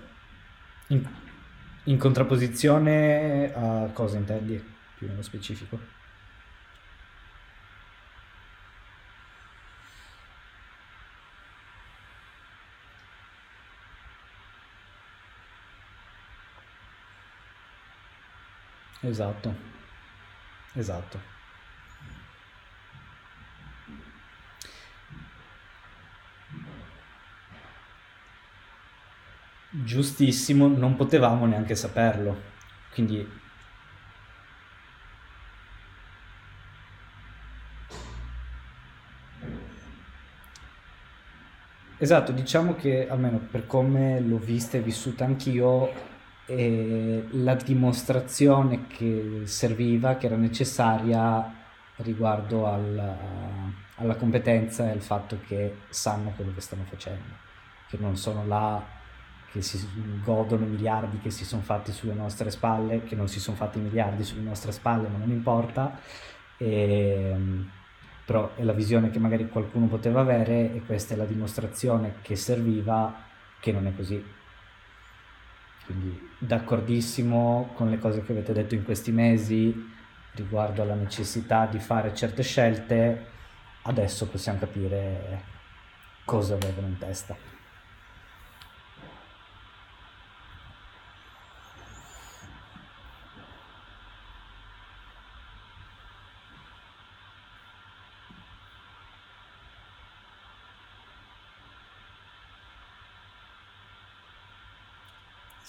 [1.83, 4.59] In contrapposizione a cosa intendi,
[4.93, 5.93] più nello specifico?
[19.09, 19.49] Esatto,
[20.73, 21.40] esatto.
[29.73, 32.49] Giustissimo, non potevamo neanche saperlo.
[32.93, 33.25] Quindi
[41.97, 45.93] Esatto, diciamo che almeno per come l'ho vista e vissuta anch'io,
[46.47, 51.53] e la dimostrazione che serviva, che era necessaria
[51.97, 53.17] riguardo al,
[53.95, 57.35] alla competenza e al fatto che sanno quello che stanno facendo,
[57.87, 58.99] che non sono là
[59.51, 59.85] che si
[60.23, 64.23] godono miliardi che si sono fatti sulle nostre spalle, che non si sono fatti miliardi
[64.23, 65.99] sulle nostre spalle, ma non importa,
[66.57, 67.35] e,
[68.25, 72.35] però è la visione che magari qualcuno poteva avere e questa è la dimostrazione che
[72.35, 73.13] serviva
[73.59, 74.39] che non è così
[75.91, 79.89] quindi d'accordissimo con le cose che avete detto in questi mesi
[80.33, 83.25] riguardo alla necessità di fare certe scelte,
[83.83, 85.43] adesso possiamo capire
[86.23, 87.35] cosa avevano in testa.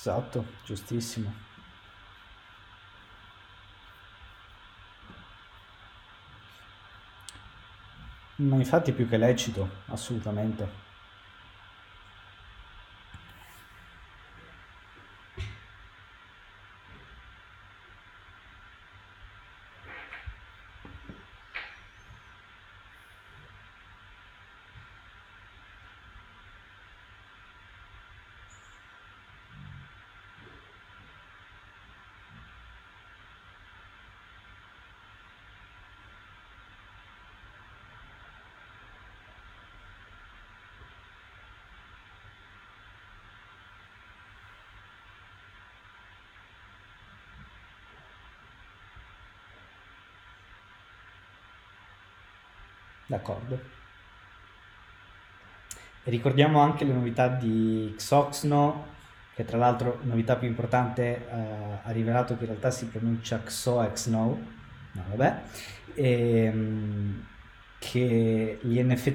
[0.03, 1.33] Esatto, giustissimo.
[8.37, 10.92] Ma infatti più che lecito, assolutamente.
[53.13, 53.61] D'accordo.
[56.05, 58.87] Ricordiamo anche le novità di Xoxno,
[59.35, 64.41] che tra l'altro, novità più importante, eh, ha rivelato che in realtà si pronuncia XOXNO,
[64.93, 65.43] no vabbè,
[65.93, 67.27] e, ehm,
[67.79, 69.13] che gli, NF,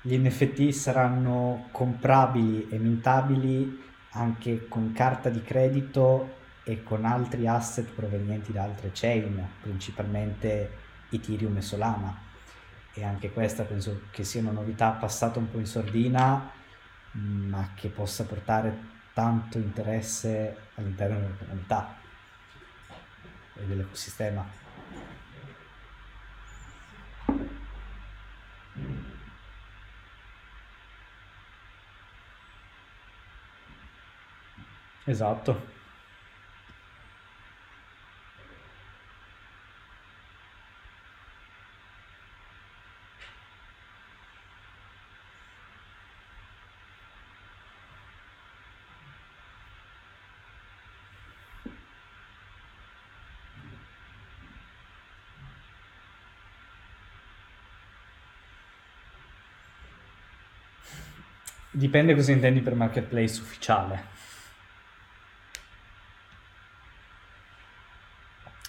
[0.00, 7.92] gli NFT saranno comprabili e mintabili anche con carta di credito e con altri asset
[7.92, 10.70] provenienti da altre chain, principalmente
[11.10, 12.25] Ethereum e Solana
[12.98, 16.50] e anche questa penso che sia una novità passata un po' in sordina,
[17.12, 18.74] ma che possa portare
[19.12, 21.94] tanto interesse all'interno della comunità
[23.54, 24.44] e dell'ecosistema.
[35.04, 35.75] Esatto.
[61.76, 64.06] Dipende cosa intendi per marketplace ufficiale.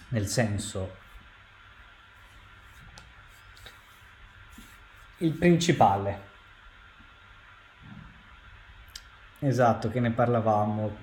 [0.09, 0.97] Nel senso,
[5.19, 6.21] il principale.
[9.39, 10.97] Esatto, che ne parlavamo.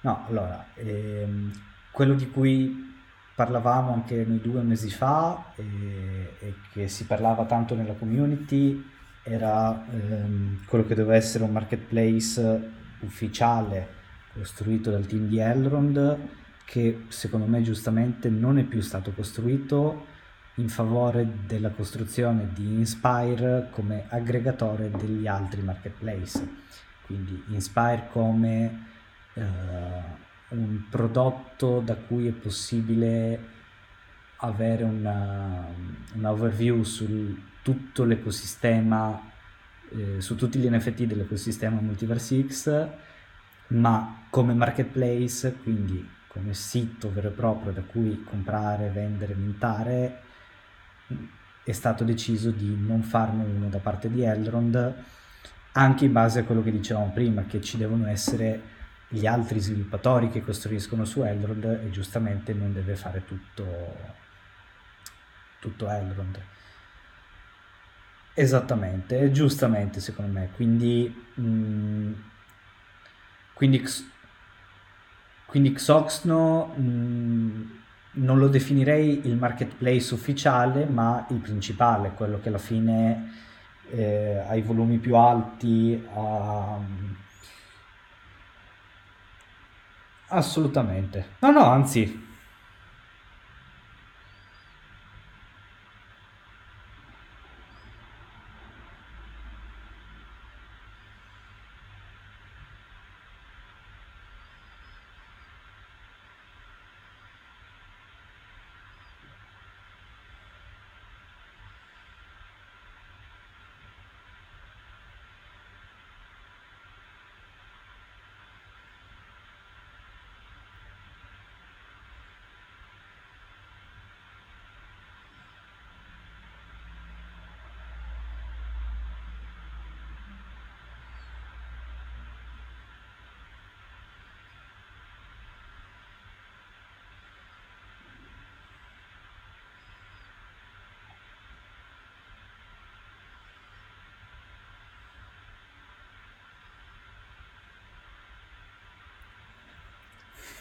[0.00, 1.52] No, allora, ehm,
[1.90, 2.94] quello di cui
[3.34, 8.92] parlavamo anche noi due mesi fa e, e che si parlava tanto nella community
[9.24, 12.70] era ehm, quello che doveva essere un marketplace
[13.00, 13.88] ufficiale
[14.34, 16.18] costruito dal team di Elrond
[16.64, 20.12] che secondo me giustamente non è più stato costruito
[20.56, 26.62] in favore della costruzione di Inspire come aggregatore degli altri marketplace.
[27.02, 28.86] Quindi Inspire come
[29.34, 29.42] eh,
[30.48, 33.52] un prodotto da cui è possibile
[34.36, 35.66] avere una,
[36.14, 39.32] un overview su tutto l'ecosistema,
[39.90, 42.88] eh, su tutti gli NFT dell'ecosistema Multiverse X,
[43.68, 50.20] ma come marketplace, quindi come sito vero e proprio da cui comprare, vendere, mintare,
[51.64, 54.94] è stato deciso di non farne uno da parte di Elrond,
[55.72, 58.72] anche in base a quello che dicevamo prima, che ci devono essere
[59.08, 64.12] gli altri sviluppatori che costruiscono su Elrond e giustamente non deve fare tutto
[65.64, 66.53] tutto Elrond.
[68.36, 72.12] Esattamente, giustamente secondo me, quindi, mh, mm,
[73.52, 73.84] quindi,
[75.46, 77.62] quindi Xoxno mh, mm,
[78.14, 83.32] non lo definirei il marketplace ufficiale, ma il principale, quello che alla fine
[83.90, 86.78] eh, ha i volumi più alti, ha...
[90.28, 91.36] Assolutamente.
[91.40, 92.23] No, no, anzi,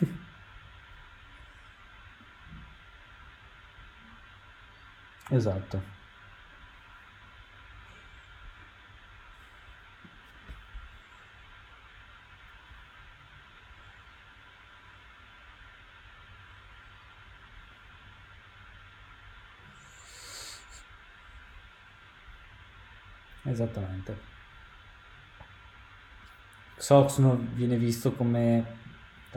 [5.29, 5.81] Esatto.
[23.45, 24.31] Esattamente.
[26.77, 28.65] Soxno viene visto come,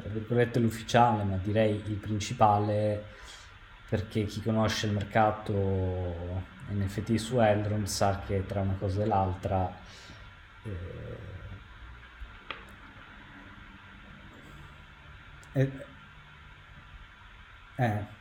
[0.01, 3.15] tra virgolette, l'ufficiale, ma direi il principale
[3.89, 9.73] perché chi conosce il mercato NFT su Elrond sa che tra una cosa e l'altra
[15.57, 15.71] eh,
[17.77, 18.15] eh.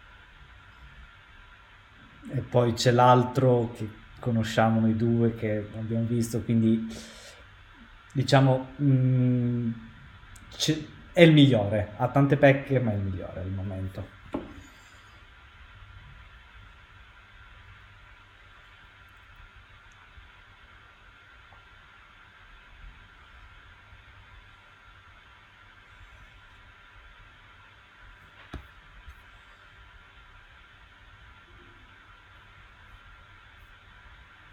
[2.28, 3.90] E poi c'è l'altro che
[4.20, 6.88] conosciamo noi due, che abbiamo visto, quindi
[8.14, 9.72] diciamo mh, mm,
[11.16, 14.06] è il migliore, ha tante pecche ma è il migliore al momento.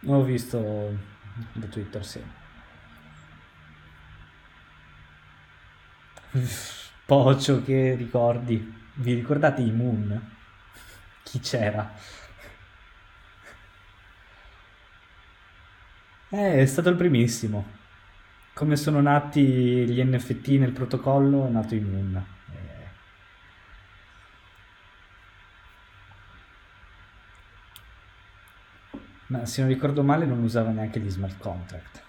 [0.07, 0.97] Ho visto
[1.55, 2.42] da Twitter, sì.
[7.05, 8.81] Pocio, che ricordi?
[8.95, 10.31] Vi ricordate i Moon?
[11.23, 11.93] Chi c'era?
[16.31, 17.81] Eh, è stato il primissimo.
[18.55, 22.25] Come sono nati gli NFT nel protocollo, è nato i Moon.
[29.27, 32.03] Ma se non ricordo male non usava neanche gli smart contract.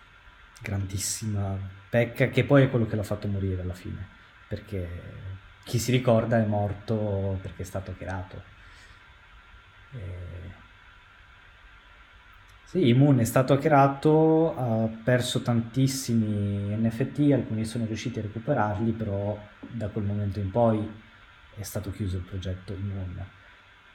[0.64, 1.57] Grandissima
[1.90, 4.07] pecca che poi è quello che l'ha fatto morire alla fine,
[4.48, 4.88] perché
[5.65, 8.41] chi si ricorda è morto perché è stato hackerato.
[9.91, 10.61] E...
[12.64, 19.38] Sì, Immune è stato hackerato, ha perso tantissimi NFT, alcuni sono riusciti a recuperarli, però
[19.60, 20.90] da quel momento in poi
[21.56, 23.27] è stato chiuso il progetto Immune.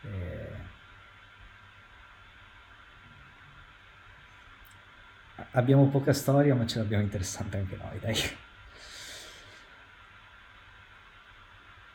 [0.03, 0.77] E
[5.53, 8.15] abbiamo poca storia, ma ce l'abbiamo interessante anche noi, dai.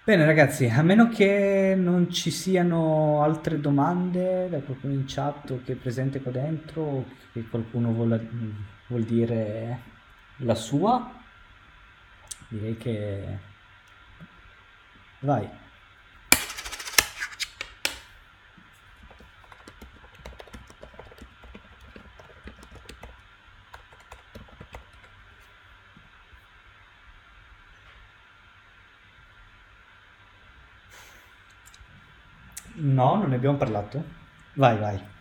[0.05, 5.61] Bene ragazzi, a meno che non ci siano altre domande da qualcuno in chat o
[5.63, 8.29] che è presente qua dentro, o che qualcuno vuole,
[8.87, 9.79] vuol dire
[10.37, 11.09] la sua,
[12.49, 13.37] direi che...
[15.19, 15.61] Vai.
[32.97, 34.03] No, non ne abbiamo parlato.
[34.53, 35.12] Vai, vai.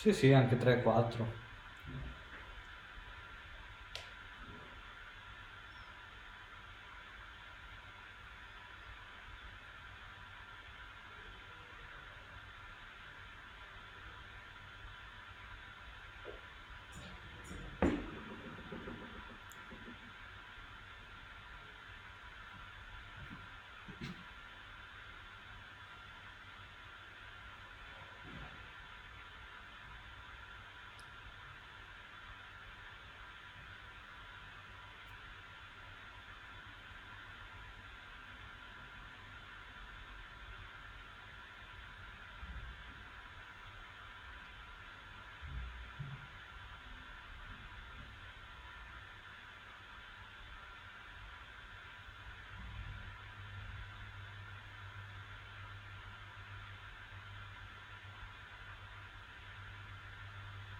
[0.00, 1.36] Sì, sì, anche 3-4.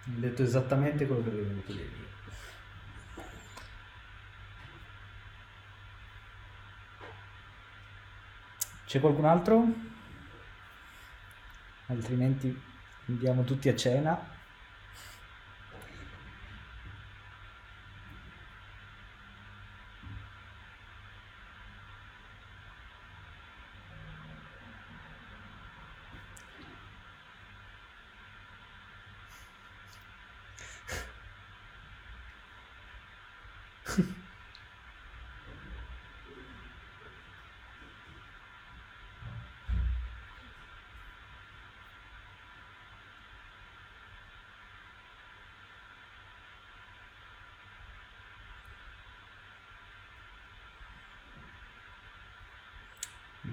[0.07, 1.99] Hai detto esattamente quello che avevi venuto dire.
[8.85, 9.65] C'è qualcun altro?
[11.87, 12.61] Altrimenti
[13.07, 14.39] andiamo tutti a cena.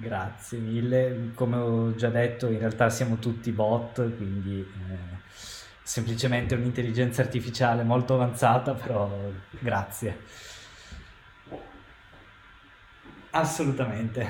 [0.09, 5.18] Grazie mille, come ho già detto in realtà siamo tutti bot, quindi eh,
[5.82, 10.18] semplicemente un'intelligenza artificiale molto avanzata, però grazie.
[13.32, 14.26] Assolutamente.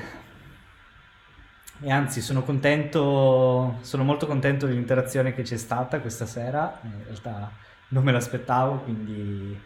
[1.80, 7.52] E anzi sono contento, sono molto contento dell'interazione che c'è stata questa sera, in realtà
[7.90, 9.56] non me l'aspettavo, quindi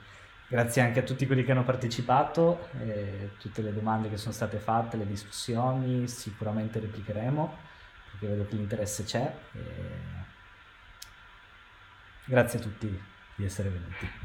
[0.52, 4.58] Grazie anche a tutti quelli che hanno partecipato, eh, tutte le domande che sono state
[4.58, 7.56] fatte, le discussioni, sicuramente replicheremo
[8.10, 9.34] perché vedo che l'interesse c'è.
[9.52, 9.60] E...
[12.26, 13.02] Grazie a tutti
[13.34, 14.21] di essere venuti.